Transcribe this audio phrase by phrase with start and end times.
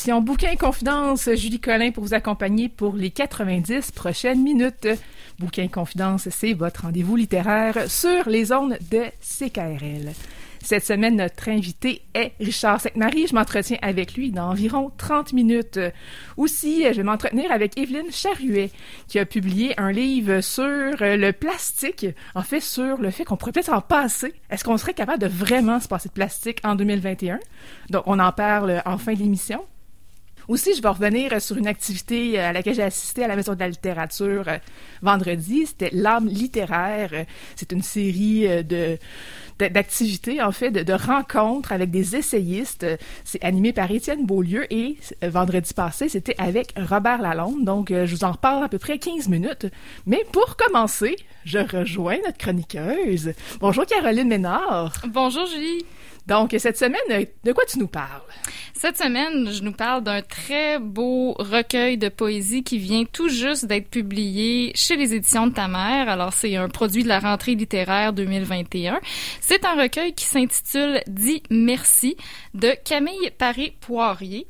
[0.00, 1.28] L'émission Bouquin Confidence.
[1.34, 4.88] Julie Collin pour vous accompagner pour les 90 prochaines minutes.
[5.38, 10.12] Bouquin Confidence, c'est votre rendez-vous littéraire sur les ondes de CKRL.
[10.62, 13.26] Cette semaine, notre invité est Richard Secmarie.
[13.26, 15.78] Je m'entretiens avec lui dans environ 30 minutes.
[16.38, 18.70] Aussi, je vais m'entretenir avec Evelyne Charruet,
[19.06, 23.52] qui a publié un livre sur le plastique, en fait sur le fait qu'on pourrait
[23.52, 24.32] peut-être en passer.
[24.48, 27.38] Est-ce qu'on serait capable de vraiment se passer de plastique en 2021?
[27.90, 29.62] Donc, on en parle en fin d'émission.
[30.50, 33.60] Aussi, je vais revenir sur une activité à laquelle j'ai assisté à la Maison de
[33.60, 34.58] la littérature euh,
[35.00, 35.64] vendredi.
[35.64, 37.24] C'était L'âme littéraire.
[37.54, 38.98] C'est une série euh, de
[39.60, 42.84] d'activités, en fait, de, de, rencontres avec des essayistes.
[43.24, 47.64] C'est animé par Étienne Beaulieu et euh, vendredi passé, c'était avec Robert Lalonde.
[47.64, 49.66] Donc, je vous en reparle à peu près 15 minutes.
[50.04, 51.14] Mais pour commencer,
[51.44, 53.34] je rejoins notre chroniqueuse.
[53.60, 54.94] Bonjour Caroline Ménard.
[55.12, 55.84] Bonjour Julie.
[56.30, 58.22] Donc, cette semaine, de quoi tu nous parles?
[58.72, 63.66] Cette semaine, je nous parle d'un très beau recueil de poésie qui vient tout juste
[63.66, 66.08] d'être publié chez les éditions de ta mère.
[66.08, 69.00] Alors, c'est un produit de la rentrée littéraire 2021.
[69.40, 72.16] C'est un recueil qui s'intitule Dis merci
[72.54, 74.46] de Camille Paré-Poirier.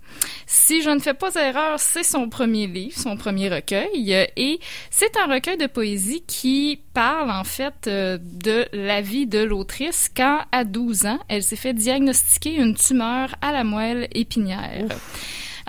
[0.46, 4.28] Si je ne fais pas erreur, c'est son premier livre, son premier recueil.
[4.36, 4.60] Et
[4.90, 10.40] c'est un recueil de poésie qui parle, en fait, de la vie de l'autrice quand,
[10.52, 14.88] à 12 ans, elle s'est fait diagnostiquer une tumeur à la moelle épinière.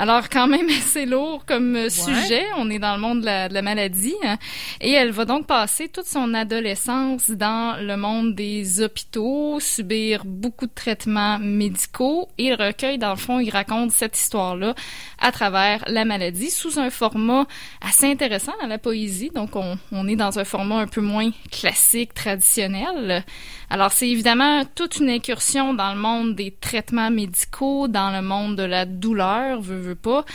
[0.01, 1.91] Alors, quand même assez lourd comme ouais.
[1.91, 2.44] sujet.
[2.57, 4.16] On est dans le monde de la, de la, maladie.
[4.23, 4.38] Hein.
[4.79, 10.66] Et elle va donc passer toute son adolescence dans le monde des hôpitaux, subir beaucoup
[10.66, 12.29] de traitements médicaux.
[12.40, 14.73] Et le recueil, dans le fond, il raconte cette histoire-là
[15.19, 17.45] à travers la maladie sous un format
[17.88, 19.29] assez intéressant dans la poésie.
[19.35, 23.23] Donc, on, on est dans un format un peu moins classique, traditionnel.
[23.69, 28.57] Alors, c'est évidemment toute une incursion dans le monde des traitements médicaux, dans le monde
[28.57, 30.25] de la douleur, veut, veut pas.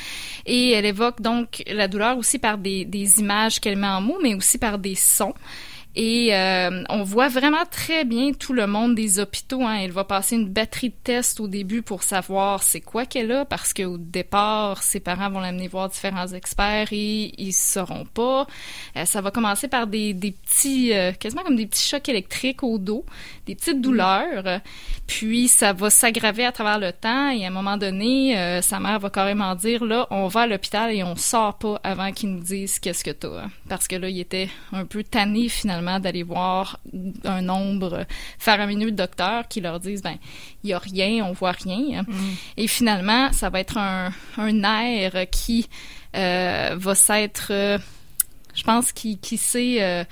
[0.47, 4.19] Et elle évoque donc la douleur aussi par des, des images qu'elle met en mots,
[4.22, 5.34] mais aussi par des sons.
[5.98, 9.62] Et euh, on voit vraiment très bien tout le monde des hôpitaux.
[9.62, 9.78] Hein.
[9.80, 13.46] Elle va passer une batterie de tests au début pour savoir c'est quoi qu'elle a,
[13.46, 18.46] parce qu'au départ, ses parents vont l'amener voir différents experts et ils sauront pas.
[18.96, 22.62] Euh, ça va commencer par des, des petits, euh, quasiment comme des petits chocs électriques
[22.62, 23.06] au dos,
[23.46, 24.60] des petites douleurs.
[25.06, 28.80] Puis ça va s'aggraver à travers le temps et à un moment donné, euh, sa
[28.80, 32.32] mère va carrément dire là, on va à l'hôpital et on sort pas avant qu'ils
[32.32, 33.44] nous disent qu'est-ce que t'as.
[33.44, 33.50] Hein.
[33.68, 36.78] Parce que là, il était un peu tanné finalement d'aller voir
[37.24, 38.06] un nombre
[38.38, 40.16] faramineux de docteurs qui leur disent ben
[40.62, 42.02] il y a rien, on voit rien.
[42.02, 42.14] Mm.
[42.56, 45.69] Et finalement, ça va être un, un nerf qui
[46.14, 47.78] euh, va s'être, euh,
[48.54, 50.06] je pense, qui, qui s'est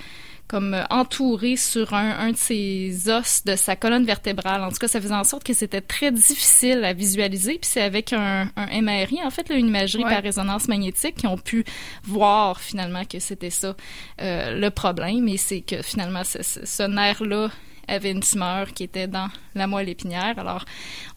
[0.47, 4.63] comme entouré sur un, un, de ses os de sa colonne vertébrale.
[4.63, 7.53] En tout cas, ça faisait en sorte que c'était très difficile à visualiser.
[7.53, 10.09] Puis c'est avec un, un, MRI, en fait, là, une imagerie ouais.
[10.09, 11.65] par résonance magnétique, qui ont pu
[12.03, 13.75] voir finalement que c'était ça
[14.21, 15.27] euh, le problème.
[15.27, 17.49] Et c'est que finalement, ce, ce nerf-là
[17.87, 20.37] avait une tumeur qui était dans la moelle épinière.
[20.37, 20.65] Alors,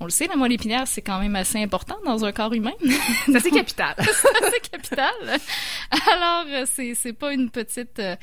[0.00, 2.72] on le sait, la moelle épinière, c'est quand même assez important dans un corps humain.
[3.26, 3.94] c'est capital.
[3.98, 5.12] c'est capital.
[5.90, 8.16] Alors, c'est, c'est pas une petite euh,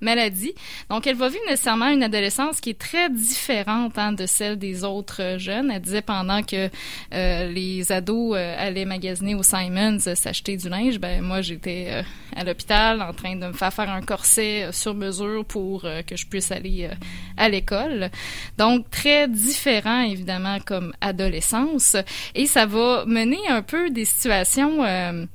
[0.00, 0.54] maladie.
[0.90, 4.84] Donc, elle va vivre nécessairement une adolescence qui est très différente hein, de celle des
[4.84, 5.70] autres jeunes.
[5.70, 6.68] Elle disait pendant que
[7.14, 12.04] euh, les ados euh, allaient magasiner au Simons s'acheter du linge, ben moi, j'étais
[12.36, 16.26] à l'hôpital en train de me faire faire un corset sur mesure pour que je
[16.26, 16.90] puisse aller
[17.36, 17.91] à l'école.
[18.58, 21.96] Donc, très différent, évidemment, comme adolescence.
[22.34, 24.84] Et ça va mener un peu des situations...
[24.84, 25.26] Euh,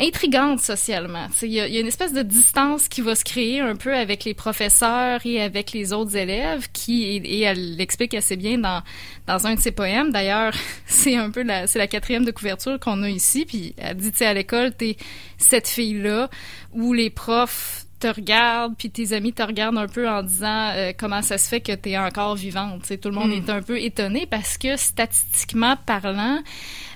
[0.00, 1.26] intrigante socialement.
[1.42, 4.34] Il y, a une espèce de distance qui va se créer un peu avec les
[4.34, 8.82] professeurs et avec les autres élèves, qui et, elle l'explique assez bien dans
[9.26, 10.10] dans un de ses poèmes.
[10.10, 10.54] D'ailleurs,
[10.86, 13.44] c'est un peu la la quatrième de couverture qu'on a ici.
[13.44, 14.96] Puis elle dit, tu sais, à l'école, t'es
[15.38, 16.30] cette fille là
[16.72, 20.92] où les profs te regardent, puis tes amis te regardent un peu en disant euh,
[20.96, 22.82] comment ça se fait que tu es encore vivante.
[23.00, 23.32] tout le monde mm.
[23.32, 26.40] est un peu étonné parce que statistiquement parlant,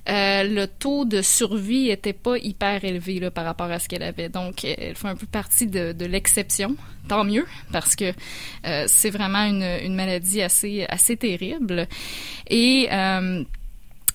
[0.09, 4.03] euh, le taux de survie était pas hyper élevé là, par rapport à ce qu'elle
[4.03, 4.29] avait.
[4.29, 6.77] Donc, elle fait un peu partie de, de l'exception.
[7.09, 8.13] Tant mieux, parce que
[8.67, 11.87] euh, c'est vraiment une, une, maladie assez, assez terrible.
[12.49, 13.45] Et euh,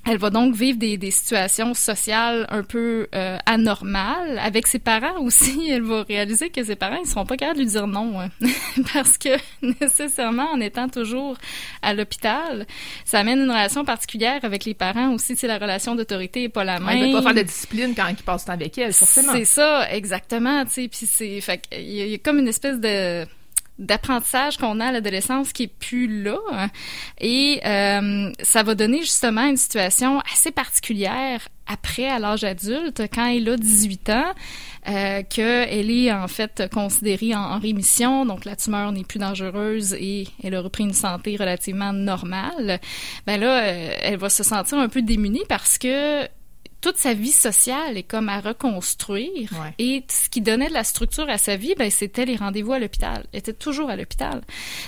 [0.09, 5.19] elle va donc vivre des, des situations sociales un peu euh, anormales avec ses parents
[5.21, 5.69] aussi.
[5.71, 8.29] Elle va réaliser que ses parents ils seront pas capables de lui dire non hein.
[8.93, 9.29] parce que
[9.81, 11.37] nécessairement en étant toujours
[11.83, 12.65] à l'hôpital,
[13.05, 15.35] ça amène une relation particulière avec les parents aussi.
[15.35, 16.89] C'est la relation d'autorité et pas la même.
[16.89, 19.33] Elle ne pas faire de discipline quand il passe temps avec elle, forcément.
[19.33, 20.65] C'est ça, exactement.
[20.65, 23.25] Tu sais, puis c'est, fait il y, a comme une espèce de
[23.79, 26.69] d'apprentissage qu'on a à l'adolescence qui est plus là.
[27.19, 33.27] Et euh, ça va donner justement une situation assez particulière après à l'âge adulte quand
[33.27, 34.33] elle a 18 ans
[34.87, 38.25] euh, qu'elle est en fait considérée en, rémission.
[38.25, 42.79] Donc la tumeur n'est plus dangereuse et elle a repris une santé relativement normale.
[43.25, 46.27] Ben là euh, elle va se sentir un peu démunie parce que
[46.81, 49.49] toute sa vie sociale est comme à reconstruire.
[49.79, 52.79] Et ce qui donnait de la structure à sa vie, ben, c'était les rendez-vous à
[52.79, 53.25] l'hôpital.
[53.33, 54.41] Elle était toujours à l'hôpital.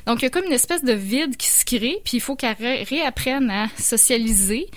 [0.05, 2.35] Donc, il y a comme une espèce de vide qui se crée, puis il faut
[2.35, 4.67] qu'elle réapprenne à socialiser.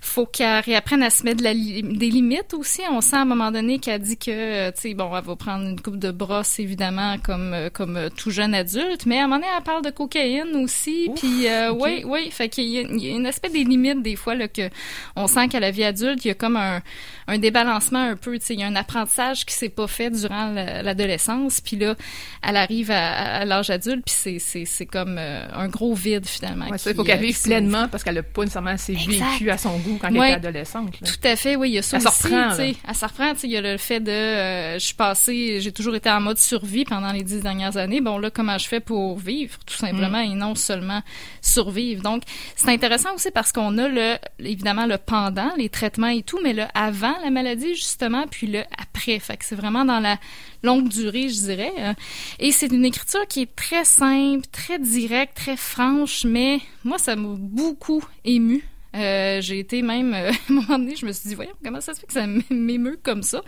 [0.00, 2.82] faut qu'elle réapprenne à se mettre des limites aussi.
[2.90, 5.36] On sent à un moment donné qu'elle dit que, euh, tu sais, bon, elle va
[5.36, 9.24] prendre une coupe de brosse, évidemment, comme, euh, comme euh, tout jeune adulte, mais à
[9.24, 11.10] un moment donné, elle parle de cocaïne aussi.
[11.16, 14.68] Puis, oui, oui, fait qu'il y, a une aspect des limites, des fois, là, que
[15.16, 16.82] on sent qu'à la vie adulte, il y a comme un,
[17.28, 18.38] un débalancement un peu.
[18.48, 21.94] Il y a un apprentissage qui s'est pas fait durant l'adolescence, puis là,
[22.42, 26.66] elle arrive à, l'âge adulte, puis c'est comme euh, un gros vide finalement.
[26.66, 29.76] il faut qu'elle euh, vive pleinement parce qu'elle n'a pas nécessairement assez vécu à son
[29.78, 30.94] goût quand elle était adolescente.
[30.98, 32.26] Tout à fait, oui, il y a ça, ça aussi.
[32.34, 35.72] Reprend, elle s'en reprend, il y a le fait de, euh, je suis passée, j'ai
[35.72, 38.00] toujours été en mode survie pendant les dix dernières années.
[38.00, 40.32] Bon là, comment je fais pour vivre, tout simplement, mm.
[40.32, 41.02] et non seulement
[41.42, 42.02] survivre?
[42.02, 42.22] Donc,
[42.56, 46.47] c'est intéressant aussi parce qu'on a le, évidemment, le pendant, les traitements et tout, mais
[46.52, 49.18] le avant la maladie, justement, puis le après.
[49.18, 50.18] Fait que c'est vraiment dans la
[50.62, 51.72] longue durée, je dirais.
[51.78, 51.94] Hein.
[52.38, 57.16] Et c'est une écriture qui est très simple, très directe, très franche, mais moi, ça
[57.16, 58.64] m'a beaucoup ému.
[58.94, 61.80] Euh, j'ai été même, euh, à un moment donné, je me suis dit, voyons, comment
[61.80, 63.42] ça se fait que ça m'émeut comme ça?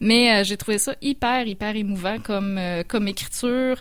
[0.00, 3.76] Mais euh, j'ai trouvé ça hyper, hyper émouvant comme, comme écriture.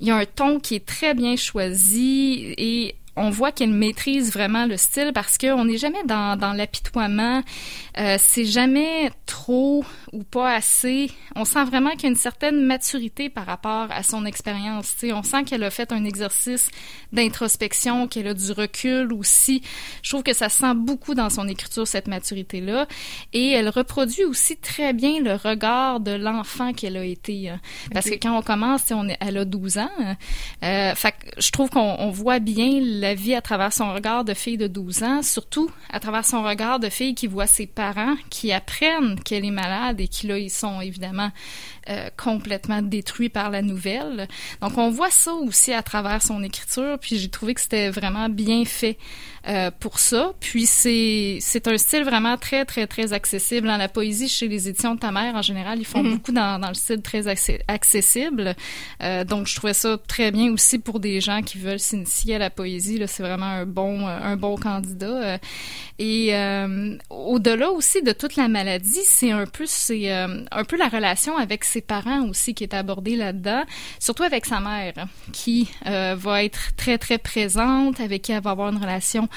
[0.00, 4.32] Il y a un ton qui est très bien choisi et on voit qu'elle maîtrise
[4.32, 7.42] vraiment le style parce qu'on n'est jamais dans, dans l'apitoiement.
[7.98, 11.10] Euh, c'est jamais trop ou pas assez.
[11.34, 14.94] On sent vraiment qu'il y a une certaine maturité par rapport à son expérience.
[15.04, 16.70] On sent qu'elle a fait un exercice
[17.12, 19.62] d'introspection, qu'elle a du recul aussi.
[20.02, 22.86] Je trouve que ça sent beaucoup dans son écriture, cette maturité-là.
[23.32, 27.48] Et elle reproduit aussi très bien le regard de l'enfant qu'elle a été.
[27.48, 27.60] Hein.
[27.92, 29.90] Parce que quand on commence, on est, elle a 12 ans.
[30.62, 34.58] Euh, fait je trouve qu'on voit bien la vie à travers son regard de fille
[34.58, 38.52] de 12 ans, surtout à travers son regard de fille qui voit ses parents qui
[38.52, 41.30] apprennent qu'elle est malade et qui là ils sont évidemment
[41.88, 44.28] euh, complètement détruits par la nouvelle.
[44.60, 48.28] Donc on voit ça aussi à travers son écriture, puis j'ai trouvé que c'était vraiment
[48.28, 48.98] bien fait
[49.48, 50.32] euh, pour ça.
[50.40, 53.66] Puis c'est c'est un style vraiment très très très accessible.
[53.66, 56.10] Dans la poésie chez les éditions de ta mère en général, ils font mm-hmm.
[56.10, 57.26] beaucoup dans, dans le style très
[57.68, 58.54] accessible.
[59.02, 62.38] Euh, donc je trouvais ça très bien aussi pour des gens qui veulent s'initier à
[62.38, 62.98] la poésie.
[62.98, 65.38] Là, c'est vraiment un bon un bon candidat.
[65.98, 66.32] Et
[67.10, 71.64] au-delà aussi de toute la maladie, c'est un peu c'est un peu la relation avec
[71.64, 73.62] ses parents aussi qui est abordé là-dedans,
[73.98, 74.94] surtout avec sa mère
[75.32, 79.28] qui euh, va être très très présente, avec qui elle va avoir une relation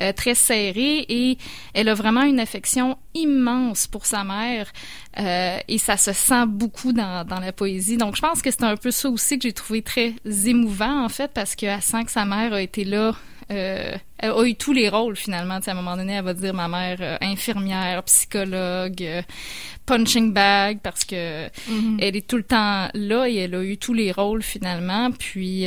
[0.00, 1.38] euh, très serrée et
[1.74, 4.72] elle a vraiment une affection immense pour sa mère
[5.18, 7.96] euh, et ça se sent beaucoup dans, dans la poésie.
[7.96, 10.14] Donc je pense que c'est un peu ça aussi que j'ai trouvé très
[10.46, 13.14] émouvant en fait parce qu'elle sent que sa mère a été là
[13.50, 15.58] euh, elle a eu tous les rôles finalement.
[15.64, 19.22] à un moment donné, elle va dire ma mère euh, infirmière, psychologue, euh,
[19.86, 21.98] punching bag parce que mm-hmm.
[22.00, 25.10] elle est tout le temps là et elle a eu tous les rôles finalement.
[25.10, 25.66] Puis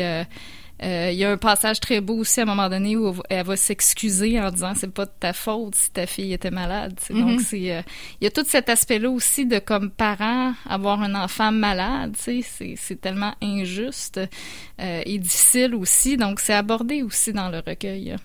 [0.84, 3.46] euh, il y a un passage très beau aussi à un moment donné où elle
[3.46, 7.00] va s'excuser en disant c'est pas de ta faute si ta fille était malade.
[7.10, 7.44] Donc mm-hmm.
[7.44, 7.82] c'est euh,
[8.22, 12.42] il y a tout cet aspect-là aussi de comme parent avoir un enfant malade, c'est
[12.44, 14.20] c'est tellement injuste
[14.80, 16.16] euh, et difficile aussi.
[16.16, 18.16] Donc c'est abordé aussi dans le recueil.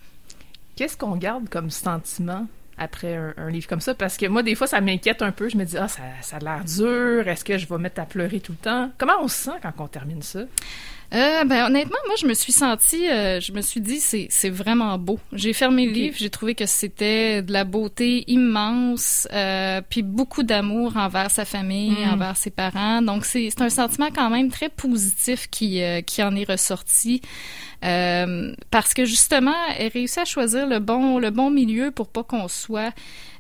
[0.76, 3.94] Qu'est-ce qu'on garde comme sentiment après un, livre comme ça?
[3.94, 6.37] Parce que moi des fois ça m'inquiète un peu je me dis ah ça, ça
[6.37, 8.90] a l'air dur est-ce que je vais mettre à pleurer tout le temps?
[8.99, 10.40] Comment on se sent quand on termine ça?
[11.14, 14.49] Euh, ben honnêtement, moi je me suis sentie, euh, je me suis dit c'est c'est
[14.49, 15.19] vraiment beau.
[15.33, 20.42] J'ai fermé le livre, j'ai trouvé que c'était de la beauté immense, euh, puis beaucoup
[20.42, 22.14] d'amour envers sa famille, mm.
[22.14, 23.02] envers ses parents.
[23.02, 27.21] Donc c'est c'est un sentiment quand même très positif qui euh, qui en est ressorti.
[27.85, 32.23] Euh, parce que justement, elle réussit à choisir le bon le bon milieu pour pas
[32.23, 32.92] qu'on soit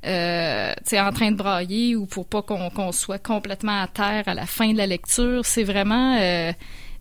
[0.04, 4.34] euh, en train de brailler ou pour pas qu'on qu'on soit complètement à terre à
[4.34, 5.44] la fin de la lecture.
[5.44, 6.52] C'est vraiment euh,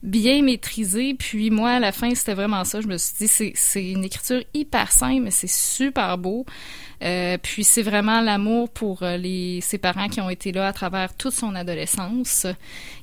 [0.04, 1.14] bien maîtrisé.
[1.14, 2.82] Puis moi, à la fin, c'était vraiment ça.
[2.82, 6.46] Je me suis dit, c'est, c'est une écriture hyper simple, mais c'est super beau.
[7.04, 10.74] Euh, puis c'est vraiment l'amour pour euh, les ses parents qui ont été là à
[10.74, 12.46] travers toute son adolescence.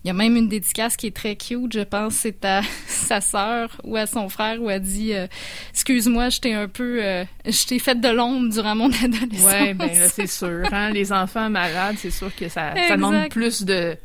[0.04, 3.20] Il y a même une dédicace qui est très cute, je pense, c'est à sa
[3.20, 5.26] sœur ou à son frère où elle dit euh,
[5.72, 7.00] "Excuse-moi, je t'ai un peu
[7.44, 11.50] je t'ai fait de l'ombre durant mon adolescence." Ouais, ben c'est sûr, hein, les enfants
[11.50, 13.96] malades, c'est sûr que ça ça demande plus de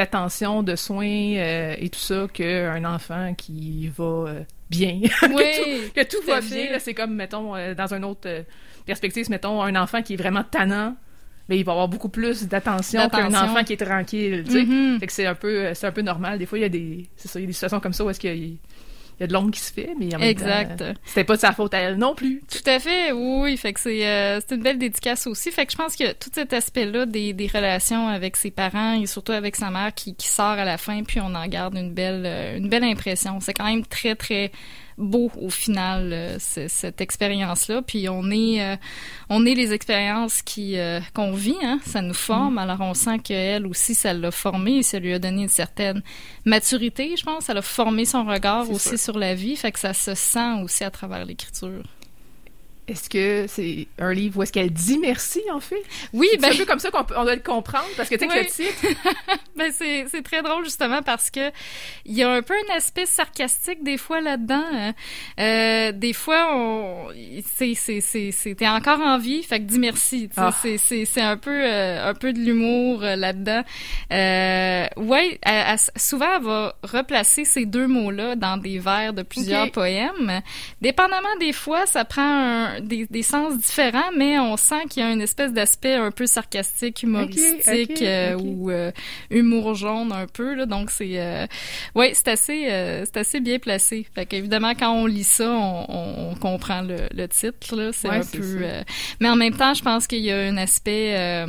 [0.00, 5.00] d'attention, de soins euh, et tout ça qu'un enfant qui va euh, bien.
[5.34, 6.78] Oui, que tout, va bien.
[6.78, 8.44] C'est comme, mettons, euh, dans une autre
[8.86, 10.96] perspective, mettons, un enfant qui est vraiment tannant,
[11.50, 14.44] mais il va avoir beaucoup plus d'attention qu'un enfant qui est tranquille.
[14.48, 15.00] Mm-hmm.
[15.04, 16.38] Que c'est un peu c'est un peu normal.
[16.38, 18.08] Des fois, il y a des ça, il y a des situations comme ça où
[18.08, 18.58] est-ce qu'il il
[19.20, 20.82] y a de l'ombre qui se fait, mais en même exact.
[21.04, 22.42] c'était pas de sa faute à elle non plus.
[22.50, 25.50] Tout à fait, oui, fait que c'est euh, c'est une belle dédicace aussi.
[25.50, 29.06] Fait que je pense que tout cet aspect-là des, des relations avec ses parents et
[29.06, 31.92] surtout avec sa mère qui, qui sort à la fin, puis on en garde une
[31.92, 33.38] belle euh, une belle impression.
[33.40, 34.50] C'est quand même très très
[35.00, 37.82] beau au final euh, cette expérience-là.
[37.82, 38.76] Puis on est euh,
[39.28, 42.54] on est les expériences qui euh, qu'on vit, hein, ça nous forme.
[42.54, 42.58] Mm.
[42.58, 46.02] Alors on sent qu'elle aussi ça l'a formé, ça lui a donné une certaine
[46.44, 47.44] maturité, je pense.
[47.44, 50.84] Ça a formé son regard aussi sur la vie, fait que ça se sent aussi
[50.84, 51.82] à travers l'écriture.
[52.90, 55.82] Est-ce que c'est un livre où est-ce qu'elle dit merci, en fait?
[56.12, 56.48] Oui, ben...
[56.50, 58.38] C'est un peu comme ça qu'on on doit le comprendre, parce que tu sais que
[58.38, 59.00] le titre...
[59.56, 61.50] ben, c'est, c'est très drôle, justement, parce que
[62.04, 64.64] il y a un peu un aspect sarcastique, des fois, là-dedans.
[64.72, 64.92] Hein.
[65.38, 67.08] Euh, des fois, on...
[67.56, 70.28] c'est, c'est, c'est, c'était encore en vie, fait que dis merci.
[70.36, 70.50] Ah.
[70.60, 73.62] C'est, c'est, c'est un peu, euh, un peu de l'humour euh, là-dedans.
[74.12, 75.38] Euh, ouais,
[75.96, 80.40] souvent, elle va replacer ces deux mots-là dans des vers de plusieurs poèmes.
[80.80, 85.12] Dépendamment des fois, ça prend un des, sens différents, mais on sent qu'il y a
[85.12, 88.90] une espèce d'aspect un peu sarcastique, humoristique euh, ou euh,
[89.30, 90.54] humour jaune un peu.
[90.54, 91.46] Là, donc c'est, euh,
[91.94, 92.64] ouais, c'est assez,
[93.04, 94.06] c'est assez bien placé.
[94.14, 97.76] Fait qu'évidemment, quand on lit ça, on, comprend le, titre.
[97.76, 98.60] Là, c'est un peu.
[99.20, 101.46] mais en même temps, je pense qu'il y a un aspect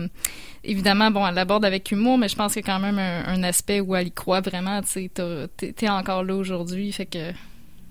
[0.63, 3.43] évidemment, bon, elle l'aborde avec humour, mais je pense qu'il y a quand même un,
[3.43, 4.81] aspect où elle y croit vraiment.
[4.81, 5.11] Tu sais,
[5.57, 7.31] t'es encore là aujourd'hui, fait que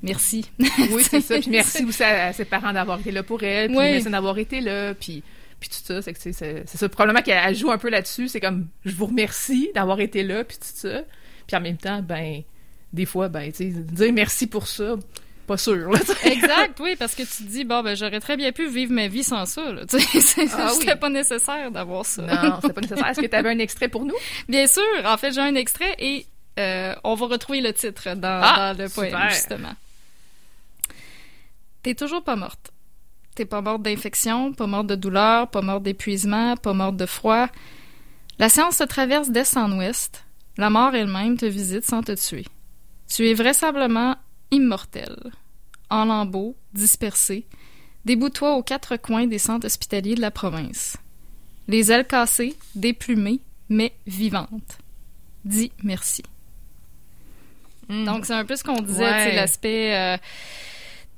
[0.02, 0.50] merci.
[0.58, 1.38] Oui, c'est ça.
[1.40, 4.60] Puis merci aussi à, ses parents d'avoir été là pour elle, puis merci d'avoir été
[4.60, 5.22] là, puis
[5.58, 6.88] puis tout ça, c'est que c'est c'est ça.
[6.88, 8.28] Probablement qu'elle joue un peu là-dessus.
[8.28, 11.02] C'est comme je vous remercie d'avoir été là, puis tout ça.
[11.46, 12.42] Puis en même temps, ben
[12.94, 14.96] des fois, ben tu sais, dire merci pour ça.
[15.46, 15.90] Pas sûr.
[15.90, 18.92] Là, exact, oui, parce que tu te dis, bon, ben, j'aurais très bien pu vivre
[18.92, 19.72] ma vie sans ça.
[19.72, 22.22] Là, ah, c'était pas nécessaire d'avoir ça.
[22.22, 23.08] Non, c'est pas nécessaire.
[23.08, 24.14] Est-ce que tu avais un extrait pour nous?
[24.48, 24.82] Bien sûr.
[25.04, 26.24] En fait, j'ai un extrait et
[26.60, 29.74] euh, on va retrouver le titre dans, ah, dans le poème, justement.
[31.82, 32.72] T'es toujours pas morte.
[33.34, 37.48] T'es pas morte d'infection, pas morte de douleur, pas morte d'épuisement, pas morte de froid.
[38.38, 40.24] La science te traverse d'est en ouest.
[40.56, 42.46] La mort elle-même te visite sans te tuer.
[43.08, 44.16] Tu es vraisemblablement
[44.50, 45.16] immortel.
[45.88, 47.46] En lambeaux, dispersé,
[48.04, 50.96] déboute-toi aux quatre coins des centres hospitaliers de la province.
[51.66, 54.78] Les ailes cassées, déplumées, mais vivantes.
[55.44, 56.22] Dis merci.
[57.88, 58.04] Hmm.
[58.04, 59.96] Donc, c'est un peu ce qu'on disait, c'est l'aspect.
[59.96, 60.16] Euh,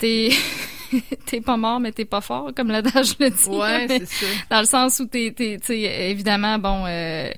[1.26, 3.48] t'es pas mort mais t'es pas fort comme l'adage le dit.
[3.48, 4.26] Ouais, c'est ça.
[4.50, 7.30] Dans le sens où t'es t'es évidemment bon euh,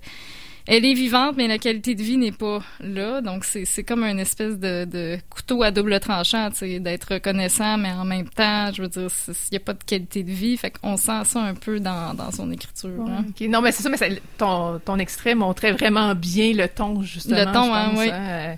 [0.66, 4.02] elle est vivante mais la qualité de vie n'est pas là donc c'est c'est comme
[4.02, 8.28] une espèce de, de couteau à double tranchant tu sais d'être reconnaissant mais en même
[8.28, 9.08] temps je veux dire
[9.50, 12.14] il y a pas de qualité de vie fait qu'on sent ça un peu dans,
[12.14, 13.06] dans son écriture.
[13.08, 13.26] Hein.
[13.48, 17.36] Non mais c'est ça mais ton ton extrait montrait vraiment bien le ton justement.
[17.36, 18.08] Le ton hein, oui.
[18.10, 18.56] Hein,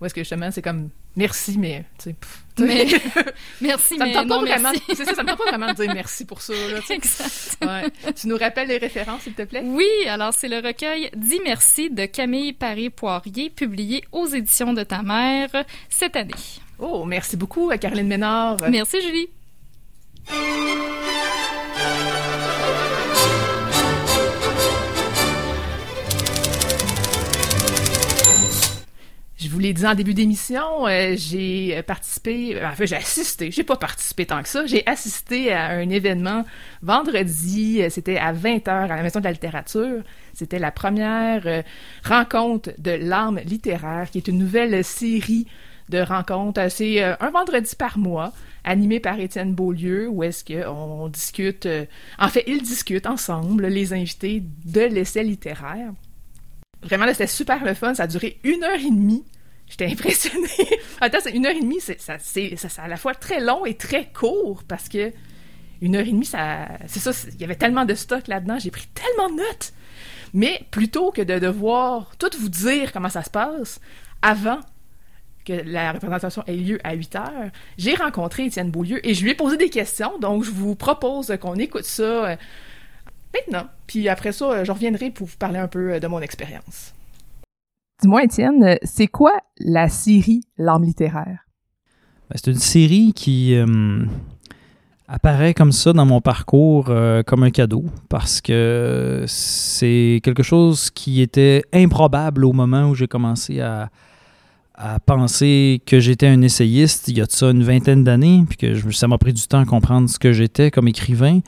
[0.00, 2.16] où est-ce que justement c'est comme merci mais tu sais
[2.64, 2.86] mais,
[3.60, 6.24] merci, ça mais non, vraiment, C'est ça, ça me tente pas vraiment de dire merci
[6.24, 6.54] pour ça.
[6.54, 7.58] Là, exact.
[7.62, 8.12] Ouais.
[8.14, 9.62] Tu nous rappelles les références, s'il te plaît?
[9.64, 15.02] Oui, alors c'est le recueil Dis merci de Camille Paris-Poirier, publié aux éditions de ta
[15.02, 15.50] mère
[15.88, 16.32] cette année.
[16.78, 18.56] Oh, merci beaucoup à Caroline Ménard.
[18.70, 19.28] Merci, Julie.
[29.56, 33.76] Vous l'ai dit en début d'émission, euh, j'ai participé, en fait j'ai assisté, j'ai pas
[33.76, 36.44] participé tant que ça, j'ai assisté à un événement
[36.82, 40.02] vendredi, c'était à 20h à la Maison de la littérature.
[40.34, 41.62] C'était la première
[42.04, 45.46] rencontre de l'arme littéraire, qui est une nouvelle série
[45.88, 46.70] de rencontres.
[46.70, 48.34] C'est un vendredi par mois
[48.66, 51.86] animé par Étienne Beaulieu, où est-ce qu'on discute, euh,
[52.18, 55.92] en fait, ils discutent ensemble, les invités, de l'essai littéraire.
[56.82, 59.24] Vraiment, c'était super le fun, ça a duré une heure et demie.
[59.68, 60.48] J'étais impressionnée.
[61.00, 63.74] Attends, c'est une heure et demie, c'est ça, c'est à la fois très long et
[63.74, 65.12] très court, parce que
[65.82, 68.70] une heure et demie, ça, c'est ça, il y avait tellement de stock là-dedans, j'ai
[68.70, 69.72] pris tellement de notes.
[70.32, 73.80] Mais plutôt que de devoir tout vous dire comment ça se passe,
[74.22, 74.60] avant
[75.44, 79.30] que la représentation ait lieu à 8 heures, j'ai rencontré Étienne Beaulieu et je lui
[79.30, 80.18] ai posé des questions.
[80.18, 82.36] Donc, je vous propose qu'on écoute ça euh,
[83.32, 83.68] maintenant.
[83.86, 86.92] Puis après ça, euh, je reviendrai pour vous parler un peu euh, de mon expérience.
[88.00, 91.46] Dis-moi, Étienne, c'est quoi la série L'âme littéraire?
[92.28, 93.56] Ben, c'est une série qui
[95.08, 96.92] apparaît comme ça dans mon parcours
[97.26, 103.06] comme un cadeau parce que c'est quelque chose qui était improbable au moment où j'ai
[103.06, 103.90] commencé à,
[104.76, 108.58] à penser que j'étais un essayiste il y a de ça une vingtaine d'années, puis
[108.58, 111.40] que ça m'a pris du temps à comprendre ce que j'étais comme écrivain.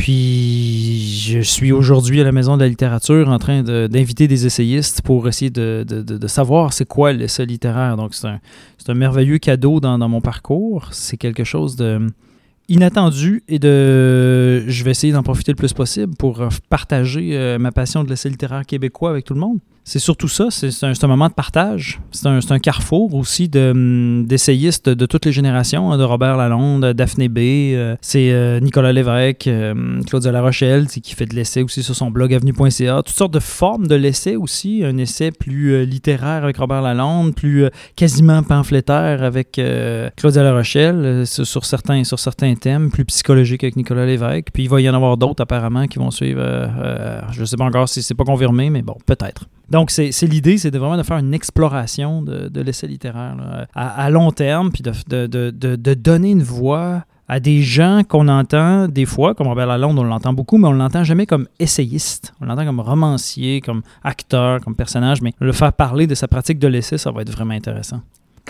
[0.00, 5.02] Puis je suis aujourd'hui à la Maison de la littérature en train d'inviter des essayistes
[5.02, 7.98] pour essayer de, savoir c'est quoi l'essai littéraire.
[7.98, 8.26] Donc c'est
[8.88, 10.88] un, merveilleux cadeau dans, dans mon parcours.
[10.92, 12.00] C'est quelque chose de
[12.70, 17.70] inattendu et de je vais essayer d'en profiter le plus possible pour partager euh, ma
[17.70, 19.58] passion de l'essai littéraire québécois avec tout le monde
[19.90, 21.98] c'est surtout ça, c'est un, moment de partage.
[22.12, 26.84] C'est un, carrefour aussi hum, d'essayistes de, de, toutes les générations, hein, de Robert Lalonde,
[26.92, 27.38] Daphné B,
[27.74, 32.12] euh, c'est euh, Nicolas Lévesque, euh, Claudia Larochelle qui fait de l'essai aussi sur son
[32.12, 33.02] blog avenue.ca.
[33.02, 34.84] Toutes sortes de formes de l'essai aussi.
[34.84, 37.66] Un essai plus littéraire avec Robert Lalonde, plus
[37.96, 39.60] quasiment pamphlétaire avec
[40.16, 44.50] Claudia Larochelle sur, sur, certains, sur certains thèmes, plus psychologiques avec Nicolas Lévesque.
[44.54, 46.40] Puis il va y en avoir d'autres apparemment qui vont suivre.
[47.32, 49.46] je ne sais pas encore si c'est pas confirmé, mais bon, peut-être.
[49.70, 54.70] Donc, c'est l'idée, c'est vraiment de faire une exploration de, l'essai littéraire à, long terme,
[54.72, 59.68] puis de, de, donner une voix à des gens qu'on entend des fois, comme Robert
[59.68, 62.34] Lalonde, on l'entend beaucoup, mais on l'entend jamais comme essayiste.
[62.40, 66.58] On l'entend comme romancier, comme acteur, comme personnage, mais le faire parler de sa pratique
[66.58, 68.00] de l'essai, ça va être vraiment intéressant.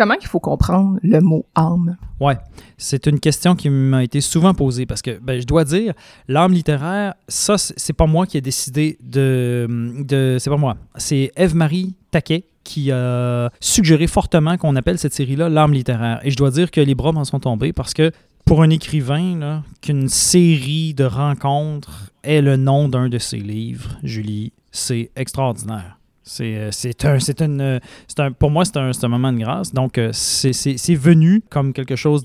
[0.01, 1.99] Comment il faut comprendre le mot âme?
[2.21, 2.39] Ouais,
[2.79, 5.93] c'est une question qui m'a été souvent posée parce que ben, je dois dire,
[6.27, 9.67] l'âme littéraire, ça, c'est pas moi qui ai décidé de.
[9.99, 10.79] de c'est pas moi.
[10.97, 16.19] C'est Eve-Marie Taquet qui a suggéré fortement qu'on appelle cette série-là l'âme littéraire.
[16.23, 18.11] Et je dois dire que les bras m'en sont tombés parce que
[18.47, 24.55] pour un écrivain, qu'une série de rencontres est le nom d'un de ses livres, Julie,
[24.73, 26.00] c'est extraordinaire.
[26.41, 27.81] Euh, c'est un, une,
[28.19, 29.73] un, pour moi, c'est un, un, moment de grâce.
[29.73, 32.25] Donc, euh, c'est venu comme quelque chose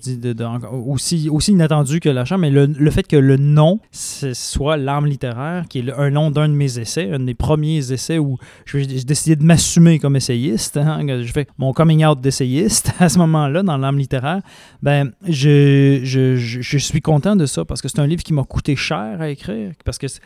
[0.72, 5.66] aussi, aussi inattendu que l'achat, mais le, le, fait que le nom soit L'âme littéraire,
[5.70, 9.36] qui est un nom d'un de mes essais, un des premiers essais où j'ai décidé
[9.36, 10.78] de m'assumer comme essayiste.
[10.78, 14.42] Hein, je fais mon coming out d'essayiste à ce moment-là dans L'âme littéraire.
[14.82, 18.44] Ben, je, je, je, suis content de ça parce que c'est un livre qui m'a
[18.44, 19.72] coûté cher à écrire.
[19.84, 20.20] Parce que se,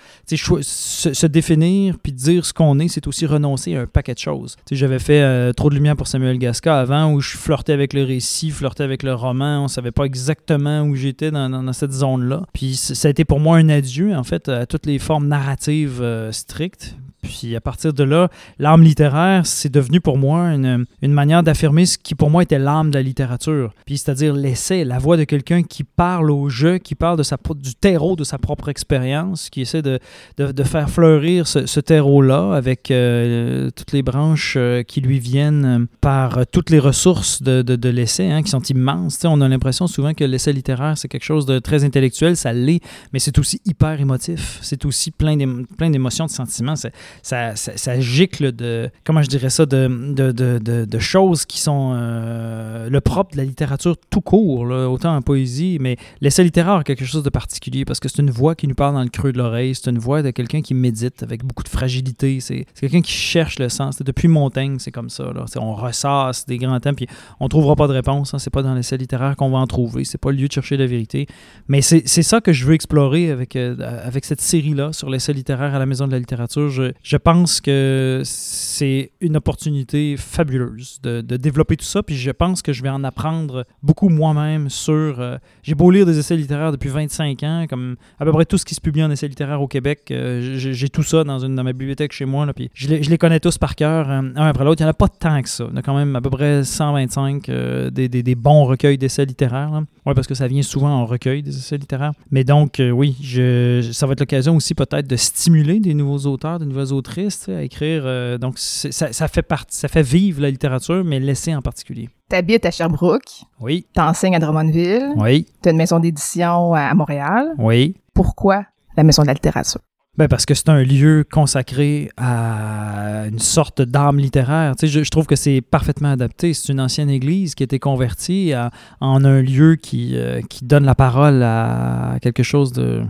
[1.13, 4.55] se définir puis dire ce qu'on est, c'est aussi renoncer un paquet de choses.
[4.71, 8.03] J'avais fait euh, Trop de lumière pour Samuel Gasca avant où je flirtais avec le
[8.03, 9.63] récit, flirtais avec le roman.
[9.63, 12.43] On savait pas exactement où j'étais dans, cette zone-là.
[12.53, 15.99] Puis ça a été pour moi un adieu, en fait, à toutes les formes narratives
[16.01, 16.95] euh, strictes.
[17.21, 18.29] Puis à partir de là,
[18.59, 22.59] l'âme littéraire, c'est devenu pour moi une, une manière d'affirmer ce qui pour moi était
[22.59, 23.73] l'âme de la littérature.
[23.85, 27.37] Puis c'est-à-dire l'essai, la voix de quelqu'un qui parle au jeu, qui parle de sa,
[27.55, 29.99] du terreau de sa propre expérience, qui essaie de,
[30.37, 35.65] de, faire fleurir ce, ce terreau-là avec euh, toutes les branches euh, qui lui viennent
[35.65, 39.19] euh, par toutes les ressources de, de, de l'essai, hein, qui sont immenses.
[39.25, 42.81] on a l'impression souvent que l'essai littéraire, c'est quelque chose de très intellectuel, ça l'est,
[43.13, 44.59] mais c'est aussi hyper émotif.
[44.61, 46.75] C'est aussi plein d'émotions, de sentiments
[47.21, 51.93] ça, ça, gicle de, comment je dirais ça, de, de, de, de choses qui sont
[51.95, 56.83] euh, le propre de la littérature tout court, autant en poésie, mais l'essai littéraire a
[56.83, 59.31] quelque chose de particulier parce que c'est une voix qui nous parle dans le creux
[59.31, 63.01] de l'oreille, c'est une voix de quelqu'un qui médite avec beaucoup de fragilité, c'est quelqu'un
[63.01, 64.01] qui cherche le sens.
[64.01, 65.23] Depuis Montaigne, c'est comme ça.
[65.33, 65.45] Là.
[65.57, 67.07] On ressasse des grands thèmes, puis
[67.39, 68.33] on trouvera pas de réponse.
[68.33, 68.39] Hein.
[68.39, 70.03] C'est pas dans l'essai littéraire qu'on va en trouver.
[70.03, 71.27] C'est pas le lieu de chercher la vérité.
[71.67, 75.75] Mais c'est ça que je veux explorer avec, euh, avec cette série-là sur l'essai littéraire
[75.75, 76.69] à la Maison de la littérature.
[77.01, 82.03] Je pense que c'est une opportunité fabuleuse de, développer tout ça.
[82.03, 85.19] Puis je pense que je vais en apprendre beaucoup moi-même sur.
[85.19, 88.57] euh, j'ai beau lire des essais littéraires depuis 25 ans, comme à peu près tout
[88.57, 90.09] ce qui se publie en essais littéraires au Québec.
[90.11, 92.45] euh, j'ai tout ça dans, une, dans ma bibliothèque chez moi.
[92.45, 94.81] Là, puis je, les, je les connais tous par cœur, euh, un après l'autre.
[94.81, 95.65] Il n'y en a pas tant que ça.
[95.67, 98.65] Il y en a quand même à peu près 125 euh, des, des- des bons
[98.65, 99.71] recueils d'essais littéraires.
[100.05, 102.11] Ouais, parce que ça vient souvent en recueil des essais littéraires.
[102.31, 106.59] Mais donc, oui, je, ça va être l'occasion aussi peut-être de stimuler des nouveaux auteurs,
[106.59, 108.03] des nouvelles autrices tu sais, à écrire.
[108.05, 112.09] euh, donc, ça, ça fait partie, ça fait vivre la littérature, mais l'essai en particulier.
[112.29, 117.47] T'habites à Sherbrooke, Oui, t'enseignes à Drummondville, oui, t'as une maison d'édition à Montréal.
[117.57, 117.95] oui.
[118.13, 118.65] Pourquoi
[118.97, 119.79] la maison de la littérature?
[120.17, 124.75] Ben parce que c'est un lieu consacré à une sorte d'âme littéraire.
[124.75, 126.53] Tu sais, je, je trouve que c'est parfaitement adapté.
[126.53, 130.65] C'est une ancienne église qui a été convertie à- en un lieu qui, euh, qui
[130.65, 133.01] donne la parole à quelque chose de,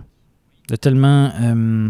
[0.67, 1.89] de tellement euh,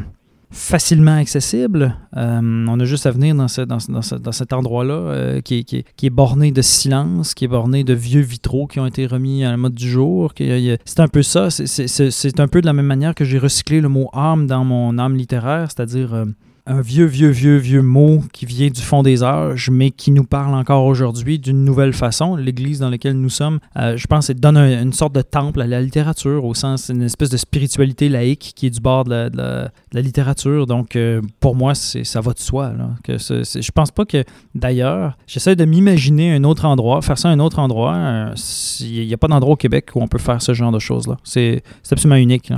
[0.51, 1.95] facilement accessible.
[2.17, 4.93] Euh, on a juste à venir dans, ce- dans, ce- dans ce- dans cet endroit-là
[4.93, 8.79] euh, qui, est- qui est- borné de silence, qui est borné de vieux vitraux qui
[8.79, 10.33] ont été remis à la mode du jour.
[10.39, 11.49] a- C'est un peu ça.
[11.51, 14.97] C'est- un peu de la même manière que j'ai recyclé le mot âme dans mon
[14.97, 16.25] âme littéraire, c'est-à-dire euh,
[16.69, 20.23] un vieux, vieux, vieux, vieux mot qui vient du fond des âges, mais qui nous
[20.23, 22.35] parle encore aujourd'hui d'une nouvelle façon.
[22.35, 25.67] L'Église dans laquelle nous sommes, euh, je pense, donne un- une sorte de temple à
[25.67, 29.71] la littérature, au sens, une espèce de spiritualité laïque qui est du bord de la,
[30.01, 30.67] littérature.
[30.67, 32.71] Donc, euh, pour moi, ça va de soi.
[32.77, 37.29] Là, que je pense pas que, d'ailleurs, j'essaie de m'imaginer un autre endroit, faire ça
[37.29, 37.95] un autre endroit.
[37.95, 38.33] euh,
[38.81, 41.17] Il n'y a pas d'endroit au Québec où on peut faire ce genre de choses-là.
[41.23, 42.51] C'est absolument unique.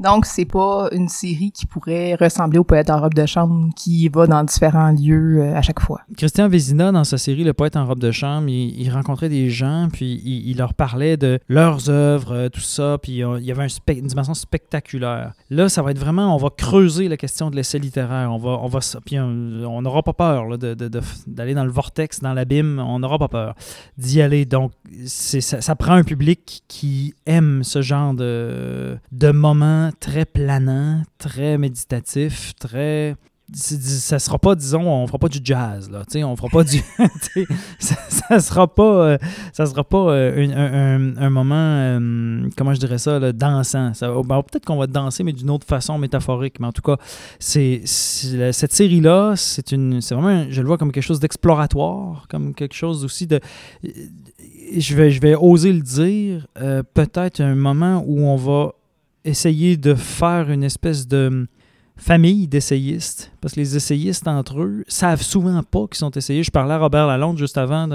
[0.00, 4.08] Donc, c'est pas une série qui pourrait ressembler au poète en robe de chambre qui
[4.08, 6.00] va dans différents lieux euh, à chaque fois.
[6.16, 9.88] Christian Vézina, dans sa série Le poète en robe de chambre, il, rencontrait des gens,
[9.92, 13.66] puis il, leur parlait de leurs œuvres, euh, tout ça, puis euh, il y avait
[13.88, 15.32] une dimension spectaculaire.
[15.50, 18.32] Là, ça va être vraiment, on va creuser la question de l'essai littéraire.
[18.32, 21.70] On va, on va, puis on n'aura pas peur là, de- de- d'aller dans le
[21.70, 22.82] vortex, dans l'abîme.
[22.84, 23.54] On n'aura pas peur
[23.98, 24.46] d'y aller.
[24.46, 24.72] Donc,
[25.06, 32.54] ça prend un public qui aime ce genre de, de moments très planants, très méditatifs,
[32.60, 33.16] très
[33.54, 36.64] ça sera pas, disons, on fera pas du jazz, là, tu sais, on fera pas
[36.64, 36.82] du,
[37.78, 39.18] ça, ça sera pas, euh,
[39.52, 43.92] ça sera pas euh, un, moment, euh, comment je dirais ça, là, dansant.
[44.00, 46.96] Ben, peut-être qu'on va danser, mais d'une autre façon métaphorique, mais en tout cas,
[47.38, 52.54] c'est, cette série-là, c'est une, c'est vraiment, je le vois comme quelque chose d'exploratoire, comme
[52.54, 53.40] quelque chose aussi de,
[54.76, 56.46] je vais, je vais oser le dire,
[56.94, 58.72] peut-être un moment où on va
[59.24, 61.46] essayer de faire une espèce de
[62.02, 66.46] famille d'essayistes, parce que les essayistes entre eux savent souvent pas qu'ils sont essayistes.
[66.46, 67.86] Je parlais à Robert Lalonde juste avant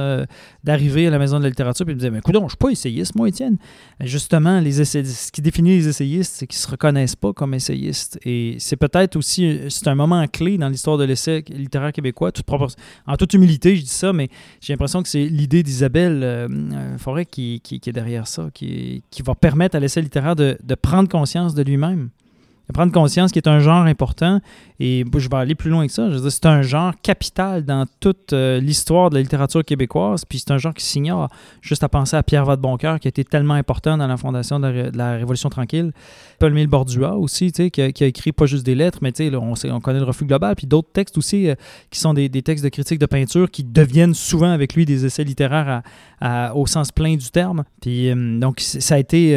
[0.64, 2.58] d'arriver à la Maison de la littérature, puis il me disait, mais écoute, je suis
[2.58, 3.58] pas essayiste, moi, Étienne.
[4.00, 8.18] Justement, les essayistes, ce qui définit les essayistes, c'est qu'ils se reconnaissent pas comme essayistes.
[8.24, 12.32] Et c'est peut-être aussi, c'est un moment clé dans l'histoire de l'essai littéraire québécois,
[13.08, 14.30] en toute humilité, je dis ça, mais
[14.62, 19.36] j'ai l'impression que c'est l'idée d'Isabelle euh, euh, Forêt qui, est derrière ça, qui, va
[19.36, 22.10] permettre à l'essai littéraire de prendre conscience de lui-même
[22.74, 24.42] prendre conscience qu'il est un genre important.
[24.80, 26.12] Et je vais aller plus loin que ça.
[26.12, 30.24] Je c'est un genre capital dans toute euh, l'histoire de la littérature québécoise.
[30.26, 31.30] Puis c'est un genre qui s'ignore.
[31.62, 34.92] Juste à penser à Pierre Vadeboncoeur, qui a été tellement important dans la fondation de
[34.94, 35.92] la, Révolution tranquille.
[36.40, 39.72] Paul-Émile Bordua aussi, tu sais, qui, a, écrit pas juste des lettres, mais tu sais,
[39.72, 40.56] on, connaît le refus global.
[40.56, 41.56] Puis d'autres textes aussi euh,
[41.90, 45.24] qui sont des, textes de critique de peinture qui deviennent souvent avec lui des essais
[45.24, 45.82] littéraires
[46.54, 47.64] au sens plein du terme.
[47.82, 49.36] Puis euh, donc, ça a été.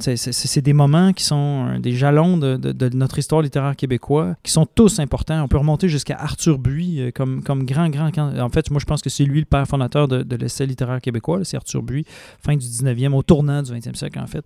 [0.00, 4.66] c'est- des moments qui sont des jalons de, de- notre histoire littéraire québécois, qui sont
[4.66, 5.42] tous importants.
[5.42, 8.10] On peut remonter jusqu'à Arthur Buis euh, comme, comme grand, grand.
[8.38, 11.40] En fait, moi, je pense que c'est lui le père fondateur de, l'essai littéraire québécois.
[11.44, 12.04] C'est Arthur Buis,
[12.44, 14.44] fin du 19e, au tournant du 20e siècle, en fait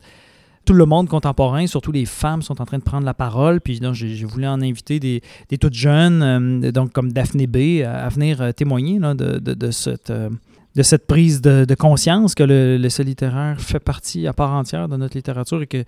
[0.64, 3.60] tout le monde contemporain, surtout les femmes, sont en train de prendre la parole.
[3.60, 7.84] Puis donc, j'ai voulu en inviter des, des toutes jeunes, euh, donc comme Daphné B,
[7.86, 12.78] à, venir euh, témoigner de, de- cette, de cette prise de, de conscience que le-
[12.78, 15.84] l'essai littéraire fait partie à part entière de notre littérature et que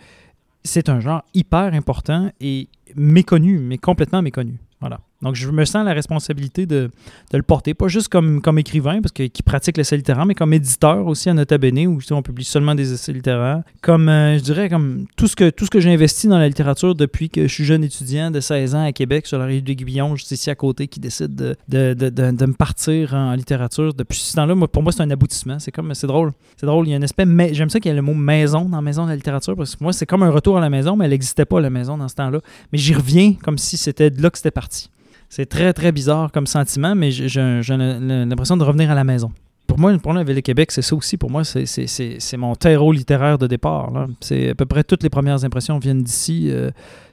[0.64, 4.58] c'est un genre hyper important et méconnu, mais complètement méconnu.
[4.80, 5.00] Voilà.
[5.20, 6.90] Donc, je me sens la responsabilité de,
[7.32, 11.06] le porter, pas juste comme, écrivain, parce que qui pratique l'essai littéraire, mais comme éditeur
[11.06, 13.62] aussi à Nota Bene, où on publie seulement des essais littéraires.
[13.82, 17.30] Comme, euh, je dirais, comme tout ce que, que j'ai investi dans la littérature depuis
[17.30, 20.14] que je suis jeune étudiant de 16 ans à Québec, sur la rive de Guillon,
[20.14, 23.94] juste ici à côté, qui décide de, me partir en littérature.
[23.94, 25.58] Depuis ce temps-là, pour moi, c'est un aboutissement.
[25.58, 26.32] C'est comme, c'est drôle.
[26.56, 26.86] C'est drôle.
[26.86, 29.04] Il y a un aspect, j'aime ça qu'il y ait le mot maison dans Maison
[29.04, 31.10] de la littérature, parce que moi, c'est comme un retour à la maison, mais elle
[31.10, 32.40] n'existait pas, la maison, dans ce temps-là.
[32.72, 34.88] Mais j'y reviens comme si c'était de là que c'était parti.
[35.28, 39.30] C'est très, très bizarre comme sentiment, mais j'ai l'impression de revenir à la maison.
[39.66, 41.18] pour moi, pour la Ville de Québec, c'est ça aussi.
[41.18, 43.92] Pour moi, c'est mon terreau littéraire de départ.
[44.20, 46.48] C'est à peu près toutes les premières impressions viennent d'ici.
[46.50, 46.70] Euh,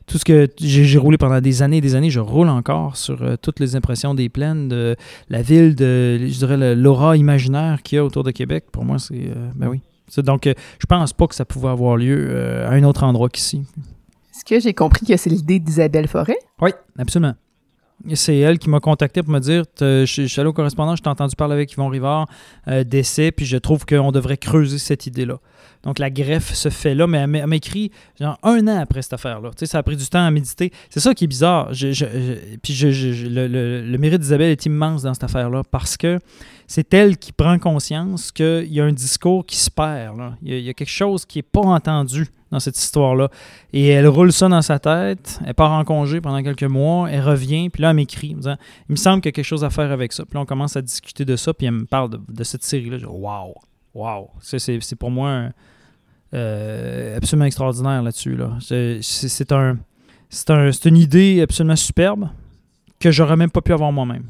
[0.08, 3.24] tout ce que j'ai roulé pendant des années et des années, je roule encore sur
[3.24, 4.96] euh, toutes les impressions des plaines, de
[5.30, 8.66] la ville, de, je dirais, l'aura imaginaire qu'il y a autour de Québec.
[8.72, 9.16] Pour moi, c'est.
[9.16, 9.82] Euh, ben oui.
[10.20, 13.64] Donc, je pense pas que ça pouvait avoir lieu à un autre endroit qu'ici.
[14.32, 16.38] Est-ce que j'ai compris que c'est l'idée d'Isabelle Forêt?
[16.62, 17.34] Oui, absolument
[18.14, 21.10] c'est elle qui m'a contacté pour me dire je, suis allé au correspondant, je t'ai
[21.10, 22.28] entendu parler avec Yvon Rivard
[22.68, 25.40] euh, d'essai, puis je trouve qu'on devrait creuser cette idée-là.
[25.84, 29.50] Donc la greffe se fait là, mais elle m'écrit genre un an après cette affaire-là.
[29.52, 30.72] Tu sais, ça a pris du temps à méditer.
[30.90, 31.72] C'est ça qui est bizarre.
[31.72, 36.20] puis le, mérite d'Isabelle est immense dans cette affaire-là parce que
[36.68, 40.20] c'est elle qui prend conscience qu'il y a un discours qui se perd.
[40.42, 43.30] Il, y a, quelque chose qui n'est pas entendu dans cette histoire-là.
[43.74, 47.22] Et elle roule ça dans sa tête, elle part en congé pendant quelques mois, elle
[47.22, 48.58] revient, puis là, elle m'écrit, me disant
[48.90, 50.26] Il me semble qu'il y a quelque chose à faire avec ça.
[50.26, 52.98] Puis on commence à discuter de ça, puis elle me parle de, cette série-là.
[52.98, 53.54] Je dis Waouh,
[53.96, 54.30] waouh.
[54.42, 55.50] C'est pour moi
[56.34, 58.36] euh, absolument extraordinaire là-dessus.
[58.36, 58.58] Là.
[58.60, 59.78] C'est un,
[60.50, 62.30] un, une idée absolument superbe
[63.00, 64.26] que j'aurais même pas pu avoir moi-même.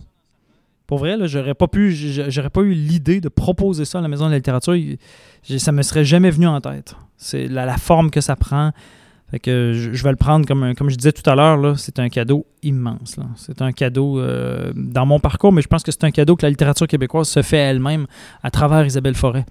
[0.87, 4.25] Pour vrai, j'aurais pas pu, j'aurais pas eu l'idée de proposer ça à la Maison
[4.25, 4.75] de la littérature.
[5.57, 6.95] Ça me serait jamais venu en tête.
[7.17, 8.71] C'est la, forme que ça prend.
[9.31, 12.09] Fait que je, vais le prendre comme, comme je disais tout à l'heure, c'est un
[12.09, 13.17] cadeau immense.
[13.37, 16.43] C'est un cadeau euh, dans mon parcours, mais je pense que c'est un cadeau que
[16.43, 18.05] la littérature québécoise se fait elle-même
[18.43, 19.45] à travers Isabelle Forêt.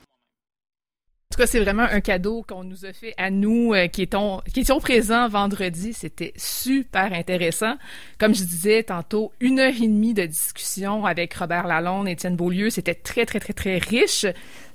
[1.35, 4.03] En tout cas, c'est vraiment un cadeau qu'on nous a fait à nous euh, qui,
[4.03, 5.93] étions, présents vendredi.
[5.93, 7.75] C'était super intéressant.
[8.21, 12.71] Comme je disais tantôt, une heure et demie de discussion avec Robert Lalonde Étienne Beaulieu.
[12.71, 14.27] C'était très, très, très, très riche.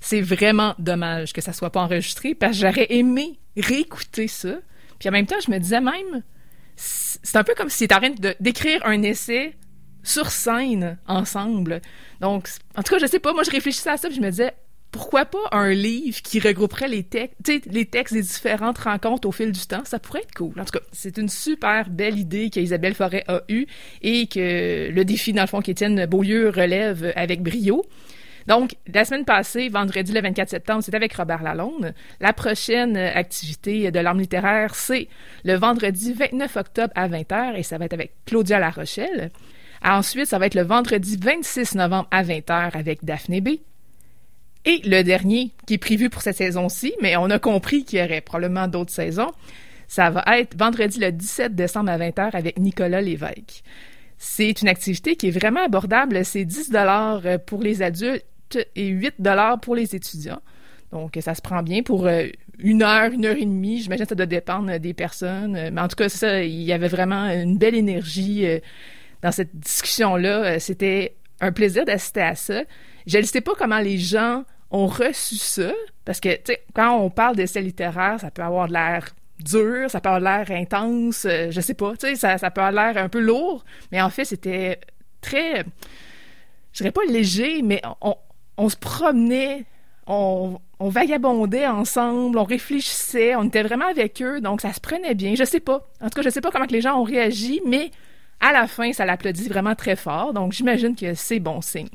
[0.02, 4.56] C'est vraiment dommage que ça soit pas enregistré parce que j'aurais aimé réécouter ça.
[5.00, 6.24] Puis en même temps, je me disais même,
[6.76, 8.02] c'est un peu comme si étaient en
[8.40, 9.56] d'écrire un essai
[10.04, 11.82] sur scène ensemble.
[12.22, 14.30] Donc, en tout cas, je sais pas, moi je réfléchissais à ça, puis je me
[14.30, 14.54] disais,
[14.92, 17.36] pourquoi pas un livre qui regrouperait les, textes,
[17.68, 19.84] les textes des différentes rencontres au fil du temps?
[19.86, 20.60] Ça pourrait être cool.
[20.60, 23.68] En tout cas, c'est une super belle idée qu'Isabelle Forêt a eue
[24.02, 27.86] et que le défi, dans le fond, qu'Étienne Beaulieu relève avec brio.
[28.50, 31.94] Donc, la semaine passée, vendredi le 24 septembre, c'est avec Robert Lalonde.
[32.20, 35.08] La prochaine activité de l'arme littéraire, c'est
[35.44, 39.30] le vendredi 29 octobre à 20h et ça va être avec Claudia Larochelle.
[39.86, 43.50] Ensuite, ça va être le vendredi 26 novembre à 20h avec Daphné B.
[44.66, 48.04] Et le dernier, qui est prévu pour cette saison-ci, mais on a compris qu'il y
[48.04, 49.32] aurait probablement d'autres saisons,
[49.88, 53.62] ça va être vendredi le 17 décembre à 20h avec Nicolas Lévesque.
[54.18, 56.26] C'est une activité qui est vraiment abordable.
[56.26, 58.26] C'est 10 dollars pour les adultes
[58.76, 60.42] et 8 dollars pour les étudiants.
[60.92, 62.26] Donc, ça se prend bien pour euh,
[62.58, 63.82] une heure, une heure et demie.
[63.82, 65.70] J'imagine que ça doit dépendre des personnes.
[65.72, 68.60] Mais en tout cas, ça, il y avait vraiment une belle énergie euh,
[69.22, 70.44] dans cette discussion-là.
[70.44, 72.64] Euh, c'était un plaisir d'assister à ça.
[73.08, 75.72] Je ne sais pas comment les gens ont reçu ça,
[76.06, 79.10] parce que, tu sais, quand on parle d'essai littéraire, ça peut avoir de l'air
[79.40, 82.62] dur, ça peut avoir l'air intense, euh, je sais pas, tu sais, ça, ça peut
[82.62, 84.80] avoir l'air un peu lourd, mais en fait, c'était
[85.22, 85.64] très,
[86.74, 88.16] je dirais pas léger, mais on,
[88.68, 89.66] se promenait,
[90.08, 95.16] on, on, vagabondait ensemble, on réfléchissait, on était vraiment avec eux, donc ça se prenait
[95.16, 95.36] bien.
[95.36, 95.88] Je sais pas.
[96.02, 97.92] En tout cas, je sais pas comment que les gens ont réagi, mais
[98.42, 101.88] à la fin, ça l'applaudit vraiment très fort, donc j'imagine que c'est bon signe.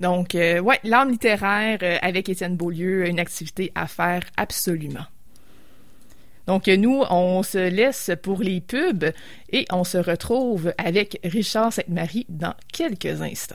[0.00, 5.06] Donc, euh, ouais, l'âme littéraire euh, avec Étienne Beaulieu, une activité à faire absolument.
[6.48, 9.12] Donc, nous, on se laisse pour les pubs
[9.50, 13.54] et on se retrouve avec Richard Sainte-Marie dans quelques instants.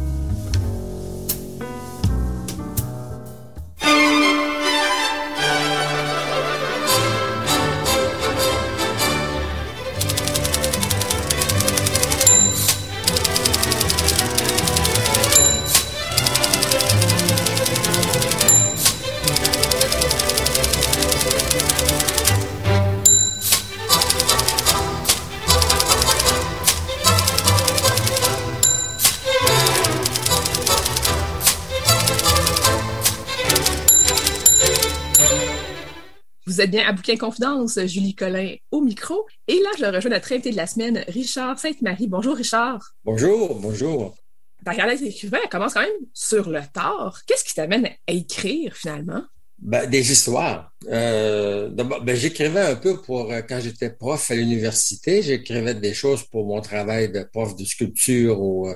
[36.61, 39.25] Vous êtes bien à Bouquin Confidence, Julie Collin au micro.
[39.47, 42.07] Et là, je rejoins notre invité de la semaine, Richard Sainte-Marie.
[42.07, 42.93] Bonjour, Richard.
[43.03, 44.15] Bonjour, bonjour.
[44.63, 47.21] Ta carrière d'écrivain, elle commence quand même sur le tard.
[47.25, 49.23] Qu'est-ce qui t'amène à écrire finalement?
[49.61, 50.73] Ben, des histoires.
[50.89, 56.23] Euh, ben, j'écrivais un peu pour euh, quand j'étais prof à l'université, j'écrivais des choses
[56.23, 58.75] pour mon travail de prof de sculpture ou euh,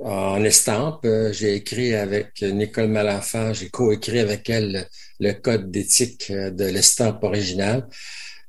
[0.00, 1.04] en estampe.
[1.04, 4.88] Euh, j'ai écrit avec Nicole Malenfant, j'ai coécrit avec elle
[5.20, 7.86] le, code d'éthique de l'estampe originale.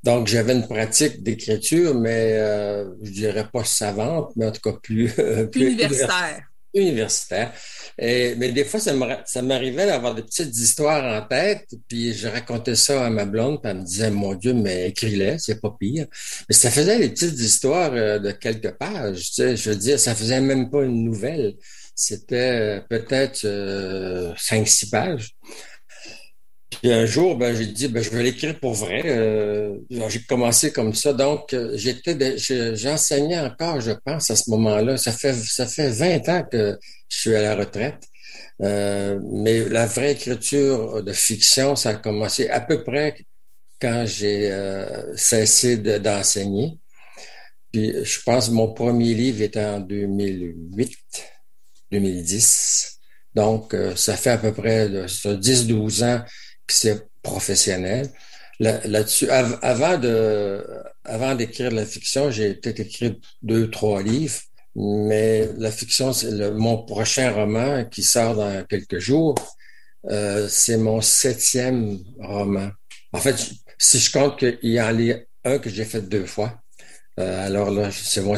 [0.02, 2.32] Donc, j'avais une pratique d'écriture, mais
[3.02, 5.12] je dirais pas savante, mais en tout cas plus,
[5.52, 6.42] plus universitaire.
[6.76, 7.52] Universitaire.
[7.98, 13.06] Mais des fois, ça m'arrivait d'avoir des petites histoires en tête, puis je racontais ça
[13.06, 16.06] à ma blonde, puis elle me disait, mon Dieu, mais écris-les, c'est pas pire.
[16.48, 19.98] Mais ça faisait des petites histoires euh, de quelques pages, tu sais, je veux dire,
[19.98, 21.54] ça faisait même pas une nouvelle.
[21.94, 25.34] C'était euh, peut-être euh, cinq, six pages.
[26.70, 29.02] Puis un jour, ben, j'ai dit, ben, je vais l'écrire pour vrai.
[29.04, 31.12] Euh, j'ai commencé comme ça.
[31.12, 32.36] Donc, j'étais,
[32.76, 34.96] j'enseignais encore, je pense, à ce moment-là.
[34.96, 38.02] Ça fait, ça fait 20 ans que je suis à la retraite.
[38.62, 43.14] Euh, mais la vraie écriture de fiction, ça a commencé à peu près
[43.80, 46.78] quand j'ai euh, cessé d'enseigner.
[47.72, 50.98] Puis, je pense mon premier livre était en 2008,
[51.92, 52.98] 2010.
[53.34, 56.24] Donc, ça fait à peu près 10-12 ans
[56.74, 58.08] c'est professionnel.
[58.58, 60.64] Là-dessus, avant de,
[61.04, 64.40] avant d'écrire la fiction, j'ai peut-être écrit deux, trois livres,
[64.74, 69.34] mais la fiction, c'est mon prochain roman qui sort dans quelques jours.
[70.10, 72.70] Euh, c'est mon septième roman.
[73.12, 73.36] En fait,
[73.78, 76.60] si je compte qu'il y en a un que j'ai fait deux fois,
[77.18, 78.36] euh, alors là, c'est mon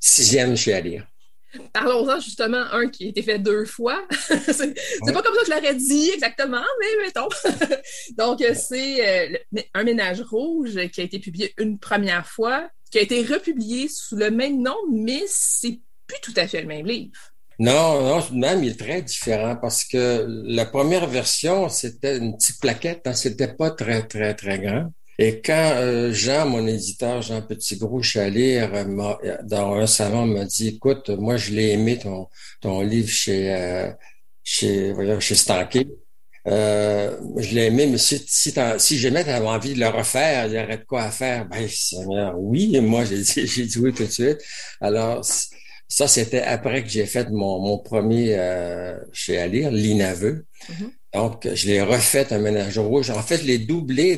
[0.00, 1.06] sixième chez à lire.
[1.72, 4.06] Parlons-en justement, un qui a été fait deux fois.
[4.10, 4.74] c'est
[5.12, 7.28] pas comme ça que je l'aurais dit exactement, mais mettons.
[8.18, 9.38] Donc, c'est euh,
[9.74, 14.16] Un ménage rouge qui a été publié une première fois, qui a été republié sous
[14.16, 17.12] le même nom, mais c'est plus tout à fait le même livre.
[17.58, 22.60] Non, non, même il est très différent parce que la première version, c'était une petite
[22.60, 24.92] plaquette, hein, c'était pas très, très, très grand.
[25.18, 28.68] Et quand euh, Jean, mon éditeur, Jean Petitgros, je suis allé
[29.44, 32.28] dans un salon, m'a dit, écoute, moi, je l'ai aimé, ton,
[32.60, 33.90] ton livre chez, euh,
[34.44, 35.88] chez, voyons, chez Stanké.
[36.46, 40.46] Euh, je l'ai aimé, mais si, si, si jamais tu avais envie de le refaire,
[40.46, 41.46] il y aurait de quoi à faire.
[41.48, 41.66] Ben,
[42.36, 44.38] oui, et moi, j'ai dit, j'ai dit oui tout de suite.
[44.80, 45.24] Alors,
[45.88, 50.46] ça, c'était après que j'ai fait mon, mon premier euh, chez Alire, L'Inaveux.
[50.68, 50.90] Mm-hmm.
[51.14, 53.10] Donc, je l'ai refait un ménage rouge.
[53.10, 54.16] En fait, je l'ai doublé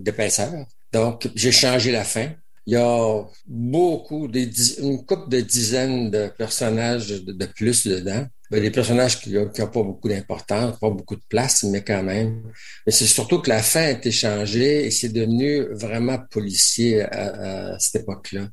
[0.00, 0.52] d'épaisseur.
[0.92, 2.30] Donc, j'ai changé la fin.
[2.66, 8.26] Il y a beaucoup, des, une couple de dizaines de personnages de, plus dedans.
[8.50, 12.42] Des personnages qui n'ont pas beaucoup d'importance, pas beaucoup de place, mais quand même.
[12.86, 17.76] Mais c'est surtout que la fin a été changée et c'est devenu vraiment policier à,
[17.80, 18.48] cette époque-là,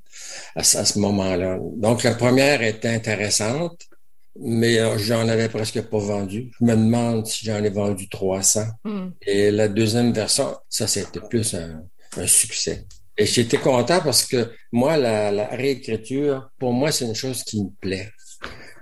[0.56, 1.60] à, à ce moment-là.
[1.78, 3.91] Donc, la première était intéressante
[4.40, 6.52] mais euh, j'en avais presque pas vendu.
[6.60, 8.62] Je me demande si j'en ai vendu 300.
[8.84, 9.10] Hmm.
[9.26, 11.84] Et la deuxième version, ça, c'était plus un,
[12.28, 12.86] succès.
[13.18, 17.64] Et j'étais content parce que moi, la, la réécriture, pour moi, c'est une chose qui
[17.64, 18.10] me plaît.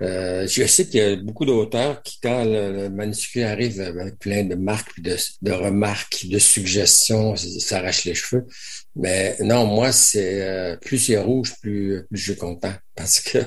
[0.02, 4.44] Euh, je sais qu'il y a beaucoup d'auteurs qui, quand le, manuscrit arrive avec plein
[4.44, 8.46] de marques, de, de remarques, de suggestions, s'arrachent les cheveux.
[8.96, 12.72] Mais non, moi, c'est euh, plus c'est rouge, plus, plus je suis content.
[12.94, 13.38] Parce que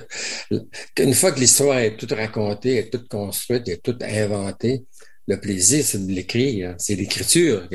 [0.99, 4.85] une fois que l'histoire est toute racontée, est toute construite, est toute inventée,
[5.27, 7.67] le plaisir, c'est de l'écrire, c'est l'écriture.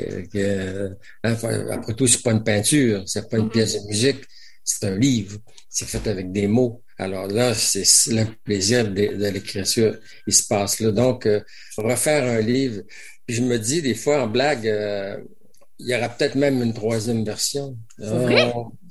[1.25, 1.37] Hein,
[1.71, 3.51] après tout, c'est pas une peinture, c'est pas une mm-hmm.
[3.51, 4.25] pièce de musique,
[4.65, 5.39] c'est un livre.
[5.71, 6.83] C'est fait avec des mots.
[6.99, 10.91] Alors là, c'est le plaisir de, l'écriture, il se passe là.
[10.91, 11.41] Donc, euh,
[11.77, 12.83] refaire un livre.
[13.27, 15.19] Puis je me dis des fois en blague, euh,
[15.79, 17.77] il y aura peut-être même une troisième version.
[18.01, 18.29] Euh,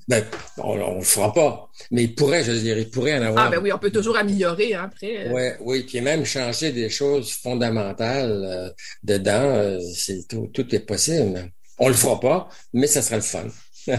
[0.07, 0.23] ben,
[0.57, 1.69] on ne le fera pas.
[1.91, 3.47] Mais il pourrait, je dirais, il pourrait en avoir.
[3.47, 5.29] Ah ben oui, on peut toujours améliorer hein, après.
[5.29, 8.73] Ouais, oui, puis même changer des choses fondamentales
[9.03, 11.51] dedans, c'est tout, tout est possible.
[11.77, 13.47] On le fera pas, mais ça sera le fun.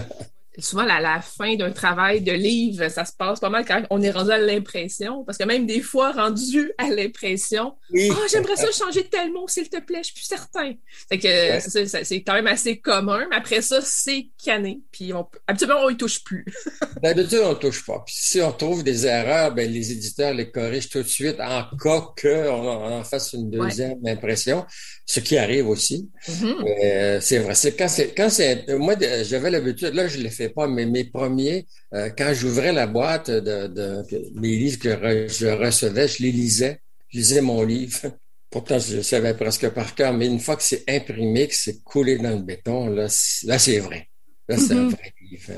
[0.59, 4.03] souvent la, la fin d'un travail de livre, ça se passe pas mal quand on
[4.03, 8.09] est rendu à l'impression, parce que même des fois rendu à l'impression, oui.
[8.11, 10.73] oh, j'aimerais ça changer de tel mot, s'il te plaît, je suis plus certain.
[11.09, 15.83] Fait que c'est quand même assez commun, mais après ça, c'est cané, puis on, habituellement,
[15.85, 16.44] on y touche plus.
[17.03, 18.03] D'habitude, on touche pas.
[18.05, 21.64] Puis si on trouve des erreurs, ben, les éditeurs les corrigent tout de suite en
[21.77, 24.66] cas qu'on en fasse une deuxième impression,
[25.07, 26.11] ce qui arrive aussi.
[26.29, 26.85] Mm-hmm.
[26.85, 27.55] Euh, c'est vrai.
[27.55, 31.04] C'est quand c'est quand c'est moi j'avais l'habitude là je l'ai fait pas, mais mes
[31.04, 34.02] premiers, euh, quand j'ouvrais la boîte de, de,
[34.34, 36.80] mes livres que je recevais, je les lisais.
[37.08, 38.00] Je lisais mon livre.
[38.50, 41.82] Pourtant, je le savais presque par cœur, mais une fois que c'est imprimé, que c'est
[41.82, 43.08] coulé dans le béton, là,
[43.44, 44.08] là c'est vrai.
[44.48, 44.90] Là, c'est un mm-hmm.
[44.90, 45.52] vrai livre.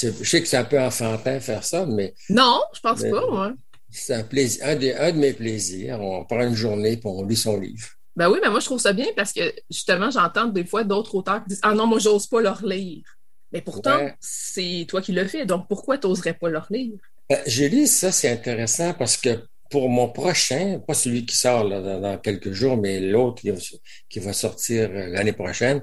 [0.00, 2.14] Je sais que c'est un peu enfantin faire ça, mais.
[2.28, 3.52] Non, je pense pas, moi.
[3.90, 6.00] C'est un plaisir, un de, un de mes plaisirs.
[6.00, 7.88] On prend une journée pour on lit son livre.
[8.16, 11.14] Ben oui, mais moi, je trouve ça bien parce que justement, j'entends des fois d'autres
[11.14, 13.04] auteurs qui disent Ah non, moi, j'ose pas leur lire.
[13.52, 15.44] Mais pourtant, c'est toi qui le fais.
[15.46, 16.98] Donc, pourquoi tu n'oserais pas leur lire?
[17.28, 22.18] Ben, Julie, ça, c'est intéressant parce que pour mon prochain, pas celui qui sort dans,
[22.18, 23.42] quelques jours, mais l'autre
[24.10, 25.82] qui, va sortir euh, l'année prochaine,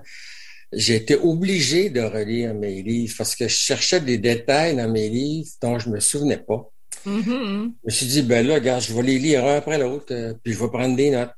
[0.72, 5.10] j'ai été obligé de relire mes livres parce que je cherchais des détails dans mes
[5.10, 6.72] livres dont je me souvenais pas.
[7.08, 7.24] Mm-hmm.
[7.24, 10.34] Je me suis dit, ben là, regarde, je vais les lire un après l'autre, euh,
[10.44, 11.34] puis je vais prendre des notes.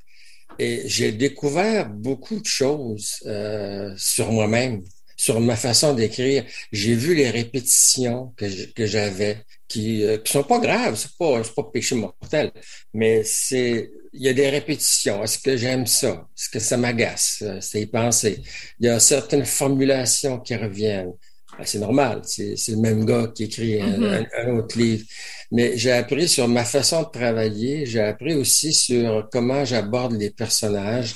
[0.60, 4.84] Et j'ai découvert beaucoup de choses euh, sur moi-même,
[5.22, 6.44] sur ma façon d'écrire.
[6.72, 11.70] J'ai vu les répétitions que j'avais, qui, euh, qui sont pas graves, c'est pas, pas
[11.72, 12.52] péché mortel,
[12.92, 15.24] mais c'est, il y a des répétitions.
[15.24, 16.28] Est-ce que j'aime ça?
[16.36, 17.44] Est-ce que ça m'agace?
[17.44, 18.42] Euh, c'est y penser.
[18.80, 21.14] Il y a certaines formulations qui reviennent.
[21.56, 24.28] Ben, c'est normal, c'est le même gars qui écrit mm-hmm.
[24.40, 25.06] un, autre livre.
[25.52, 30.32] Mais j'ai appris sur ma façon de travailler, j'ai appris aussi sur comment j'aborde les
[30.32, 31.14] personnages.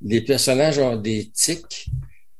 [0.00, 1.88] Les personnages ont des tics,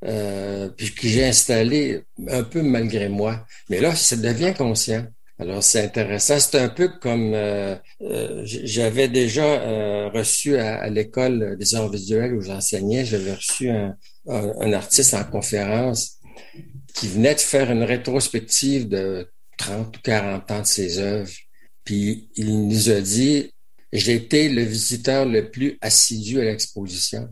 [0.05, 3.45] euh, puis que j'ai installé un peu malgré moi.
[3.69, 5.07] Mais là, ça devient conscient.
[5.41, 6.39] Alors, c'est intéressant.
[6.41, 12.35] C'est un peu comme euh, euh j'avais déjà euh, reçu à, l'école des arts visuels
[12.35, 13.97] où j'enseignais, j'avais reçu un,
[14.27, 16.19] un, artiste en conférence
[16.95, 21.31] qui venait de faire une rétrospective de 30 ou 40 ans de ses œuvres.
[21.85, 23.53] Puis il nous a dit,
[23.93, 27.29] j'ai été le visiteur le plus assidu à l'exposition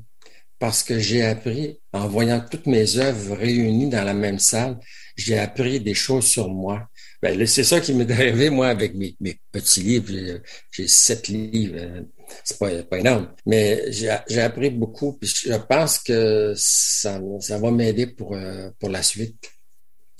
[0.59, 4.79] parce que j'ai appris, en voyant toutes mes œuvres réunies dans la même salle,
[5.17, 6.89] j'ai appris des choses sur moi.
[7.23, 9.17] Ben, c'est ça qui m'est arrivé, moi, avec mes,
[9.53, 10.41] petits livres.
[10.71, 11.77] J'ai sept livres.
[11.79, 12.03] Euh,
[12.45, 13.33] c'est pas, pas énorme.
[13.47, 15.15] Mais j'ai appris beaucoup.
[15.15, 19.51] Puis je pense que ça, ça va m'aider pour, euh, pour la suite.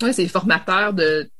[0.03, 0.93] Oui, c'est formateur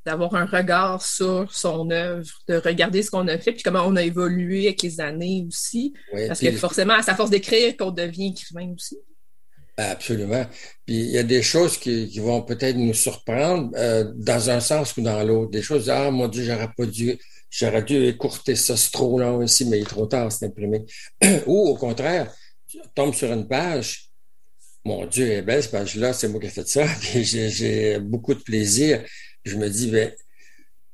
[0.03, 3.95] d'avoir un regard sur son œuvre, de regarder ce qu'on a fait, puis comment on
[3.95, 5.93] a évolué avec les années aussi.
[6.28, 8.97] Parce que forcément, à sa force d'écrire, qu'on devient écrivain aussi.
[9.78, 10.43] Absolument.
[10.88, 14.60] Puis il y a des choses qui, qui vont peut-être nous surprendre euh, dans un
[14.60, 15.51] sens ou dans l'autre.
[15.51, 17.16] Des choses, ah mon Dieu, j'aurais pas dû,
[17.51, 20.84] j'aurais dû écourter ça, c'est trop long ici, mais il est trop tard, c'est imprimé.
[21.45, 22.34] ou au contraire,
[22.68, 24.07] tu tombes sur une page,
[24.88, 28.41] mon Dieu, est belle cette page-là, c'est moi qui ai fait ça, j'ai beaucoup de
[28.41, 29.03] plaisir.
[29.43, 30.11] Je me dis, ben,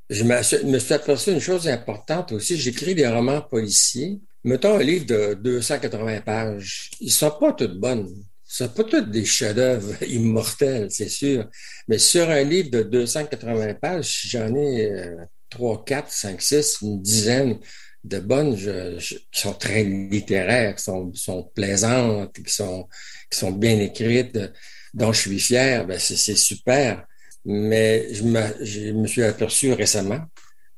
[0.09, 4.19] je me suis aperçu une chose importante aussi, j'écris des romans policiers.
[4.43, 6.91] Mettons un livre de 280 pages.
[6.99, 8.09] Ils sont pas toutes bonnes.
[8.43, 11.49] Ça pas tous des chefs-d'œuvre immortels, c'est sûr.
[11.87, 15.15] Mais sur un livre de 280 pages, j'en ai euh,
[15.49, 17.59] trois, quatre, cinq, six, une dizaine
[18.03, 22.87] de bonnes qui sont très littéraires, qui sont, sont plaisantes, qui sont,
[23.33, 24.39] qui sont bien écrites,
[24.93, 25.85] dont je suis fier.
[25.85, 27.05] Ben c'est super.
[27.45, 30.21] Mais je me, suis aperçu récemment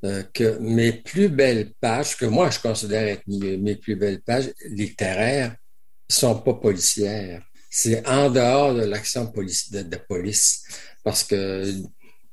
[0.03, 4.51] euh, que mes plus belles pages, que moi je considère être mes, plus belles pages
[4.67, 5.55] littéraires,
[6.09, 7.43] sont pas policières
[7.75, 10.63] c'est en dehors de l'action de, de, police.
[11.03, 11.73] Parce que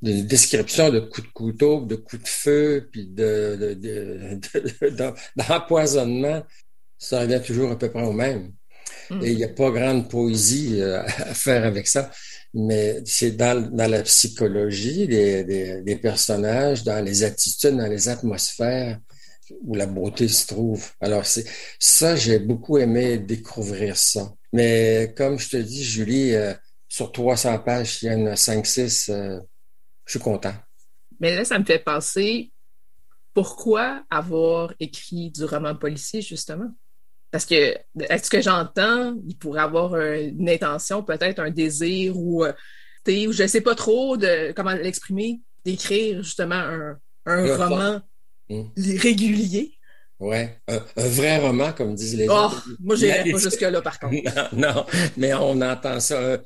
[0.00, 3.76] une description de coups de couteau, de coups de feu, puis de,
[5.36, 6.44] d'empoisonnement,
[6.96, 8.52] ça revient toujours à peu près au même.
[9.20, 12.10] Et il n'y a pas grande poésie euh, à faire avec ça,
[12.54, 18.98] mais c'est dans, la psychologie des, personnages, dans les attitudes, dans les atmosphères
[19.62, 20.90] où la beauté se trouve.
[21.00, 21.44] Alors, c'est
[21.78, 24.32] ça, j'ai beaucoup aimé découvrir ça.
[24.52, 26.54] Mais comme je te dis, Julie, euh,
[26.88, 29.40] sur 300 pages, il y en a 5-6, euh,
[30.06, 30.54] je suis content.
[31.20, 32.52] Mais là, ça me fait penser,
[33.34, 36.70] pourquoi avoir écrit du roman policier, justement?
[37.32, 42.52] Parce que, est-ce que j'entends, il pourrait avoir une intention, peut-être un désir ou, euh,
[43.08, 46.62] ou je ne sais pas trop de comment l'exprimer, d'écrire justement
[47.26, 48.02] un, roman
[48.50, 48.64] hmm.
[48.76, 49.72] régulier.
[50.22, 52.48] Ouais, un, vrai roman, comme disent les oh,
[52.78, 54.14] Moi, j'irais pas jusque-là, par contre.
[54.56, 56.14] non, mais on entend ça.
[56.14, 56.38] Euh,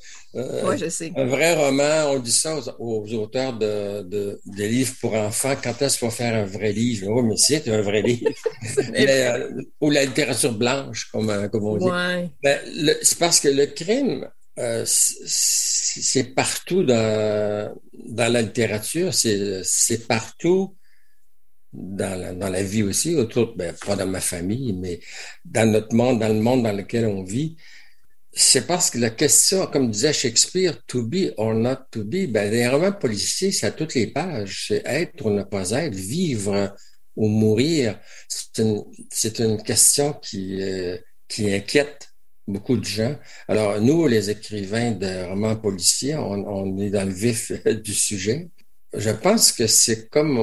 [0.64, 1.12] oui, je sais.
[1.14, 5.54] Un vrai roman, on dit ça aux, auteurs de, de, livres pour enfants.
[5.62, 7.08] Quand est-ce qu'il faut faire un vrai livre?
[7.10, 8.30] Oui, mais c'est un vrai livre.
[8.96, 9.50] Euh,
[9.80, 11.84] ou la littérature blanche, comme, euh, comme on dit.
[11.84, 12.30] Ouais.
[12.42, 12.58] Ben,
[13.02, 20.74] c'est parce que le crime, euh, c'est partout dans, dans la littérature, c'est partout
[21.72, 25.00] dans la, dans la vie aussi, autour, ben, pas dans ma famille, mais
[25.44, 27.56] dans notre monde, dans le monde dans lequel on vit,
[28.32, 32.50] c'est parce que la question, comme disait Shakespeare, to be or not to be, ben,
[32.50, 34.66] les romans policiers, c'est à toutes les pages.
[34.68, 36.74] C'est être ou ne pas être, vivre
[37.16, 37.98] ou mourir.
[38.28, 38.84] C'est une,
[39.38, 40.98] une question qui, euh,
[41.28, 42.10] qui inquiète
[42.46, 43.16] beaucoup de gens.
[43.48, 47.52] Alors, nous, les écrivains de romans policiers, on, on est dans le vif
[47.82, 48.50] du sujet
[48.94, 50.38] je pense que c'est comme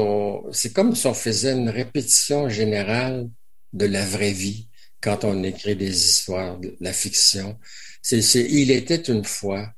[0.52, 3.30] c'est comme si on faisait une répétition générale
[3.74, 4.70] de la vraie vie,
[5.02, 7.58] quand on écrit des histoires, de la fiction.
[8.02, 9.70] C'est, il était une fois.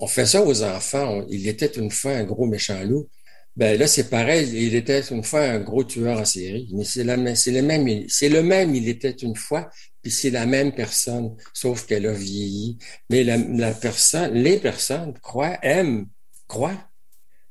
[0.00, 1.24] On fait ça aux enfants.
[1.30, 3.08] il était une fois un gros méchant loup.
[3.56, 4.48] Ben là, c'est pareil.
[4.54, 6.68] Il était une fois un gros tueur en série.
[6.72, 8.74] Mais c'est la, c'est le même, c'est le même.
[8.74, 9.70] Il était une fois,
[10.02, 12.78] puis c'est la même personne, sauf qu'elle a vieilli.
[13.10, 16.08] Mais la personne, les personnes croient, aiment,
[16.48, 16.91] croient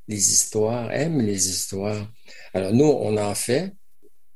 [0.08, 2.08] les histoires, aiment les histoires.
[2.54, 3.74] Alors nous, on en fait.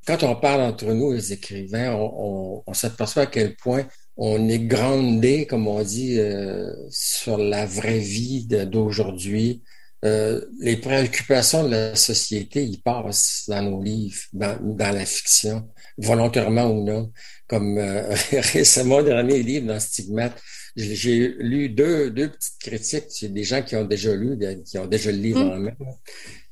[0.08, 3.88] Quand on parle entre nous, les écrivains, on, s'aperçoit à quel point
[4.18, 9.64] on est grandé, comme on dit, euh, sur la vraie vie d'aujourd'hui.
[10.06, 15.68] Euh, les préoccupations de la société, ils passent dans nos livres, dans, dans la fiction,
[15.98, 17.12] volontairement ou non.
[17.48, 18.16] Comme euh,
[18.54, 20.40] récemment, dernier livre dans Stigmate,
[20.76, 23.06] j'ai lu deux, deux petites critiques.
[23.10, 25.52] C'est des gens qui ont déjà lu, qui ont déjà le livre mm.
[25.52, 25.76] en main.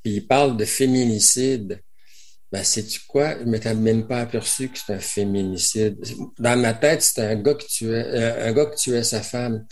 [0.03, 1.81] Puis ils parlent de féminicide.
[2.51, 3.39] Ben, sais-tu quoi?
[3.39, 5.97] Je m'étais même pas aperçu que c'était un féminicide.
[6.37, 9.65] Dans ma tête, c'était un gars qui tuait, euh, un gars qui tuait sa femme.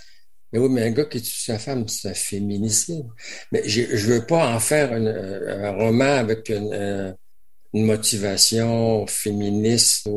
[0.52, 3.06] Mais oui, mais un gars qui tue sa femme, c'est un féminicide.
[3.52, 7.14] Mais je veux pas en faire euh, un roman avec une, euh,
[7.74, 10.10] une motivation féministe.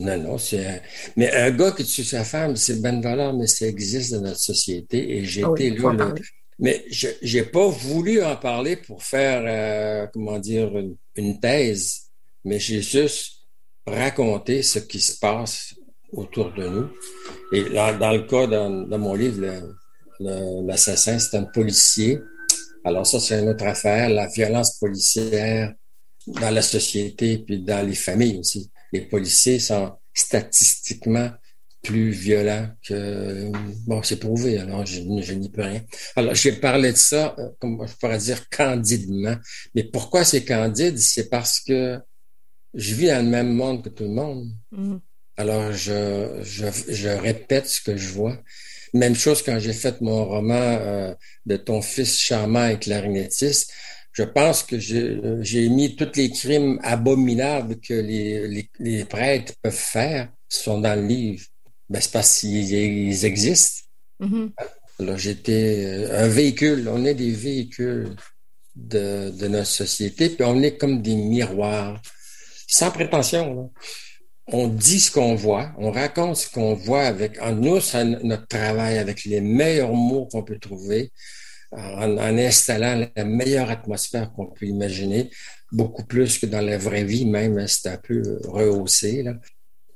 [0.00, 0.82] Non, non, c'est
[1.16, 4.40] Mais un gars qui tue sa femme, c'est ben valeur, mais ça existe dans notre
[4.40, 6.14] société et j'ai ah été là.
[6.58, 10.70] Mais je j'ai pas voulu en parler pour faire, euh, comment dire,
[11.16, 12.10] une, thèse,
[12.44, 13.46] mais j'ai juste
[13.86, 15.74] raconté ce qui se passe
[16.12, 16.88] autour de nous.
[17.52, 19.74] Et dans, le cas, dans, dans mon livre,
[20.20, 22.18] l'assassin, c'est un policier.
[22.84, 25.72] Alors ça, c'est une autre affaire, la violence policière
[26.26, 28.70] dans la société puis dans les familles aussi.
[28.94, 31.30] Les policiers sont statistiquement
[31.82, 33.50] plus violents que
[33.86, 35.82] bon c'est prouvé alors je, n'y peux rien.
[36.16, 39.36] Alors j'ai parlé de ça euh, comme je pourrais dire candidement.
[39.74, 40.96] Mais pourquoi c'est candide?
[40.98, 41.98] C'est parce que
[42.72, 44.48] je vis dans le même monde que tout le monde.
[44.70, 44.96] Mm.
[45.36, 48.38] alors je, je, je répète ce que je vois.
[48.94, 51.14] Même chose quand j'ai fait mon roman euh,
[51.46, 53.72] de ton fils charmant et clarinettiste
[54.14, 60.28] je pense que j'ai mis tous les crimes abominables que les, les, prêtres peuvent faire
[60.48, 61.44] sont dans le livre.
[61.90, 63.82] Ben, c'est parce qu'ils existent.
[64.20, 64.50] Mm-hmm.
[65.00, 66.88] Alors, j'étais euh, un véhicule.
[66.88, 68.14] On est des véhicules
[68.76, 72.00] de, de notre société, puis on est comme des miroirs,
[72.68, 73.72] sans prétention.
[74.46, 77.80] On dit ce qu'on voit, on raconte ce qu'on voit avec, en nous,
[78.22, 81.10] notre travail avec les meilleurs mots qu'on peut trouver
[81.76, 85.30] en, installant la meilleure atmosphère qu'on peut imaginer,
[85.72, 89.22] beaucoup plus que dans la vraie vie même, hein, c'est un peu rehaussé.
[89.22, 89.34] Là.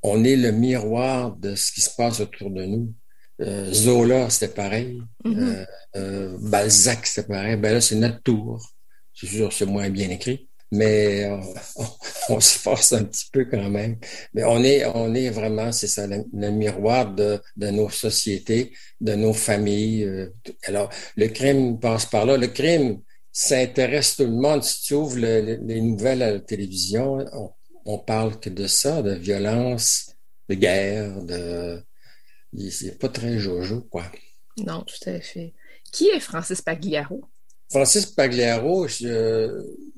[0.03, 2.93] On est le miroir de ce qui se passe autour de nous.
[3.41, 5.01] Euh, Zola, c'était pareil.
[5.25, 5.39] Mm-hmm.
[5.39, 5.65] Euh,
[5.97, 7.57] euh, Balzac, c'était pareil.
[7.57, 8.73] Ben là, c'est notre tour.
[9.15, 11.41] C'est sûr, c'est moins bien écrit mais euh,
[12.29, 13.99] on, se force un petit peu quand même.
[14.35, 19.15] Mais on est, on est vraiment, c'est ça, le, miroir de, de, nos sociétés, de
[19.15, 20.05] nos familles.
[20.05, 20.31] Euh.
[20.65, 22.37] Alors, le crime passe par là.
[22.37, 23.01] Le crime,
[23.33, 24.63] ça intéresse tout le monde.
[24.63, 27.51] Si tu ouvres les nouvelles à la télévision, on,
[27.89, 30.15] on parle que de ça, de violence,
[30.51, 31.83] de guerre, de...
[32.71, 34.05] C'est pas très jojo, quoi.
[34.59, 35.55] Non, tout à fait.
[35.91, 37.25] Qui est Francis Pagliaro?
[37.71, 38.87] Francis Pagliaro,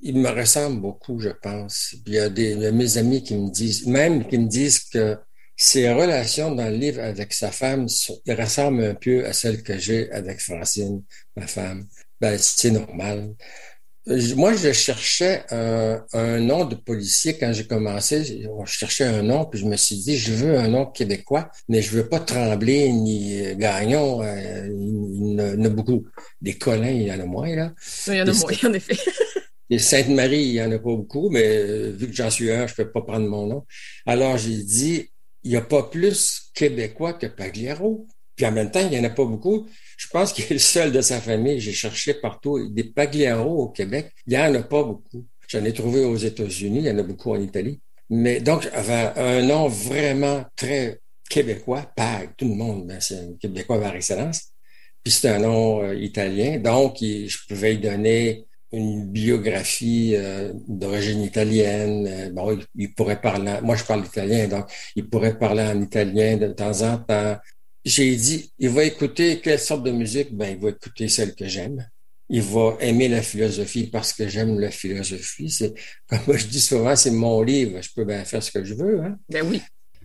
[0.03, 1.95] il me ressemble beaucoup, je pense.
[2.07, 5.17] il y a des de mes amis qui me disent, même qui me disent que
[5.57, 7.87] ses relations dans le livre avec sa femme,
[8.27, 11.05] il ressemblent un peu à celles que j'ai avec Francine,
[11.37, 11.87] ma femme.
[12.21, 13.35] Ben, c'est normal.
[14.07, 18.25] Moi, je cherchais un, un, nom de policier quand j'ai commencé.
[18.25, 21.83] Je cherchais un nom, puis je me suis dit, je veux un nom québécois, mais
[21.83, 24.23] je veux pas Tremblay ni Gagnon.
[24.23, 26.07] Euh, il y en a beaucoup.
[26.41, 27.73] Des Collins, il y en a moins, là.
[28.07, 28.99] il y en a moins, en effet.
[29.71, 32.67] Et Sainte-Marie, il y en a pas beaucoup, mais euh, vu que j'en suis un,
[32.67, 33.67] je peux pas prendre mon nom.
[34.05, 35.11] Alors, j'ai dit,
[35.45, 38.09] il y a pas plus québécois que Pagliaro.
[38.41, 39.67] Puis en même temps, il y en a pas beaucoup.
[39.99, 41.61] Je pense qu'il est le seul de sa famille.
[41.61, 42.71] J'ai cherché partout.
[42.71, 45.27] Des Pagliaro au Québec, il n'y en a pas beaucoup.
[45.47, 47.83] J'en ai trouvé aux États-Unis, il y en a beaucoup en Italie.
[48.09, 53.33] Mais donc, avait un nom vraiment très québécois, Pag, tout le monde, ben, c'est un
[53.39, 54.53] Québécois par excellence.
[55.05, 61.23] Puis c'est un nom euh, italien, donc je pouvais y donner une biographie euh, d'origine
[61.23, 62.07] italienne.
[62.09, 64.67] Euh, bon, il, il, pourrait parler, moi je parle italien, donc
[64.97, 67.37] il pourrait parler en italien de temps en temps
[67.85, 70.35] j'ai dit, il va écouter quelle sorte de musique?
[70.35, 71.89] Ben, il va écouter celle que j'aime.
[72.29, 75.51] Il va aimer la philosophie parce que j'aime la philosophie.
[75.51, 75.75] C'est,
[76.07, 77.81] comme moi je dis souvent, c'est mon livre.
[77.83, 79.19] Je peux bien faire ce que je veux, hein?
[79.29, 79.63] Ben oui.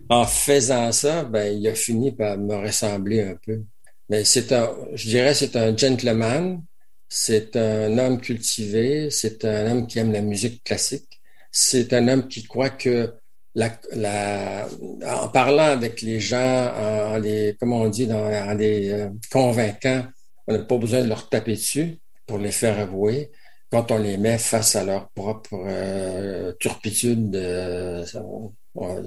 [0.08, 3.62] En faisant ça, ben, il a fini par me ressembler un peu.
[4.08, 6.62] Mais c'est un, je dirais, c'est un gentleman.
[7.08, 9.10] C'est un homme cultivé.
[9.10, 11.20] C'est un homme qui aime la musique classique.
[11.52, 13.12] C'est un homme qui croit que
[13.56, 20.04] en parlant avec les gens, en les, comment on dit, en les euh, convaincant,
[20.46, 23.30] on n'a pas besoin de leur taper dessus pour les faire avouer.
[23.70, 28.04] Quand on les met face à leur propre euh, turpitude, euh,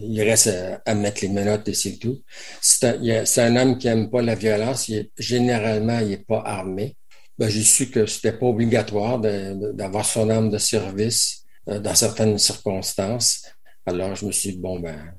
[0.02, 0.50] il reste
[0.86, 2.24] à, mettre les menottes et c'est tout.
[2.60, 4.92] C'est un, homme qui aime pas la violence.
[5.18, 6.98] généralement, il est pas armé.
[7.38, 13.44] Ben, j'ai su que c'était pas obligatoire d'avoir son arme de service dans certaines circonstances.
[13.90, 15.16] Alors, je me suis dit, bon, ben,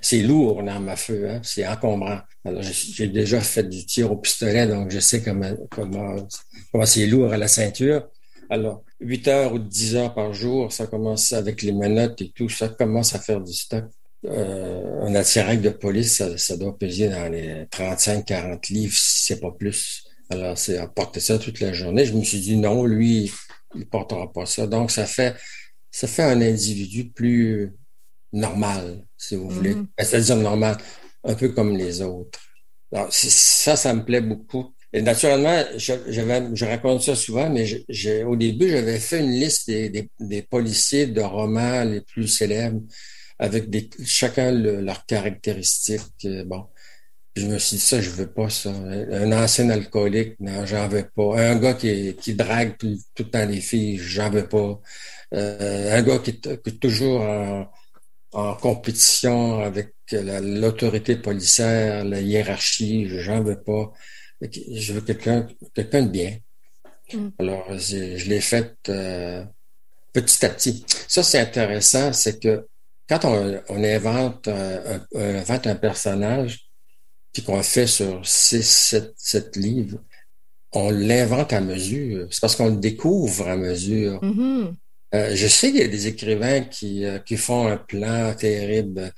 [0.00, 1.40] c'est lourd une arme à feu, hein?
[1.42, 2.20] c'est encombrant.
[2.44, 6.14] Alors, j'ai déjà fait du tir au pistolet, donc je sais comment, comment,
[6.70, 8.06] comment c'est lourd à la ceinture.
[8.50, 12.48] Alors, 8 heures ou 10 heures par jour, ça commence avec les menottes et tout,
[12.48, 13.84] ça commence à faire du stock.
[14.26, 19.50] Euh, un attirail de police, ça, doit peser dans les 35-40 livres, si c'est pas
[19.50, 20.04] plus.
[20.30, 22.04] Alors, c'est à porter ça toute la journée.
[22.04, 23.32] Je me suis dit, non, lui,
[23.74, 24.66] il portera pas ça.
[24.68, 25.34] Donc, ça fait,
[25.90, 27.72] ça fait un individu plus,
[28.34, 29.74] normal, si vous voulez.
[29.74, 29.86] Mm-hmm.
[29.96, 30.76] Ben, c'est-à-dire normal,
[31.22, 32.40] un peu comme les autres.
[32.92, 34.74] Alors, ça, ça me plaît beaucoup.
[34.92, 39.66] Et naturellement, je, je raconte ça souvent, mais j'ai, au début, j'avais fait une liste
[39.68, 42.80] des, des, policiers de romans les plus célèbres
[43.40, 46.02] avec des, chacun leurs caractéristiques.
[46.24, 46.66] Euh, bon,
[47.34, 48.70] je me suis dit, ça, je veux pas ça.
[48.70, 51.40] Un ancien alcoolique, non, j'en veux pas.
[51.40, 54.80] Un gars qui, qui drague tout, tout le temps les filles, j'en veux pas.
[55.34, 57.66] Euh, un gars qui, qui est toujours en,
[58.34, 63.08] en compétition avec l'autorité policière, la hiérarchie.
[63.08, 63.92] J'en veux pas.
[64.40, 66.36] Je veux quelqu'un quelqu'un de bien.
[67.12, 67.28] Mm.
[67.38, 69.44] Alors, je l'ai fait euh,
[70.12, 70.84] petit à petit.
[71.08, 72.66] Ça, c'est intéressant, c'est que
[73.08, 76.68] quand on, on invente, un, invente un personnage,
[77.32, 79.98] puis qu'on fait sur six, sept, sept livres,
[80.72, 82.26] on l'invente à mesure.
[82.30, 84.20] C'est parce qu'on le découvre à mesure.
[84.22, 84.74] Mm-hmm.
[85.14, 89.12] Euh, je sais qu'il y a des écrivains qui, euh, qui font un plan terrible,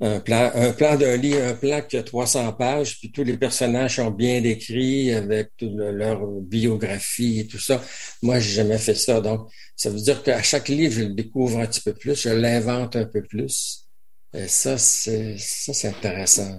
[0.00, 3.36] un plan, un plan d'un livre, un plan qui a 300 pages, puis tous les
[3.36, 7.82] personnages sont bien décrits avec leur biographie et tout ça.
[8.22, 9.20] Moi, j'ai jamais fait ça.
[9.20, 12.30] Donc, ça veut dire qu'à chaque livre, je le découvre un petit peu plus, je
[12.30, 13.88] l'invente un peu plus.
[14.32, 16.58] Et ça, c'est, ça, c'est intéressant.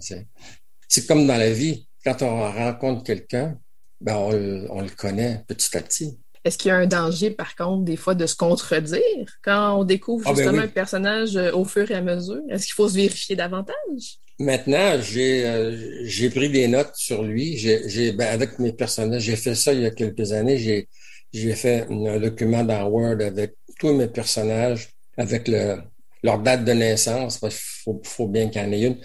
[0.88, 1.88] C'est comme dans la vie.
[2.04, 3.58] Quand on rencontre quelqu'un,
[4.02, 6.20] ben, on le connaît petit à petit.
[6.44, 9.02] Est-ce qu'il y a un danger, par contre, des fois, de se contredire
[9.44, 12.42] quand on découvre ah, ben justement un personnage euh, au fur et à mesure?
[12.50, 14.20] Est-ce qu'il faut se vérifier davantage?
[14.40, 17.58] Maintenant, j'ai euh, j'ai pris des notes sur lui.
[17.58, 20.58] J'ai ben, avec mes personnages, j'ai fait ça il y a quelques années.
[20.58, 20.88] J'ai
[21.32, 25.78] j'ai fait un document dans Word avec tous mes personnages, avec le,
[26.24, 28.98] leur date de naissance, parce qu'il faut, faut bien qu'il y en ait une,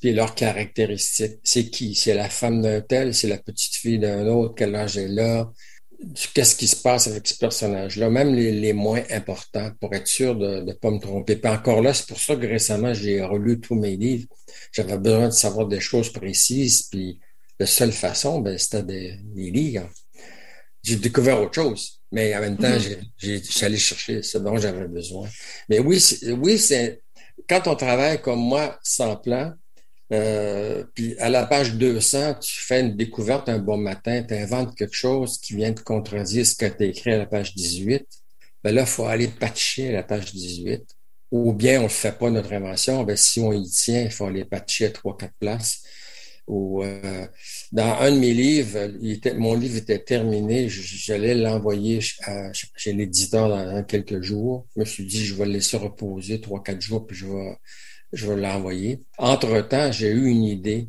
[0.00, 1.38] puis leurs caractéristiques.
[1.42, 1.94] C'est qui?
[1.94, 5.52] C'est la femme d'un tel, c'est la petite fille d'un autre, quel âge elle a,
[6.34, 10.36] qu'est-ce qui se passe avec ce personnage-là, même les, les, moins importants, pour être sûr
[10.36, 11.36] de ne pas me tromper.
[11.36, 14.26] Puis encore là, c'est pour ça que récemment, j'ai relu tous mes livres.
[14.72, 17.20] J'avais besoin de savoir des choses précises, puis
[17.58, 19.88] la seule façon, ben, c'était des, des livres.
[20.82, 23.00] J'ai découvert autre chose, mais en même temps, mm-hmm.
[23.16, 25.28] j'ai, j'allais chercher ce dont j'avais besoin.
[25.68, 26.02] Mais oui,
[26.38, 27.02] oui, c'est
[27.48, 29.54] quand on travaille comme moi sans plan,
[30.12, 34.76] euh, puis à la page 200, tu fais une découverte un bon matin, tu inventes
[34.76, 38.06] quelque chose qui vient de contredire ce que tu as écrit à la page 18.
[38.62, 40.82] Ben là, il faut aller patcher à la page 18.
[41.30, 44.26] Ou bien on ne fait pas notre invention, ben si on y tient, il faut
[44.26, 45.82] aller patcher à trois, quatre places.
[46.46, 47.26] Ou euh,
[47.72, 48.90] dans un de mes livres,
[49.36, 52.00] mon livre était terminé, j'allais l'envoyer
[52.76, 54.66] chez l'éditeur dans, quelques jours.
[54.76, 57.56] Je me suis dit, je vais le laisser reposer trois, quatre jours, puis je vais
[58.14, 59.02] je vais l'envoyer.
[59.18, 60.88] Entre-temps, j'ai eu une idée.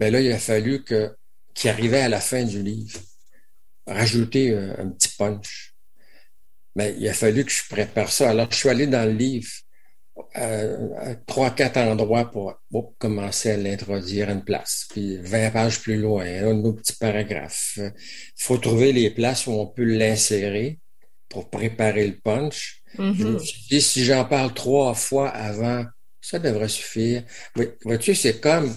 [0.00, 1.14] Mais ben là, il a fallu que
[1.54, 2.98] qu'il arrivait à la fin du livre,
[3.86, 5.74] rajouter un, petit punch.
[6.74, 8.30] Mais il a fallu que je prépare ça.
[8.30, 9.48] Alors, je suis allé dans le livre
[10.36, 12.60] euh, à trois, quatre endroits pour,
[12.98, 14.86] commencer à l'introduire à une place.
[14.90, 17.78] Puis 20 pages plus loin, un autre petit paragraphe.
[17.78, 17.92] Il
[18.36, 20.80] faut trouver les places où on peut l'insérer
[21.28, 22.82] pour préparer le punch.
[22.98, 23.80] Mm-hmm.
[23.80, 25.84] si j'en parle trois fois avant
[26.24, 27.22] ça devrait suffire.
[27.84, 28.74] Vois-tu, c'est comme,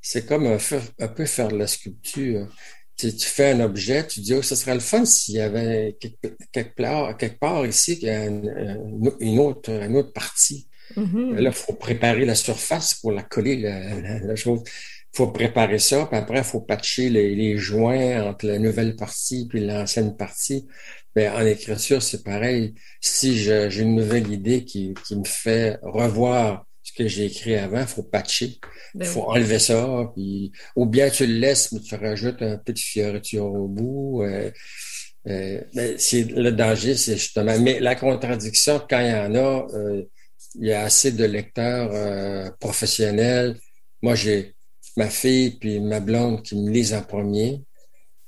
[0.00, 2.48] c'est comme un, peu faire de la sculpture.
[2.96, 6.74] Tu, fais un objet, tu dis, oh, ce serait le fun s'il y avait quelque,
[6.76, 10.68] part, quelque part ici une, une, autre, une autre partie.
[10.96, 11.34] Mm-hmm.
[11.34, 14.62] Là, il faut préparer la surface pour la coller, la, chose.
[14.64, 19.48] Il faut préparer ça, puis après, il faut patcher les, joints entre la nouvelle partie
[19.48, 20.68] puis l'ancienne partie.
[21.16, 22.74] Mais ben, en écriture, c'est pareil.
[23.00, 27.86] Si j'ai une nouvelle idée qui, qui me fait revoir que j'ai écrit avant, il
[27.86, 28.58] faut patcher.
[28.94, 30.10] Il ben faut enlever ça.
[30.14, 34.22] Puis, ou bien tu le laisses, mais tu rajoutes un peu de fioriture au bout.
[34.22, 34.50] Euh,
[35.26, 35.62] euh,
[35.98, 37.58] c'est le danger, c'est justement.
[37.58, 40.02] Mais la contradiction, quand il y en a, euh,
[40.56, 43.58] il y a assez de lecteurs euh, professionnels.
[44.02, 44.54] Moi, j'ai
[44.96, 47.62] ma fille puis ma blonde qui me lisent en premier.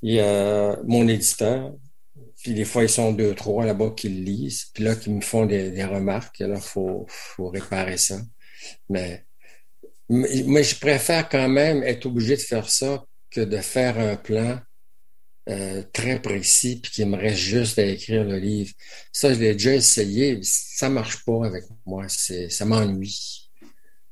[0.01, 1.73] Il y a mon éditeur.
[2.43, 4.65] Puis des fois, ils sont deux, trois là-bas qui le lisent.
[4.73, 6.41] Puis là, qui me font des, des remarques.
[6.41, 8.17] Alors, faut, faut réparer ça.
[8.89, 9.25] Mais,
[10.09, 14.59] mais je préfère quand même être obligé de faire ça que de faire un plan
[15.49, 18.73] euh, très précis puis qu'il me reste juste à écrire le livre.
[19.13, 20.39] Ça, je l'ai déjà essayé.
[20.43, 22.05] Ça marche pas avec moi.
[22.09, 23.49] C'est, ça m'ennuie.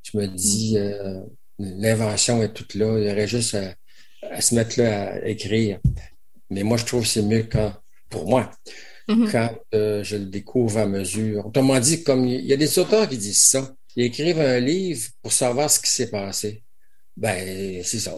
[0.04, 0.78] Je me dis, mm.
[0.78, 1.22] euh,
[1.60, 2.98] l'invention est toute là.
[3.00, 3.58] Il y aurait juste
[4.22, 5.80] à, se mettre là à écrire.
[6.50, 7.74] Mais moi, je trouve que c'est mieux quand,
[8.10, 8.50] pour moi,
[9.10, 9.32] mm-hmm.
[9.32, 11.48] quand euh, je le découvre à mesure.
[11.48, 13.76] Autrement dit, comme il y a des auteurs qui disent ça.
[13.96, 16.64] Ils écrivent un livre pour savoir ce qui s'est passé.
[17.16, 18.18] Ben, c'est ça.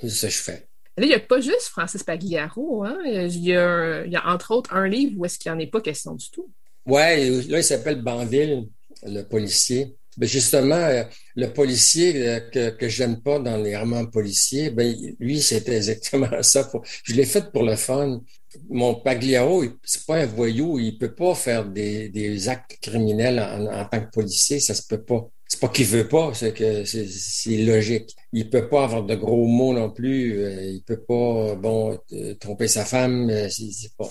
[0.00, 0.68] C'est ça que je fais.
[0.96, 2.84] Là, il n'y a pas juste Francis Pagliaro.
[2.84, 2.98] Hein?
[3.04, 5.60] Il, y a, il y a entre autres un livre où est-ce qu'il n'y en
[5.60, 6.50] est pas question du tout.
[6.86, 8.68] Oui, là, il s'appelle Banville,
[9.02, 9.96] le policier.
[10.16, 11.02] Ben justement, euh,
[11.34, 16.28] le policier euh, que, que j'aime pas dans les romans policiers, ben lui, c'était exactement
[16.42, 16.70] ça.
[17.02, 18.20] Je l'ai fait pour le fun.
[18.68, 23.66] Mon Pagliaro, c'est pas un voyou, il peut pas faire des, des actes criminels en,
[23.66, 26.84] en, tant que policier, ça se peut pas c'est pas qu'il veut pas, c'est que
[26.84, 28.16] c'est logique.
[28.32, 30.42] Il peut pas avoir de gros mots non plus.
[30.42, 31.98] Euh, il peut pas, bon,
[32.40, 33.30] tromper sa femme.
[33.30, 34.08] Euh, c'est pas,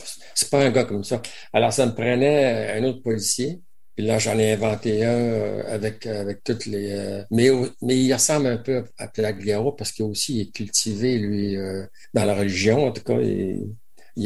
[0.52, 1.22] pas un gars comme ça.
[1.52, 3.62] Alors, ça me prenait un autre policier.
[3.96, 7.24] Puis là, j'en ai inventé un euh, avec avec toutes les.
[7.30, 7.50] mais
[7.82, 11.58] mais il ressemble un peu à Plagliaro parce qu'il aussi est cultivé lui
[12.14, 12.88] dans la religion.
[12.88, 13.76] En tout cas, il,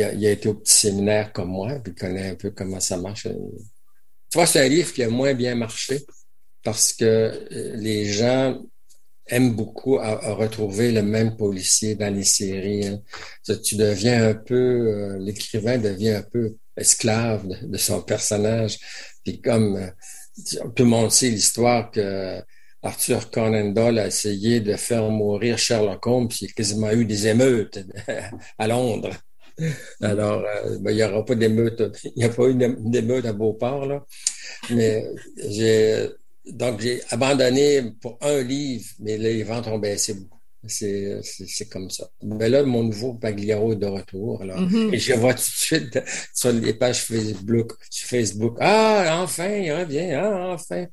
[0.03, 2.79] a, il a été au petit séminaire comme moi, puis il connaît un peu comment
[2.79, 3.23] ça marche.
[3.23, 6.01] Tu vois, c'est un livre qui a moins bien marché
[6.63, 8.61] parce que euh, les gens
[9.27, 12.87] aiment beaucoup à, retrouver le même policier dans les séries.
[12.87, 13.01] Hein.
[13.63, 18.77] Tu deviens un peu, euh, l'écrivain devient un peu esclave de, son personnage.
[19.23, 22.41] Puis comme euh, tout le monde sait l'histoire que
[22.83, 27.05] Arthur Conan Doyle a essayé de faire mourir Sherlock Holmes, puis il a quasiment eu
[27.05, 27.79] des émeutes
[28.57, 29.15] à Londres.
[30.01, 30.43] Alors,
[30.81, 34.05] ben, il n'y aura pas d'émeute, il n'y a pas eu d'émeute à Beauport, là.
[34.69, 35.05] Mais
[35.37, 36.09] j'ai
[36.51, 40.37] donc, j'ai abandonné pour un livre, mais là, les ventes ont baissé beaucoup.
[40.69, 42.09] C'est, c'est, comme ça.
[42.21, 44.41] Mais là, mon nouveau Pagliaro est de retour.
[44.41, 44.93] Alors, mm-hmm.
[44.93, 45.99] Et je vois tout de suite
[46.33, 50.87] sur les pages Facebook, sur Facebook, ah, enfin, il revient, ah, enfin.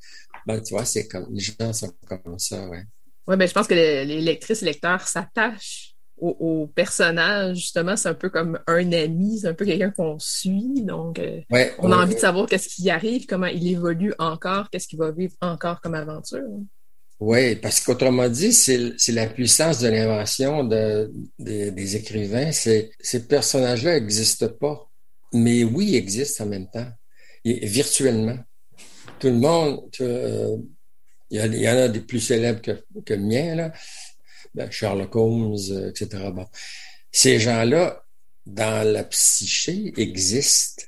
[0.46, 2.84] Ben, tu vois, c'est comme, les gens sont comme ça, ouais.
[3.26, 8.08] Oui, ben, je pense que les, les lectrices et lecteurs s'attachent au, personnage, justement, c'est
[8.08, 10.82] un peu comme un ami, c'est un peu quelqu'un qu'on suit.
[10.82, 11.40] Donc, euh,
[11.78, 15.10] on a envie de savoir qu'est-ce qui arrive, comment il évolue encore, qu'est-ce qu'il va
[15.10, 16.42] vivre encore comme aventure.
[17.20, 22.52] Oui, parce qu'autrement dit, c'est la puissance de l'invention de, des écrivains.
[22.52, 24.90] Ces personnages-là n'existent pas,
[25.32, 26.88] mais oui, ils existent en même temps,
[27.44, 28.38] et, virtuellement.
[29.18, 30.56] Tout le monde, euh,
[31.30, 32.72] il y, en a des plus célèbres que,
[33.04, 33.72] que le mien, là,
[34.70, 36.30] Sherlock Holmes, euh, etc.
[36.32, 36.46] Bon.
[37.10, 38.04] Ces gens-là,
[38.46, 40.84] dans la psyché, existent.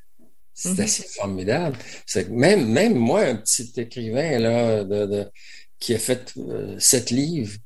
[0.52, 0.82] C'est mm-hmm.
[0.82, 1.78] assez formidable.
[2.06, 5.30] C'est même, même moi, un petit écrivain là, de,
[5.78, 7.56] qui a fait euh, sept livres,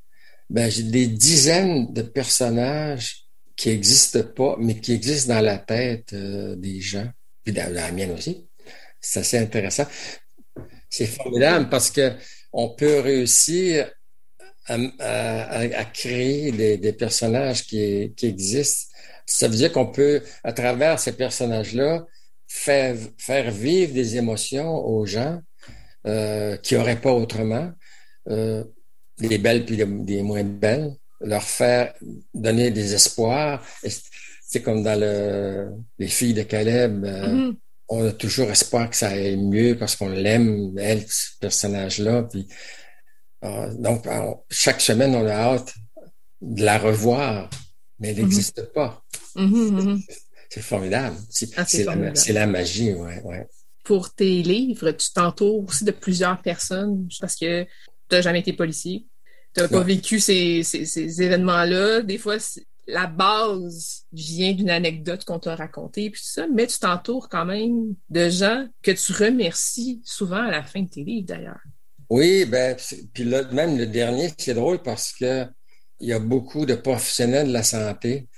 [0.49, 3.27] ben, j'ai des dizaines de personnages
[3.57, 7.09] qui n'existent pas, mais qui existent dans la tête euh, des gens,
[7.45, 8.49] puis dans, la mienne aussi.
[9.01, 9.87] C'est assez intéressant.
[10.89, 12.13] C'est formidable parce que
[12.53, 13.91] on peut réussir
[14.69, 18.95] à, créer des, personnages qui, existent.
[19.27, 22.05] Ça veut dire qu'on peut, à travers ces personnages-là,
[22.49, 25.41] faire, faire vivre des émotions aux gens
[26.07, 27.71] euh, qui n'auraient pas autrement,
[28.29, 28.65] euh,
[29.19, 31.95] des belles puis des, moins belles, leur faire
[32.35, 33.65] donner des espoirs.
[34.43, 37.05] C'est comme dans le, les filles de Caleb.
[37.05, 37.57] Euh, mm-hmm.
[37.89, 42.25] On a toujours espoir que ça aille mieux parce qu'on l'aime, elle, ce personnage-là.
[42.25, 42.49] Puis
[43.45, 44.07] euh, donc,
[44.51, 45.75] chaque semaine, on a hâte
[46.41, 47.49] de la revoir,
[47.99, 48.21] mais elle mm-hmm.
[48.23, 49.03] n'existe pas.
[49.37, 50.05] Mm-hmm,
[50.51, 51.17] c'est formidable.
[51.57, 53.47] Ah, c'est la, magie, ouais, ouais.
[53.85, 57.69] Pour tes livres, tu t'entoures aussi de plusieurs personnes parce que tu
[58.13, 59.07] n'as jamais été policier.
[59.55, 62.03] Tu n'as pas vécu ces, ces, événements-là.
[62.03, 62.37] Des fois,
[62.87, 67.45] la base vient d'une anecdote qu'on t'a racontée, puis tout ça, mais tu t'entoures quand
[67.45, 71.61] même de gens que tu remercies souvent à la fin de tes livres, d'ailleurs.
[72.11, 72.77] Oui, ben,
[73.15, 75.47] puis là, même le dernier, c'est drôle parce que
[76.01, 78.29] il y a beaucoup de professionnels de la santé.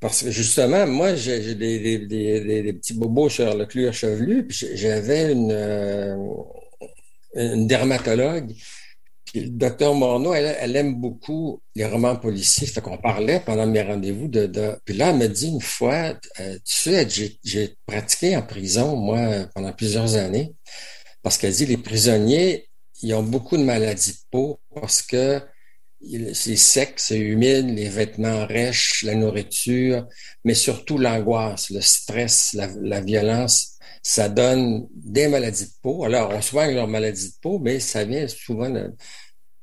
[0.00, 5.50] Parce que justement, moi, j'ai des, petits bobos sur le cuir chevelu, puis j'avais une,
[5.52, 6.16] euh,
[7.34, 8.54] une dermatologue.
[9.24, 12.66] Puis le docteur Morneau, elle, aime beaucoup les romans policiers.
[12.66, 16.14] Fait qu'on parlait pendant mes rendez-vous de, de, Puis là, elle me dit une fois,
[16.40, 17.08] euh, tu sais,
[17.42, 20.54] j'ai pratiqué en prison, moi, pendant plusieurs années.
[21.22, 22.68] Parce qu'elle dit les prisonniers,
[23.04, 25.42] ils ont beaucoup de maladies de peau parce que
[26.32, 30.06] c'est sec, c'est humide, les vêtements rêches, la nourriture,
[30.44, 36.04] mais surtout l'angoisse, le stress, la, violence, ça donne des maladies de peau.
[36.04, 38.92] Alors, on soigne leurs maladies de peau, mais ça vient souvent de,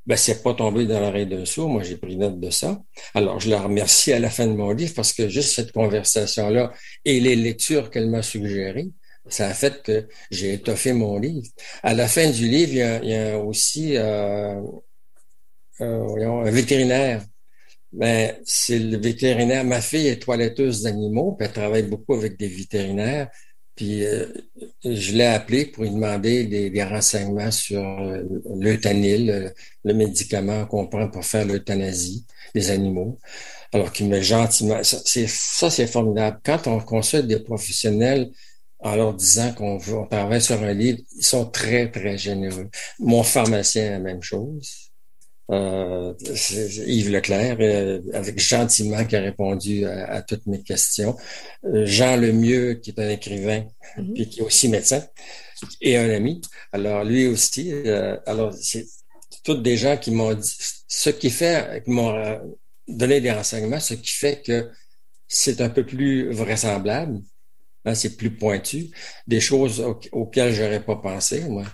[0.05, 1.69] ben, c'est pas tombé dans l'oreille d'un sourd.
[1.69, 2.81] Moi, j'ai pris note de ça.
[3.13, 6.73] Alors, je la remercie à la fin de mon livre parce que juste cette conversation-là
[7.05, 8.89] et les lectures qu'elle m'a suggérées,
[9.27, 11.47] ça a fait que j'ai étoffé mon livre.
[11.83, 12.71] À la fin du livre,
[13.03, 14.61] il y a, aussi euh,
[15.81, 17.23] euh, un vétérinaire.
[17.91, 19.65] Ben, c'est le vétérinaire.
[19.65, 23.29] Ma fille est toiletteuse d'animaux, puis elle travaille beaucoup avec des vétérinaires.
[23.75, 24.25] Puis euh,
[24.83, 28.21] je l'ai appelé pour lui demander des, renseignements sur euh,
[28.59, 29.53] l'eutanil,
[29.83, 33.19] le, médicament qu'on prend pour faire l'euthanasie des animaux.
[33.73, 34.83] Alors qu'il me gentiment.
[34.83, 36.39] Ça, c'est formidable.
[36.43, 38.29] Quand on consulte des professionnels
[38.81, 42.69] en leur disant qu'on on travaille sur un livre, ils sont très, très généreux.
[42.99, 44.91] Mon pharmacien, la même chose.
[45.51, 46.13] Euh,
[46.87, 51.15] Yves Leclerc, euh, avec gentiment qui a répondu à, toutes mes questions.
[51.65, 53.65] Euh, Jean Lemieux, qui est un écrivain,
[53.97, 54.13] mm-hmm.
[54.13, 55.03] puis qui est aussi médecin,
[55.81, 56.41] et un ami.
[56.71, 58.85] Alors, lui aussi, euh, alors, c'est
[59.43, 60.55] toutes des gens qui m'ont dit,
[60.87, 62.39] ce qui fait, qui m'ont
[62.87, 64.69] donné des renseignements, ce qui fait que
[65.27, 67.19] c'est un peu plus vraisemblable,
[67.85, 68.89] hein, c'est plus pointu,
[69.27, 71.65] des choses auxquelles j'aurais pas pensé, moi.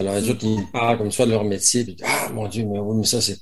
[0.00, 2.78] Alors, les autres, ils parlent comme ça de leur métier, puis ah, mon Dieu, mais
[2.78, 3.36] oui, mais ça, c'est,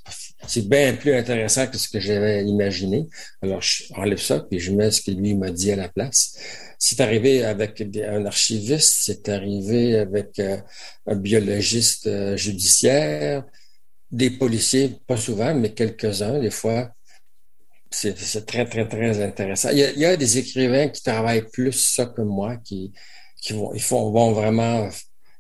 [0.47, 3.07] c'est bien plus intéressant que ce que j'avais imaginé.
[3.43, 6.35] Alors, je enlève ça, puis je mets ce que lui m'a dit à la place.
[6.79, 10.57] C'est arrivé avec un archiviste, c'est arrivé avec euh,
[11.07, 13.45] un biologiste euh, judiciaire,
[14.11, 16.91] des policiers, pas souvent, mais quelques-uns, des fois.
[17.99, 19.71] C'est, très, très, très intéressant.
[19.71, 22.93] Il y, a, il y, a, des écrivains qui travaillent plus ça que moi, qui,
[23.41, 24.89] qui vont, ils font, vont vraiment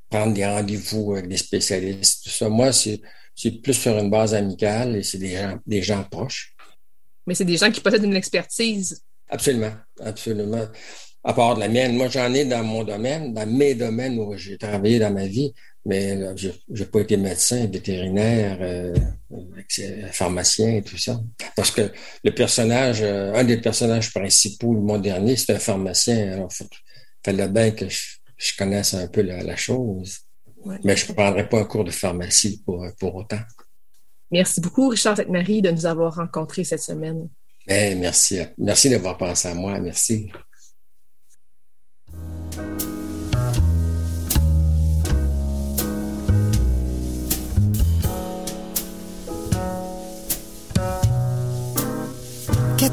[0.09, 2.49] prendre des rendez-vous avec des spécialistes, tout ça.
[2.49, 3.01] Moi, c'est,
[3.35, 6.55] c'est plus sur une base amicale et c'est des gens, des gens proches.
[7.27, 9.03] Mais c'est des gens qui possèdent une expertise.
[9.29, 10.67] Absolument, absolument.
[11.25, 11.95] À part de la mienne.
[11.97, 15.53] Moi, j'en ai dans mon domaine, dans mes domaines où j'ai travaillé dans ma vie,
[15.87, 18.95] mais je n'ai pas été médecin, vétérinaire, euh,
[20.13, 21.21] pharmacien et tout ça.
[21.55, 21.93] Parce que
[22.25, 26.33] le personnage, euh, un des personnages principaux le mois dernier, c'est un pharmacien.
[26.33, 26.67] Alors, il
[27.25, 30.21] fallait bien que je je connaisse un peu la, chose.
[30.85, 33.39] Mais je ne prendrai pas un cours de pharmacie pour, pour autant.
[34.31, 37.29] Merci beaucoup, Richard Sainte-Marie, de nous avoir rencontrés cette semaine.
[37.69, 38.41] Eh, merci.
[38.59, 39.79] Merci d'avoir pensé à moi.
[39.79, 40.31] Merci.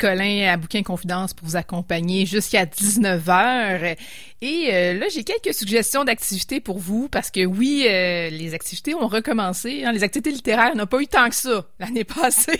[0.00, 3.98] Colin à Bouquin Confidence pour vous accompagner jusqu'à 19h.
[4.42, 8.94] Et euh, là, j'ai quelques suggestions d'activités pour vous parce que oui, euh, les activités
[8.94, 9.84] ont recommencé.
[9.84, 9.92] Hein.
[9.92, 12.58] les activités littéraires n'ont pas eu tant que ça l'année passée.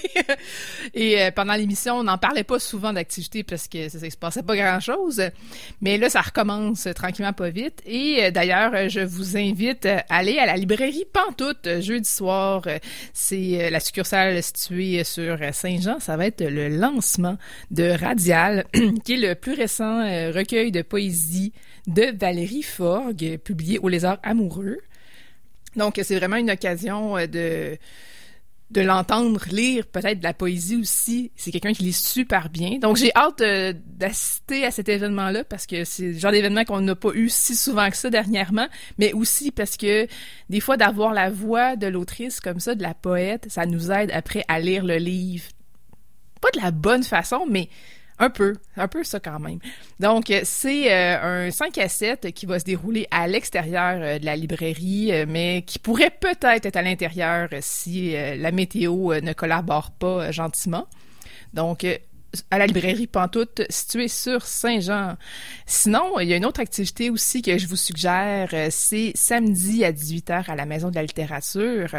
[0.93, 4.17] Et euh, pendant l'émission, on n'en parlait pas souvent d'activités parce que ça, ne se
[4.19, 5.23] passait pas grand-chose.
[5.81, 7.81] Mais là, ça recommence tranquillement pas vite.
[7.87, 12.63] Et d'ailleurs, je vous invite à aller à la librairie Pantoute jeudi soir.
[13.15, 15.99] C'est la succursale située sur Saint-Jean.
[15.99, 17.39] Ça va être le lancement
[17.71, 18.67] de Radial,
[19.05, 20.01] qui est le plus récent
[20.33, 21.55] recueil de poésie
[21.87, 24.79] de Valérie Forgue, publié au Lézard amoureux.
[25.77, 27.79] Donc, c'est vraiment une occasion euh, de
[28.71, 31.33] de l'entendre lire peut-être de la poésie aussi.
[31.35, 32.79] C'est quelqu'un qui lit super bien.
[32.79, 36.81] Donc j'ai hâte euh, d'assister à cet événement-là parce que c'est le genre d'événement qu'on
[36.81, 38.69] n'a pas eu si souvent que ça dernièrement,
[38.99, 40.07] mais aussi parce que
[40.49, 44.13] des fois d'avoir la voix de l'autrice comme ça, de la poète, ça nous aide
[44.13, 45.47] après à lire le livre.
[46.41, 47.69] Pas de la bonne façon, mais
[48.21, 49.59] un peu, un peu ça quand même.
[49.99, 54.25] Donc, c'est euh, un 5 à 7 qui va se dérouler à l'extérieur euh, de
[54.25, 59.91] la librairie, euh, mais qui pourrait peut-être être à l'intérieur si la météo ne collabore
[59.91, 60.87] pas gentiment.
[61.55, 61.85] Donc,
[62.51, 65.17] à la librairie Pantoute située sur Saint-Jean.
[65.67, 69.85] Sinon, il y a une autre activité aussi que je vous suggère, euh, c'est samedi
[69.85, 71.97] à 18h à la Maison de la littérature.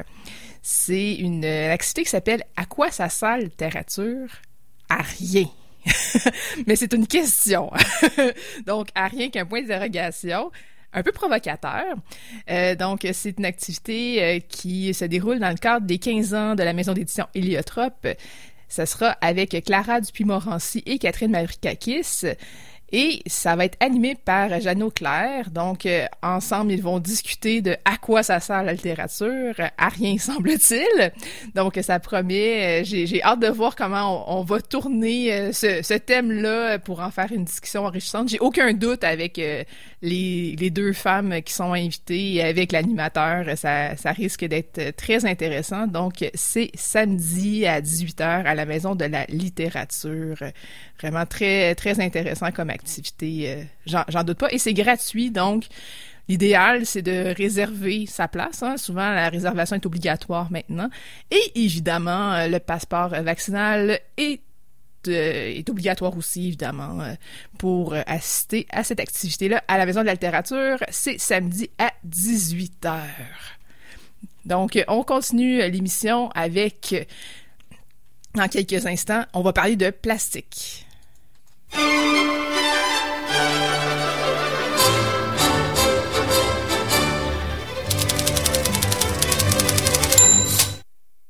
[0.61, 4.29] C'est une activité qui s'appelle À quoi ça sert littérature?
[4.89, 5.47] À rien.
[6.67, 7.71] Mais c'est une question.
[8.65, 10.51] Donc, à rien qu'un point d'interrogation
[10.93, 11.85] un peu provocateur.
[12.49, 16.55] Euh, donc, c'est une activité euh, qui se déroule dans le cadre des 15 ans
[16.55, 18.07] de la maison d'édition Héliotrope.
[18.67, 22.25] Ce sera avec Clara Dupuis-Morancy et Catherine Mavrikakis.
[22.93, 25.49] Et ça va être animé par Jeannot Claire.
[25.49, 29.55] Donc, euh, ensemble, ils vont discuter de à quoi ça sert la littérature.
[29.77, 31.11] À rien, semble-t-il.
[31.55, 32.81] Donc, ça promet.
[32.81, 37.11] Euh, j'ai hâte de voir comment on, va tourner euh, ce, ce thème-là pour en
[37.11, 38.29] faire une discussion enrichissante.
[38.29, 39.39] J'ai aucun doute avec
[40.01, 43.45] les, les, deux femmes qui sont invitées avec l'animateur.
[43.57, 45.87] Ça, ça risque d'être très intéressant.
[45.87, 50.37] Donc, c'est samedi à 18h à la Maison de la littérature.
[50.99, 53.65] Vraiment très, très intéressant comme activité.
[53.87, 54.51] Euh, j'en doute pas.
[54.51, 55.65] Et c'est gratuit, donc
[56.27, 58.63] l'idéal, c'est de réserver sa place.
[58.63, 58.77] Hein.
[58.77, 60.89] Souvent, la réservation est obligatoire maintenant.
[61.29, 64.41] Et évidemment, euh, le passeport vaccinal est
[65.07, 66.99] est obligatoire aussi, évidemment,
[67.57, 70.77] pour assister à cette activité-là à la Maison de la littérature.
[70.89, 73.01] C'est samedi à 18h.
[74.45, 77.07] Donc, on continue l'émission avec,
[78.35, 80.85] dans quelques instants, on va parler de plastique.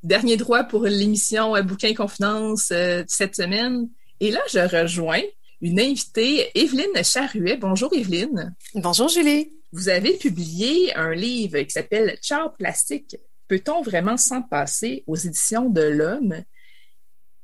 [0.03, 3.87] Dernier droit pour l'émission euh, Bouquin Confidence euh, cette semaine.
[4.19, 5.21] Et là, je rejoins
[5.61, 7.55] une invitée, Evelyne Charruet.
[7.57, 8.55] Bonjour Evelyne.
[8.73, 9.53] Bonjour Julie.
[9.71, 13.15] Vous avez publié un livre qui s'appelle Ciao plastique.
[13.47, 16.43] Peut-on vraiment s'en passer aux éditions de l'Homme?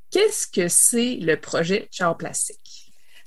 [0.09, 2.66] Qu'est-ce que c'est le projet Ciao plastique?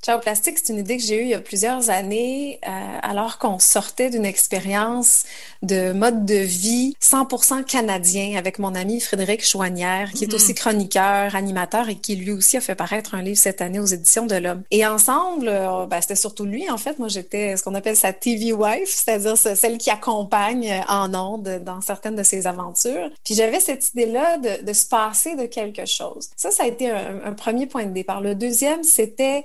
[0.03, 2.71] Ciao Plastique, c'est une idée que j'ai eue il y a plusieurs années, euh,
[3.03, 5.25] alors qu'on sortait d'une expérience
[5.63, 10.55] de mode de vie 100% canadien avec mon ami Frédéric Chouanière, qui est aussi mm-hmm.
[10.55, 14.25] chroniqueur, animateur et qui lui aussi a fait paraître un livre cette année aux éditions
[14.25, 14.63] de l'Homme.
[14.71, 16.99] Et ensemble, euh, ben, c'était surtout lui, en fait.
[16.99, 21.83] Moi, j'étais ce qu'on appelle sa TV wife, c'est-à-dire celle qui accompagne en ondes dans
[21.83, 23.11] certaines de ses aventures.
[23.23, 26.31] Puis j'avais cette idée-là de, de, se passer de quelque chose.
[26.37, 28.23] Ça, ça a été un, un premier point de départ.
[28.23, 29.45] Le deuxième, c'était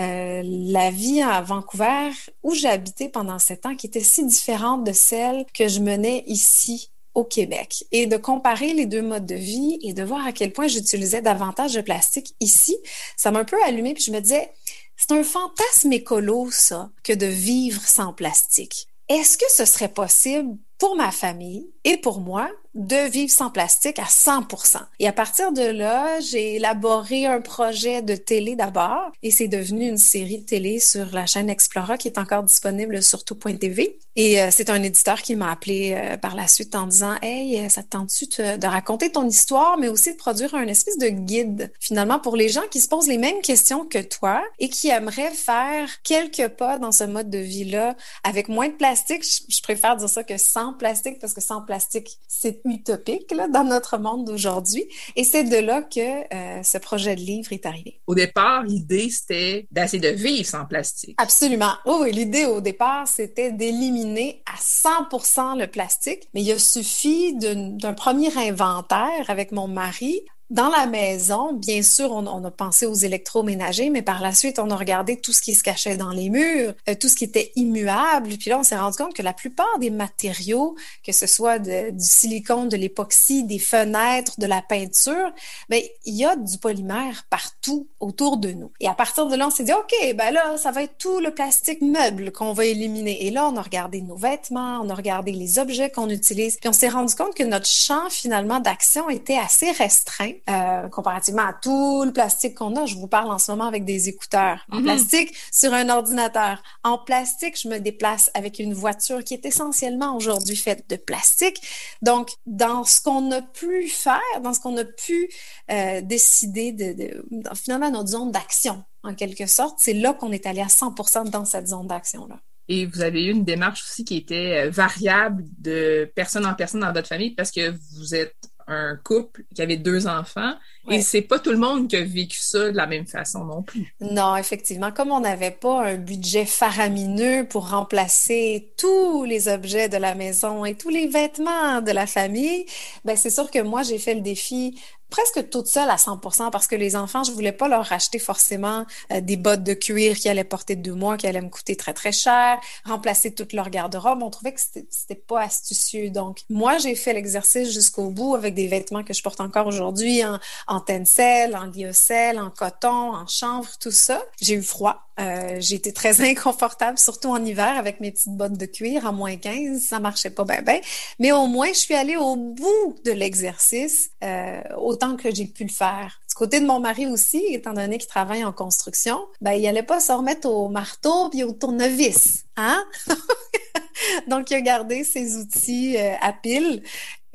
[0.00, 2.10] euh, la vie à Vancouver,
[2.42, 6.90] où habité pendant sept ans, qui était si différente de celle que je menais ici
[7.14, 10.52] au Québec et de comparer les deux modes de vie et de voir à quel
[10.52, 12.76] point j'utilisais davantage de plastique ici,
[13.16, 14.50] ça m'a un peu allumé puis je me disais,
[14.96, 18.88] c'est un fantasme écolo, ça, que de vivre sans plastique.
[19.08, 23.98] Est-ce que ce serait possible pour ma famille et pour moi de vivre sans plastique
[23.98, 24.78] à 100%.
[24.98, 29.88] Et à partir de là, j'ai élaboré un projet de télé d'abord et c'est devenu
[29.88, 33.98] une série de télé sur la chaîne Explora qui est encore disponible sur tout.tv.
[34.16, 37.58] Et euh, c'est un éditeur qui m'a appelé euh, par la suite en disant Hey,
[37.58, 41.08] euh, ça te tente-tu de raconter ton histoire, mais aussi de produire un espèce de
[41.08, 44.88] guide finalement pour les gens qui se posent les mêmes questions que toi et qui
[44.88, 49.24] aimeraient faire quelques pas dans ce mode de vie-là avec moins de plastique.
[49.24, 53.48] Je, je préfère dire ça que sans plastique parce que sans plastique, c'est utopique là,
[53.48, 54.84] dans notre monde d'aujourd'hui.
[55.16, 58.00] Et c'est de là que euh, ce projet de livre est arrivé.
[58.06, 61.14] Au départ, l'idée, c'était d'essayer de vivre sans plastique.
[61.18, 61.72] Absolument.
[61.86, 66.28] Oh, oui, l'idée au départ, c'était d'éliminer à 100% le plastique.
[66.34, 72.12] Mais il a suffi d'un premier inventaire avec mon mari dans la maison, bien sûr,
[72.12, 75.54] on, a pensé aux électroménagers, mais par la suite, on a regardé tout ce qui
[75.54, 78.36] se cachait dans les murs, euh, tout ce qui était immuable.
[78.36, 81.94] Puis là, on s'est rendu compte que la plupart des matériaux, que ce soit du
[81.98, 85.32] silicone, de l'époxy, des fenêtres, de la peinture,
[85.70, 88.70] ben il y a du polymère partout autour de nous.
[88.80, 91.20] Et à partir de là, on s'est dit, OK, ben là, ça va être tout
[91.20, 93.26] le plastique meuble qu'on va éliminer.
[93.26, 96.68] Et là, on a regardé nos vêtements, on a regardé les objets qu'on utilise, puis
[96.68, 101.52] on s'est rendu compte que notre champ finalement d'action était assez restreint euh, comparativement à
[101.52, 102.86] tout le plastique qu'on a.
[102.86, 104.84] Je vous parle en ce moment avec des écouteurs en mhm.
[104.84, 106.62] plastique sur un ordinateur.
[106.82, 111.60] En plastique, je me déplace avec une voiture qui est essentiellement aujourd'hui faite de plastique.
[112.02, 115.28] Donc, dans ce qu'on a pu faire, dans ce qu'on a pu
[115.70, 120.46] euh, décider de, de, finalement notre zone d'action, en quelque sorte, c'est là qu'on est
[120.46, 122.40] allé à 100% dans cette zone d'action-là.
[122.68, 126.80] Et vous avez eu une démarche aussi qui était euh, variable de personne en personne
[126.80, 128.36] dans votre famille parce que vous êtes
[128.66, 130.54] un couple qui avait deux enfants.
[130.90, 133.62] Et c'est pas tout le monde qui a vécu ça de la même façon non
[133.62, 133.94] plus.
[134.00, 139.96] Non, effectivement, comme on n'avait pas un budget faramineux pour remplacer tous les objets de
[139.96, 142.66] la maison et tous les vêtements de la famille,
[143.04, 144.78] ben c'est sûr que moi j'ai fait le défi
[145.14, 146.18] presque toute seule à 100
[146.50, 150.16] parce que les enfants, je voulais pas leur racheter forcément euh, des bottes de cuir
[150.16, 153.70] qui allaient porter deux mois, qui allaient me coûter très, très cher, remplacer toute leur
[153.70, 154.24] garde-robe.
[154.24, 156.10] On trouvait que c'était pas astucieux.
[156.10, 160.24] Donc, moi, j'ai fait l'exercice jusqu'au bout avec des vêtements que je porte encore aujourd'hui
[160.24, 164.20] en, en tencel, en lyocell, en coton, en chanvre, tout ça.
[164.40, 165.00] J'ai eu froid.
[165.20, 169.12] Euh, j'ai été très inconfortable, surtout en hiver, avec mes petites bottes de cuir à
[169.12, 169.80] moins 15.
[169.80, 170.80] Ça marchait pas bien, bien.
[171.18, 175.64] Mais au moins, je suis allée au bout de l'exercice, euh, autant que j'ai pu
[175.64, 176.20] le faire.
[176.28, 179.82] Du côté de mon mari aussi, étant donné qu'il travaille en construction, ben, il allait
[179.84, 182.84] pas se remettre au marteau puis au tournevis, hein?
[184.28, 186.82] Donc, il a gardé ses outils euh, à pile.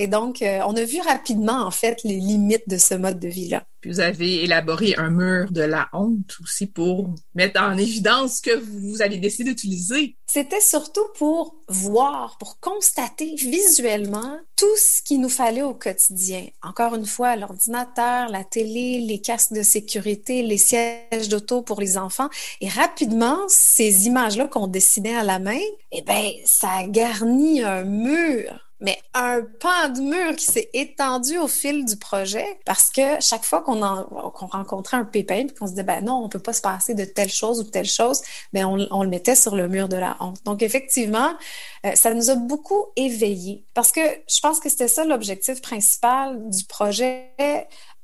[0.02, 3.28] Et donc, euh, on a vu rapidement, en fait, les limites de ce mode de
[3.28, 3.66] vie-là.
[3.86, 8.58] Vous avez élaboré un mur de la honte aussi pour mettre en évidence ce que
[8.58, 10.16] vous avez décidé d'utiliser.
[10.26, 16.46] C'était surtout pour voir, pour constater visuellement tout ce qu'il nous fallait au quotidien.
[16.62, 21.98] Encore une fois, l'ordinateur, la télé, les casques de sécurité, les sièges d'auto pour les
[21.98, 22.30] enfants.
[22.62, 25.60] Et rapidement, ces images-là qu'on dessinait à la main,
[25.92, 31.38] eh bien, ça a garni un mur mais un pan de mur qui s'est étendu
[31.38, 33.80] au fil du projet parce que chaque fois qu'on
[34.32, 36.94] qu'on rencontrait un pépin et qu'on se disait ben non on peut pas se passer
[36.94, 38.22] de telle chose ou telle chose
[38.54, 40.38] ben on, on le mettait sur le mur de la honte.
[40.46, 41.32] Donc effectivement
[41.86, 43.66] euh, ça nous a beaucoup éveillés.
[43.74, 47.32] Parce que je pense que c'était ça l'objectif principal du projet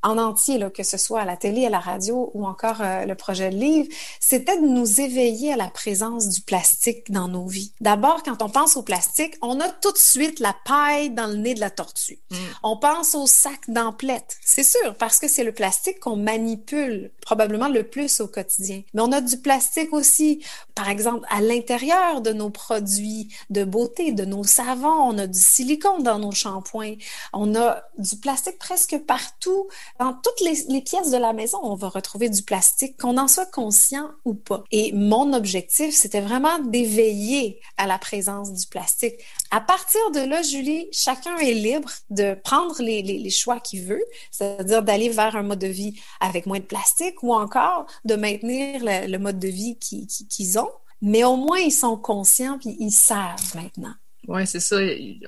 [0.06, 3.06] en entier, là, que ce soit à la télé, à la radio ou encore euh,
[3.06, 3.90] le projet de livre,
[4.20, 7.74] c'était de nous éveiller à la présence du plastique dans nos vies.
[7.82, 11.38] D'abord, quand on pense au plastique, on a tout de suite la paille dans le
[11.38, 12.20] nez de la tortue.
[12.30, 12.36] Mm.
[12.62, 17.68] On pense au sac d'emplettes, c'est sûr, parce que c'est le plastique qu'on manipule probablement
[17.68, 18.84] le plus au quotidien.
[18.94, 20.46] Mais on a du plastique aussi,
[20.76, 25.40] par exemple, à l'intérieur de nos produits de beauté, de nos savons, on a du
[25.40, 26.96] silicone dans nos shampoings,
[27.34, 29.68] on a du plastique presque partout
[30.00, 33.46] dans toutes les, pièces de la maison, on va retrouver du plastique, qu'on en soit
[33.46, 34.64] conscient ou pas.
[34.72, 39.16] Et mon objectif, c'était vraiment d'éveiller à la présence du plastique.
[39.52, 44.84] À partir de là, Julie, chacun est libre de prendre les, choix qu'il veut, c'est-à-dire
[44.84, 49.18] d'aller vers un mode de vie avec moins de plastique ou encore de maintenir le,
[49.18, 50.72] mode de vie qu'ils ont.
[51.02, 53.94] Mais au moins, ils sont conscients puis ils savent maintenant.
[54.28, 54.78] Oui, c'est ça.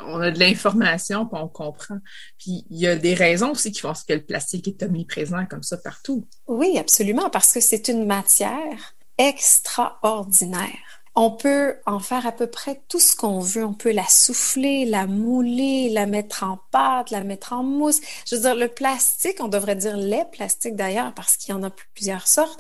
[0.06, 1.98] On a de l'information, puis on comprend.
[2.38, 5.64] Puis il y a des raisons aussi qui font que le plastique est omniprésent comme
[5.64, 6.28] ça partout.
[6.48, 10.98] Oui, absolument, parce que c'est une matière extraordinaire.
[11.20, 13.66] On peut en faire à peu près tout ce qu'on veut.
[13.66, 18.00] On peut la souffler, la mouler, la mettre en pâte, la mettre en mousse.
[18.28, 21.64] Je veux dire, le plastique, on devrait dire les plastiques d'ailleurs, parce qu'il y en
[21.64, 22.60] a plusieurs sortes,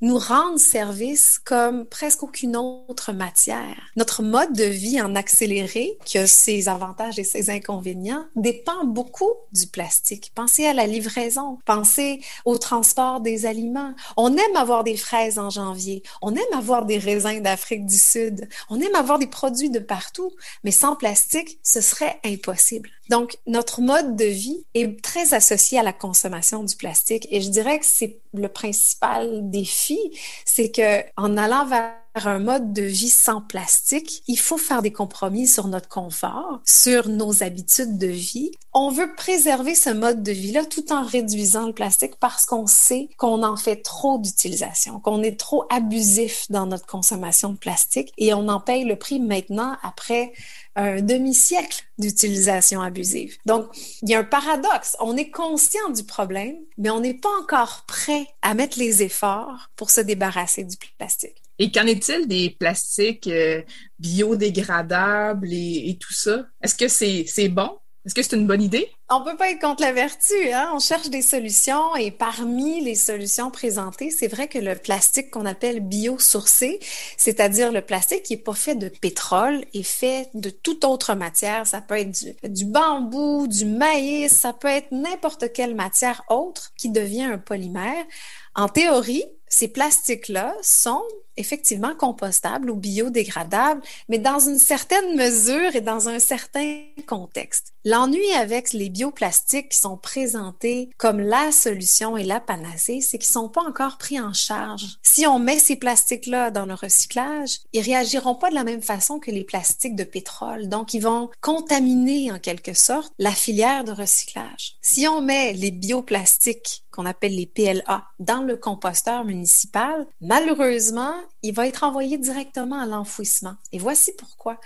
[0.00, 3.90] nous rendent service comme presque aucune autre matière.
[3.96, 9.32] Notre mode de vie en accéléré, qui a ses avantages et ses inconvénients, dépend beaucoup
[9.52, 10.32] du plastique.
[10.34, 13.94] Pensez à la livraison, pensez au transport des aliments.
[14.16, 18.48] On aime avoir des fraises en janvier, on aime avoir des raisins d'Afrique du Sud.
[18.70, 20.30] On aime avoir des produits de partout,
[20.64, 22.90] mais sans plastique, ce serait impossible.
[23.08, 27.26] Donc, notre mode de vie est très associé à la consommation du plastique.
[27.30, 29.98] Et je dirais que c'est le principal défi,
[30.44, 31.94] c'est que en allant vers
[32.26, 37.08] un mode de vie sans plastique, il faut faire des compromis sur notre confort, sur
[37.08, 38.50] nos habitudes de vie.
[38.72, 43.08] On veut préserver ce mode de vie-là tout en réduisant le plastique parce qu'on sait
[43.18, 48.34] qu'on en fait trop d'utilisation, qu'on est trop abusif dans notre consommation de plastique et
[48.34, 50.32] on en paye le prix maintenant après
[50.76, 53.36] un demi-siècle d'utilisation abusive.
[53.46, 53.66] Donc,
[54.02, 54.96] il y a un paradoxe.
[55.00, 59.70] On est conscient du problème, mais on n'est pas encore prêt à mettre les efforts
[59.76, 61.42] pour se débarrasser du plastique.
[61.58, 63.62] Et qu'en est-il des plastiques euh,
[63.98, 66.46] biodégradables et, tout ça?
[66.62, 67.78] Est-ce que c'est bon?
[68.06, 68.88] Est-ce que c'est une bonne idée?
[69.10, 70.70] On peut pas être contre la vertu, hein?
[70.72, 75.44] On cherche des solutions et parmi les solutions présentées, c'est vrai que le plastique qu'on
[75.44, 76.80] appelle biosourcé,
[77.18, 81.66] c'est-à-dire le plastique qui est pas fait de pétrole, est fait de toute autre matière.
[81.66, 86.70] Ça peut être du, du bambou, du maïs, ça peut être n'importe quelle matière autre
[86.78, 88.06] qui devient un polymère.
[88.54, 91.02] En théorie, ces plastiques-là sont
[91.38, 97.72] effectivement compostables ou biodégradables, mais dans une certaine mesure et dans un certain contexte.
[97.84, 103.30] L'ennui avec les bioplastiques qui sont présentés comme la solution et la panacée, c'est qu'ils
[103.30, 104.98] sont pas encore pris en charge.
[105.02, 109.18] Si on met ces plastiques-là dans le recyclage, ils réagiront pas de la même façon
[109.18, 110.68] que les plastiques de pétrole.
[110.68, 114.76] Donc, ils vont contaminer en quelque sorte la filière de recyclage.
[114.82, 121.54] Si on met les bioplastiques qu'on appelle les PLA dans le composteur municipal, malheureusement, il
[121.54, 123.56] va être envoyé directement à l'enfouissement.
[123.72, 124.60] Et voici pourquoi.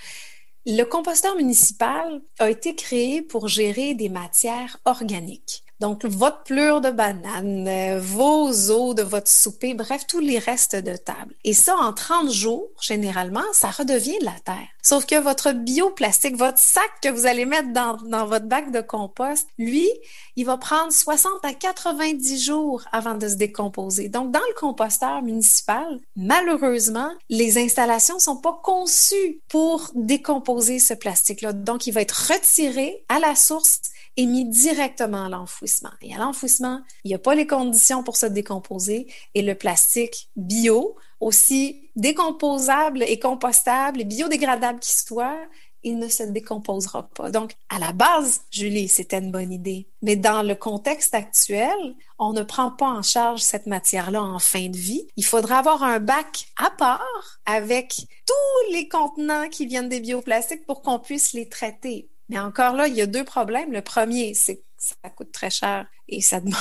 [0.64, 5.64] Le composteur municipal a été créé pour gérer des matières organiques.
[5.82, 10.76] Donc, votre plure de banane, euh, vos os de votre souper, bref, tous les restes
[10.76, 11.34] de table.
[11.42, 14.68] Et ça, en 30 jours, généralement, ça redevient de la terre.
[14.80, 19.48] Sauf que votre bioplastique, votre sac que vous allez mettre dans, votre bac de compost,
[19.58, 19.88] lui,
[20.36, 24.08] il va prendre 60 à 90 jours avant de se décomposer.
[24.08, 31.52] Donc, dans le composteur municipal, malheureusement, les installations sont pas conçues pour décomposer ce plastique-là.
[31.52, 33.80] Donc, il va être retiré à la source
[34.16, 35.71] et mis directement à l'enfouissement.
[36.00, 40.28] Et à l'enfouissement, il n'y a pas les conditions pour se décomposer et le plastique
[40.36, 45.38] bio, aussi décomposable et compostable et biodégradable qu'il soit,
[45.84, 47.30] il ne se décomposera pas.
[47.30, 49.88] Donc, à la base, Julie, c'était une bonne idée.
[50.00, 54.68] Mais dans le contexte actuel, on ne prend pas en charge cette matière-là en fin
[54.68, 55.08] de vie.
[55.16, 60.66] Il faudra avoir un bac à part avec tous les contenants qui viennent des bioplastiques
[60.66, 62.08] pour qu'on puisse les traiter.
[62.28, 63.72] Mais encore là, il y a deux problèmes.
[63.72, 66.58] Le premier, c'est ça coûte très cher et ça demande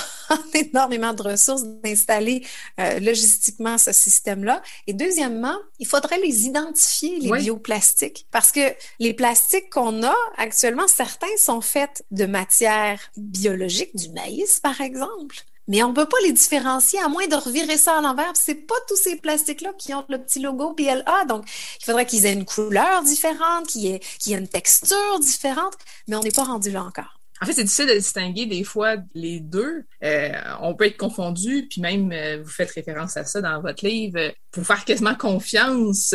[0.54, 2.46] énormément de ressources d'installer
[2.80, 4.62] euh, logistiquement ce système-là.
[4.88, 10.88] Et deuxièmement, il faudrait les identifier, les bioplastiques, parce que les plastiques qu'on a actuellement,
[10.88, 15.38] certains sont faits de matière biologique, du maïs par exemple.
[15.68, 18.34] Mais on peut pas les différencier à moins de revirer ça à l'envers.
[18.34, 21.26] C'est pas tous ces plastiques-là qui ont le petit logo PLA.
[21.30, 21.46] Donc,
[21.80, 25.76] il faudrait qu'ils aient une couleur différente, qu'ils aient, qu'ils aient une texture différente.
[26.08, 27.21] Mais on n'est pas rendu là encore.
[27.42, 29.84] En fait, c'est difficile de distinguer des fois les deux.
[30.04, 30.30] Euh,
[30.62, 34.20] on peut être confondu, puis même euh, vous faites référence à ça dans votre livre,
[34.20, 36.14] euh, pour faire quasiment confiance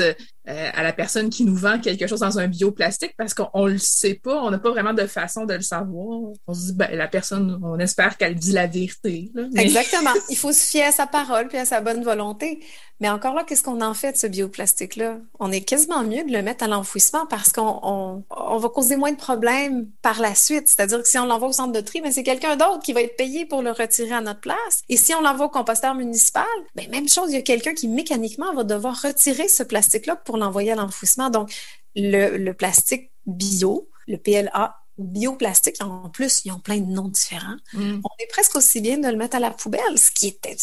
[0.49, 3.79] euh, à la personne qui nous vend quelque chose dans un bioplastique parce qu'on le
[3.79, 6.31] sait pas, on n'a pas vraiment de façon de le savoir.
[6.47, 9.33] On se dit, ben, la personne, on espère qu'elle dit la vérité.
[9.57, 10.13] Exactement.
[10.31, 12.61] Il faut se fier à sa parole puis à sa bonne volonté.
[13.01, 15.19] Mais encore là, qu'est-ce qu'on en fait de ce bioplastique-là?
[15.39, 18.97] On est quasiment mieux de le mettre à l'enfouissement parce qu'on on, on va causer
[18.97, 20.69] moins de problèmes par la suite.
[20.69, 23.03] C'est-à-dire que si on l'envoie au centre de tri, ben, c'est quelqu'un d'autre qui va
[23.03, 24.83] être payé pour le retirer à notre place.
[24.89, 26.45] Et si on l'envoie au composteur municipal,
[26.75, 30.36] ben, même chose, il y a quelqu'un qui mécaniquement va devoir retirer ce plastique-là pour
[30.37, 31.31] l'envoyer à l'enfouissement.
[31.31, 31.53] Donc,
[31.95, 37.57] le, plastique bio, le PLA bioplastique, en plus, ils ont plein de noms différents.
[37.75, 38.01] Mm.
[38.03, 40.57] On est presque aussi bien de le mettre à la poubelle, ce qui était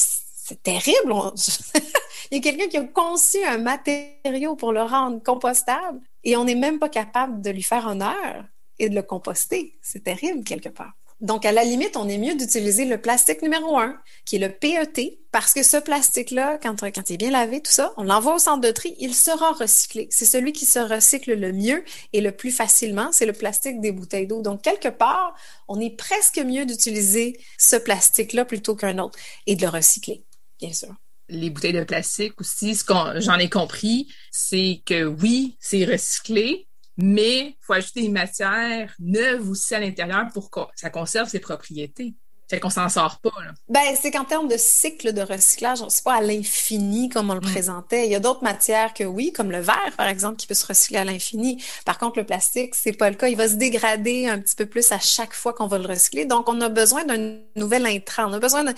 [0.43, 1.13] c'est terrible.
[2.31, 6.43] Il y a quelqu'un qui a conçu un matériau pour le rendre compostable et on
[6.43, 8.43] n'est même pas capable de lui faire honneur
[8.77, 9.77] et de le composter.
[9.81, 10.93] C'est terrible quelque part.
[11.23, 14.49] Donc, à la limite, on est mieux d'utiliser le plastique numéro un, qui est le
[14.49, 18.39] PET, parce que ce plastique-là, quand, il est bien lavé, tout ça, on l'envoie au
[18.39, 20.09] centre de tri, il sera recyclé.
[20.11, 23.93] C'est celui qui se recycle le mieux et le plus facilement, c'est le plastique des
[23.93, 24.41] bouteilles d'eau.
[24.41, 25.33] Donc, quelque part,
[25.69, 29.17] on est presque mieux d'utiliser ce plastique-là plutôt qu'un autre
[29.47, 30.25] et de le recycler,
[30.59, 30.93] bien sûr
[31.29, 36.67] les bouteilles de plastique aussi, ce que j'en ai compris, c'est que oui, c'est recyclé,
[36.98, 41.40] mais il faut ajouter une matière neuve aussi à l'intérieur pour que ça conserve ses
[41.40, 42.15] propriétés.
[42.53, 43.31] Fait qu'on s'en sort pas.
[43.43, 43.51] Là.
[43.67, 47.39] Ben, c'est qu'en termes de cycle de recyclage, c'est pas à l'infini comme on le
[47.39, 47.51] mm.
[47.51, 48.05] présentait.
[48.05, 50.67] Il y a d'autres matières que oui, comme le verre, par exemple, qui peut se
[50.67, 51.63] recycler à l'infini.
[51.84, 53.27] Par contre, le plastique, c'est pas le cas.
[53.30, 56.25] Il va se dégrader un petit peu plus à chaque fois qu'on va le recycler.
[56.25, 58.30] Donc, on a besoin d'un nouvel intrant.
[58.30, 58.71] On a besoin de,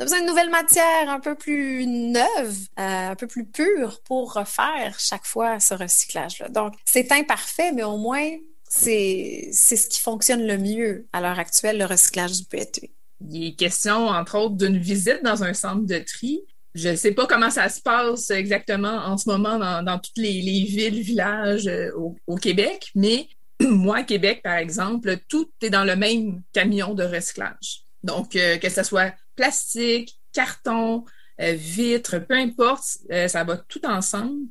[0.00, 5.26] d'une nouvelle matière un peu plus neuve, euh, un peu plus pure pour refaire chaque
[5.26, 6.48] fois ce recyclage-là.
[6.48, 8.26] Donc, c'est imparfait, mais au moins,
[8.68, 12.90] c'est, c'est ce qui fonctionne le mieux à l'heure actuelle, le recyclage du PET.
[13.20, 16.40] Il est question, entre autres, d'une visite dans un centre de tri.
[16.74, 20.40] Je ne sais pas comment ça se passe exactement en ce moment dans, toutes les,
[20.40, 21.90] villes, villages euh,
[22.26, 23.28] au, Québec, mais
[23.60, 27.84] moi, Québec, par exemple, tout est dans le même camion de recyclage.
[28.04, 31.04] Donc, euh, que ce soit plastique, carton,
[31.40, 32.84] euh, vitre, peu importe,
[33.28, 34.46] ça va tout ensemble.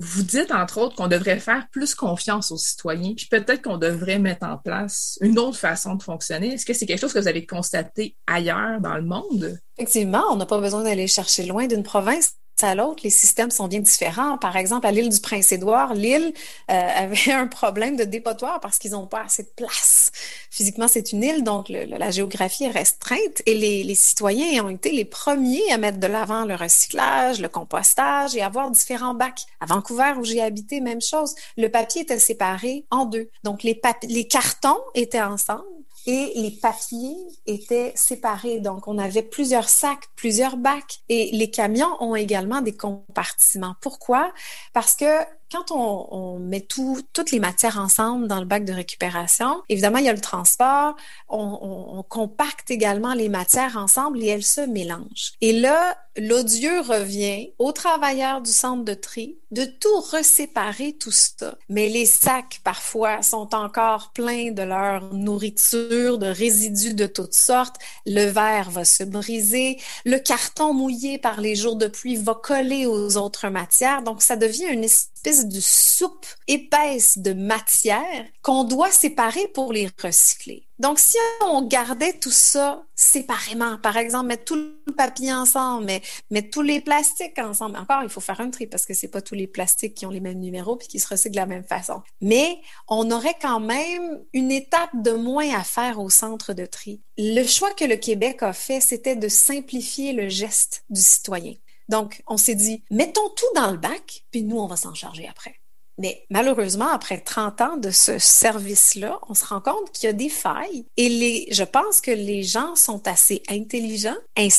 [0.00, 4.20] Vous dites, entre autres, qu'on devrait faire plus confiance aux citoyens, puis peut-être qu'on devrait
[4.20, 6.54] mettre en place une autre façon de fonctionner.
[6.54, 9.58] Est-ce que c'est quelque chose que vous avez constaté ailleurs dans le monde?
[9.76, 13.68] Effectivement, on n'a pas besoin d'aller chercher loin d'une province à l'autre, les systèmes sont
[13.68, 14.38] bien différents.
[14.38, 16.32] Par exemple, à l'île du Prince-Édouard, l'île
[16.70, 20.10] euh, avait un problème de dépotoir parce qu'ils n'ont pas assez de place.
[20.50, 25.04] Physiquement, c'est une île, donc la géographie est restreinte et les, citoyens ont été les
[25.04, 29.46] premiers à mettre de l'avant le recyclage, le compostage et avoir différents bacs.
[29.60, 31.34] À Vancouver, où j'ai habité, même chose.
[31.56, 33.28] Le papier était séparé en deux.
[33.44, 35.64] Donc, les, les cartons étaient ensemble
[36.08, 38.60] et les papiers étaient séparés.
[38.60, 43.74] Donc, on avait plusieurs sacs, plusieurs bacs et les camions ont également des compartiments.
[43.82, 44.32] Pourquoi?
[44.72, 45.04] Parce que
[45.50, 50.04] quand on, met tout, toutes les matières ensemble dans le bac de récupération, évidemment, il
[50.04, 50.94] y a le transport,
[51.28, 55.32] on, compacte également les matières ensemble et elles se mélangent.
[55.40, 61.56] Et là, l'odieux revient aux travailleurs du centre de tri de tout reséparer tout ça.
[61.68, 67.76] Mais les sacs, parfois, sont encore pleins de leur nourriture, de résidus de toutes sortes.
[68.04, 69.80] Le verre va se briser.
[70.04, 74.02] Le carton mouillé par les jours de pluie va coller aux autres matières.
[74.02, 74.84] Donc, ça devient une
[75.22, 80.68] de soupe épaisse de matière qu'on doit séparer pour les recycler.
[80.78, 86.02] Donc, si on gardait tout ça séparément, par exemple, mettre tout le papier ensemble, mais
[86.30, 89.20] mettre tous les plastiques ensemble, encore, il faut faire un tri parce que c'est pas
[89.20, 91.64] tous les plastiques qui ont les mêmes numéros puis qui se recyclent de la même
[91.64, 92.02] façon.
[92.20, 97.02] Mais on aurait quand même une étape de moins à faire au centre de tri.
[97.16, 101.54] Le choix que le Québec a fait, c'était de simplifier le geste du citoyen.
[101.88, 105.26] Donc, on s'est dit, mettons tout dans le bac, puis nous, on va s'en charger
[105.28, 105.54] après.
[105.98, 110.12] Mais malheureusement, après 30 ans de ce service-là, on se rend compte qu'il y a
[110.12, 110.86] des failles.
[110.96, 114.16] Et les, je pense que les gens sont assez intelligents,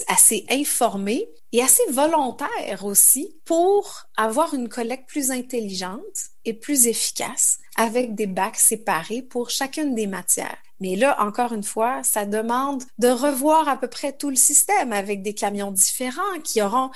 [0.07, 6.03] assez informés et assez volontaires aussi pour avoir une collecte plus intelligente
[6.45, 10.57] et plus efficace avec des bacs séparés pour chacune des matières.
[10.81, 14.93] Mais là, encore une fois, ça demande de revoir à peu près tout le système
[14.93, 16.89] avec des camions différents qui auront...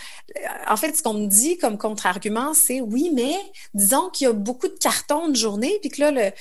[0.70, 3.36] En fait, ce qu'on me dit comme contre-argument, c'est oui, mais
[3.74, 6.32] disons qu'il y a beaucoup de cartons de journée, puis que là,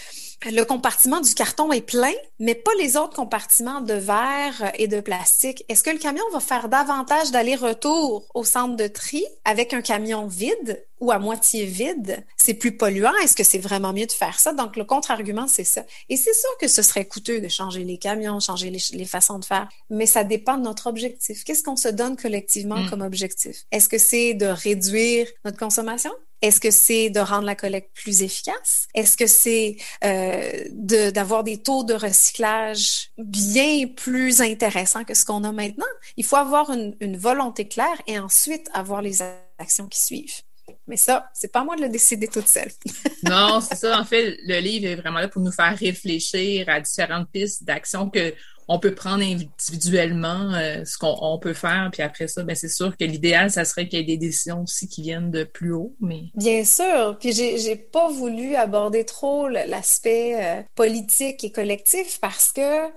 [0.44, 5.00] le compartiment du carton est plein, mais pas les autres compartiments de verre et de
[5.00, 5.64] plastique.
[5.68, 10.01] Est-ce que le camion va faire davantage d'aller-retour au centre de tri avec un camion
[10.26, 12.24] vide ou à moitié vide?
[12.36, 13.12] C'est plus polluant.
[13.22, 14.52] Est-ce que c'est vraiment mieux de faire ça?
[14.52, 15.84] Donc, le contre-argument, c'est ça.
[16.08, 19.44] Et c'est sûr que ce serait coûteux de changer les camions, changer les, façons de
[19.44, 21.44] faire, mais ça dépend de notre objectif.
[21.44, 22.90] Qu'est-ce qu'on se donne collectivement mm.
[22.90, 23.64] comme objectif?
[23.70, 26.12] Est-ce que c'est de réduire notre consommation?
[26.42, 28.88] Est-ce que c'est de rendre la collecte plus efficace?
[28.94, 30.64] Est-ce que c'est euh,
[31.12, 35.86] d'avoir des taux de recyclage bien plus intéressants que ce qu'on a maintenant?
[36.16, 39.22] Il faut avoir une, une volonté claire et ensuite avoir les
[39.62, 40.42] actions qui suivent.
[40.86, 42.70] Mais ça, c'est pas à moi de le décider toute seule.
[43.24, 43.98] non, c'est ça.
[43.98, 48.10] En fait, le livre est vraiment là pour nous faire réfléchir à différentes pistes d'action
[48.10, 48.34] que
[48.68, 52.96] on peut prendre individuellement euh, ce qu'on peut faire, puis après ça, ben c'est sûr
[52.96, 55.94] que l'idéal, ça serait qu'il y ait des décisions aussi qui viennent de plus haut.
[56.00, 57.16] Mais bien sûr.
[57.18, 62.88] Puis j'ai j'ai pas voulu aborder trop l'aspect euh, politique et collectif parce que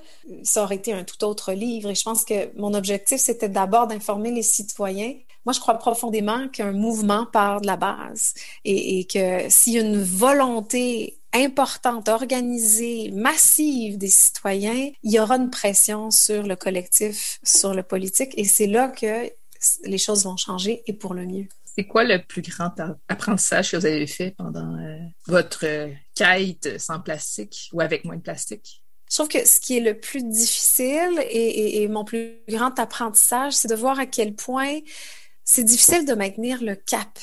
[0.44, 1.90] ça aurait été un tout autre livre.
[1.90, 5.14] Et je pense que mon objectif c'était d'abord d'informer les citoyens.
[5.46, 9.78] Moi, je crois profondément qu'un mouvement part de la base et, et que s'il y
[9.78, 16.56] a une volonté importante, organisée, massive des citoyens, il y aura une pression sur le
[16.56, 19.30] collectif, sur le politique, et c'est là que
[19.84, 21.48] les choses vont changer et pour le mieux.
[21.76, 22.74] C'est quoi le plus grand
[23.10, 24.98] apprentissage que vous avez fait pendant euh,
[25.28, 25.66] votre
[26.16, 28.82] quête sans plastique ou avec moins de plastique?
[29.12, 33.54] Je trouve que ce qui est le plus difficile et, et mon plus grand apprentissage,
[33.54, 34.80] c'est de voir à quel point
[35.46, 37.20] c'est difficile de maintenir le cap.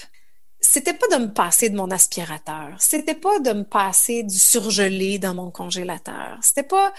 [0.60, 5.18] C'était pas de me passer de mon aspirateur, c'était pas de me passer du surgelé
[5.18, 6.94] dans mon congélateur, c'était pas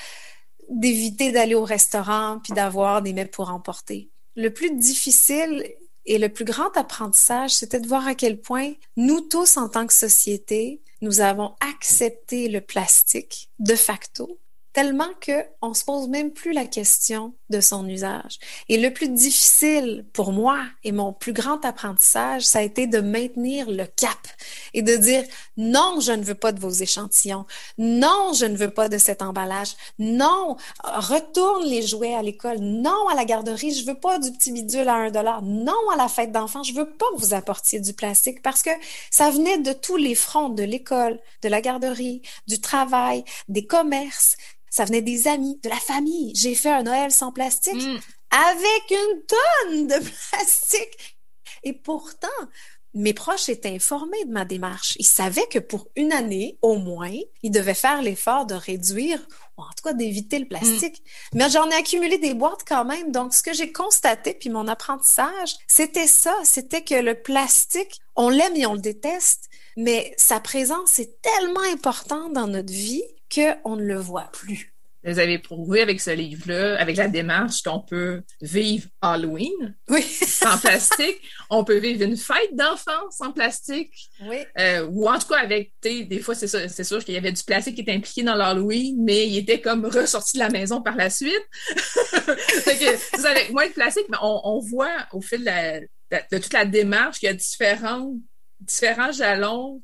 [0.70, 4.12] d'éviter d'aller au restaurant puis d'avoir des mets pour emporter.
[4.36, 5.66] Le plus difficile
[6.06, 9.88] et le plus grand apprentissage, c'était de voir à quel point nous tous en tant
[9.88, 14.40] que société, nous avons accepté le plastique de facto
[14.74, 18.40] tellement que on se pose même plus la question de son usage.
[18.70, 23.00] Et le plus difficile pour moi et mon plus grand apprentissage, ça a été de
[23.00, 24.18] maintenir le cap
[24.74, 25.24] et de dire
[25.58, 27.46] non, je ne veux pas de vos échantillons.
[27.78, 29.76] Non, je ne veux pas de cet emballage.
[30.00, 32.58] Non, retourne les jouets à l'école.
[32.58, 35.44] Non, à la garderie, je veux pas du petit bidule à un dollar.
[35.44, 38.72] Non, à la fête d'enfants, je veux pas que vous apportiez du plastique parce que
[39.12, 44.36] ça venait de tous les fronts de l'école, de la garderie, du travail, des commerces
[44.74, 46.34] ça venait des amis, de la famille.
[46.36, 48.00] J'ai fait un Noël sans plastique mm.
[48.32, 51.20] avec une tonne de plastique.
[51.62, 52.28] Et pourtant,
[52.96, 54.96] mes proches étaient informés de ma démarche.
[54.98, 59.20] Ils savaient que pour une année, au moins, ils devaient faire l'effort de réduire,
[59.60, 61.04] ou en tout cas d'éviter le plastique.
[61.04, 61.38] Mm.
[61.38, 63.12] Mais j'en ai accumulé des boîtes quand même.
[63.12, 66.36] Donc, ce que j'ai constaté, puis mon apprentissage, c'était ça.
[66.44, 71.62] C'était que le plastique, on l'aime et on le déteste, mais sa présence est tellement
[71.72, 73.04] importante dans notre vie
[73.34, 74.74] qu'on ne le voit plus.
[75.06, 80.02] Vous avez prouvé avec ce livre-là, avec la démarche qu'on peut vivre Halloween oui.
[80.28, 84.38] sans plastique, on peut vivre une fête d'enfants sans plastique, oui.
[84.58, 87.34] Euh, ou en tout cas avec, des fois c'est sûr, c'est sûr qu'il y avait
[87.34, 90.82] du plastique qui était impliqué dans l'Halloween, mais il était comme ressorti de la maison
[90.82, 91.34] par la suite.
[91.76, 97.20] que, vous avec moins de plastique, mais on, voit au fil de, toute la démarche
[97.20, 98.14] qu'il y a différents,
[98.62, 99.82] différents jalons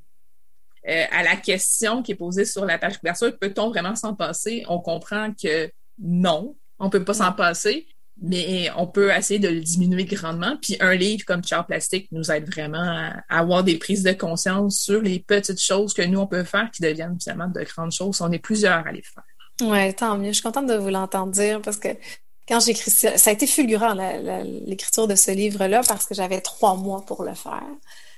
[0.90, 4.64] Euh, à la question qui est posée sur la page couverture, peut-on vraiment s'en passer?
[4.68, 7.86] On comprend que non, on peut pas s'en passer,
[8.22, 10.58] mais on peut essayer de le diminuer grandement.
[10.62, 14.80] Puis un livre comme Char Plastique nous aide vraiment à, avoir des prises de conscience
[14.80, 18.20] sur les petites choses que nous, on peut faire qui deviennent finalement de grandes choses.
[18.22, 19.24] On est plusieurs à les faire.
[19.62, 20.30] Oui, tant mieux.
[20.30, 21.90] Je suis contente de vous l'entendre dire parce que
[22.48, 23.94] quand j'écris ça, ça a été fulgurant,
[24.66, 27.62] l'écriture de ce livre-là, parce que j'avais trois mois pour le faire.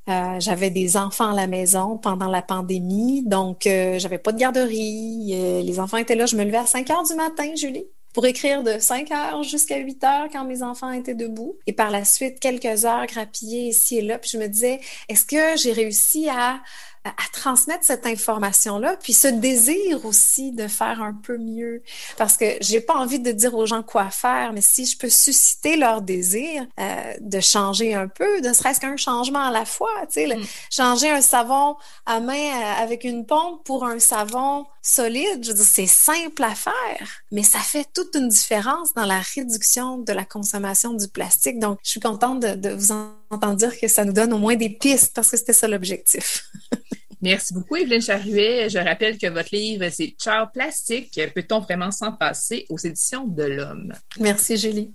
[0.10, 4.40] Euh, j'avais des enfants à la maison pendant la pandémie, donc euh, j'avais pas de
[4.40, 5.32] garderie.
[5.34, 8.26] Euh, les enfants étaient là, je me levais à 5 heures du matin, Julie, pour
[8.26, 11.56] écrire de 5 heures jusqu'à 8 heures quand mes enfants étaient debout.
[11.68, 14.18] Et par la suite, quelques heures grappillées ici et là.
[14.18, 16.62] Puis je me disais, est-ce que j'ai réussi à
[17.04, 21.82] à, transmettre cette information-là, puis ce désir aussi de faire un peu mieux.
[22.18, 25.10] Parce que j'ai pas envie de dire aux gens quoi faire, mais si je peux
[25.10, 29.90] susciter leur désir euh, de changer un peu, ne serait-ce qu'un changement à la fois,
[30.12, 30.44] tu sais, mm.
[30.70, 31.76] changer un savon
[32.06, 36.44] à main euh, avec une pompe pour un savon solide, je veux dire, c'est simple
[36.44, 41.08] à faire, mais ça fait toute une différence dans la réduction de la consommation du
[41.08, 41.60] plastique.
[41.60, 42.92] Donc, je suis contente de, de vous
[43.30, 46.50] entendre dire que ça nous donne au moins des pistes parce que c'était ça l'objectif.
[47.22, 48.68] Merci beaucoup, Evelyne Charruet.
[48.70, 51.20] Je rappelle que votre livre, c'est Char plastique.
[51.36, 53.94] Peut-on vraiment s'en passer aux éditions de l'Homme?
[54.20, 54.92] Merci, Julie.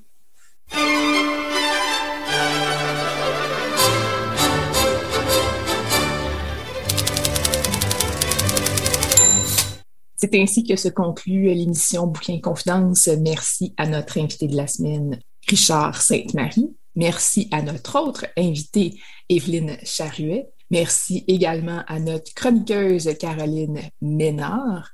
[10.16, 13.06] C'est ainsi que se conclut l'émission Bouquin Confidence.
[13.20, 16.74] Merci à notre invité de la semaine, Richard Sainte-Marie.
[16.94, 18.98] Merci à notre autre invité,
[19.28, 20.48] Evelyne Charruet.
[20.70, 24.90] Merci également à notre chroniqueuse Caroline Ménard.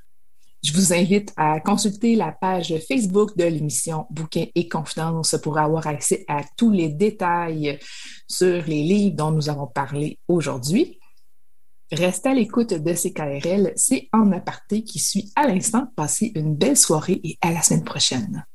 [0.65, 5.87] Je vous invite à consulter la page Facebook de l'émission Bouquins et Confidences pour avoir
[5.87, 7.79] accès à tous les détails
[8.27, 10.99] sur les livres dont nous avons parlé aujourd'hui.
[11.93, 15.89] Restez à l'écoute de CKRL, c'est en aparté qui suit à l'instant.
[15.95, 18.47] Passez une belle soirée et à la semaine prochaine.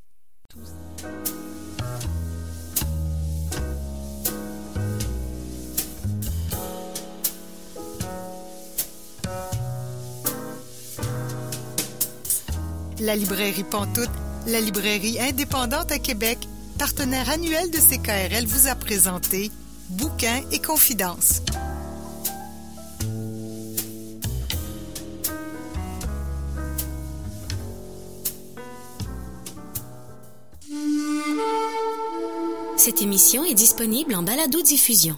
[12.99, 14.09] La librairie Pantoute,
[14.47, 16.39] la librairie indépendante à Québec,
[16.79, 19.51] partenaire annuel de CKRL, vous a présenté
[19.89, 21.43] Bouquins et Confidences.
[32.77, 35.15] Cette émission est disponible en balado-diffusion.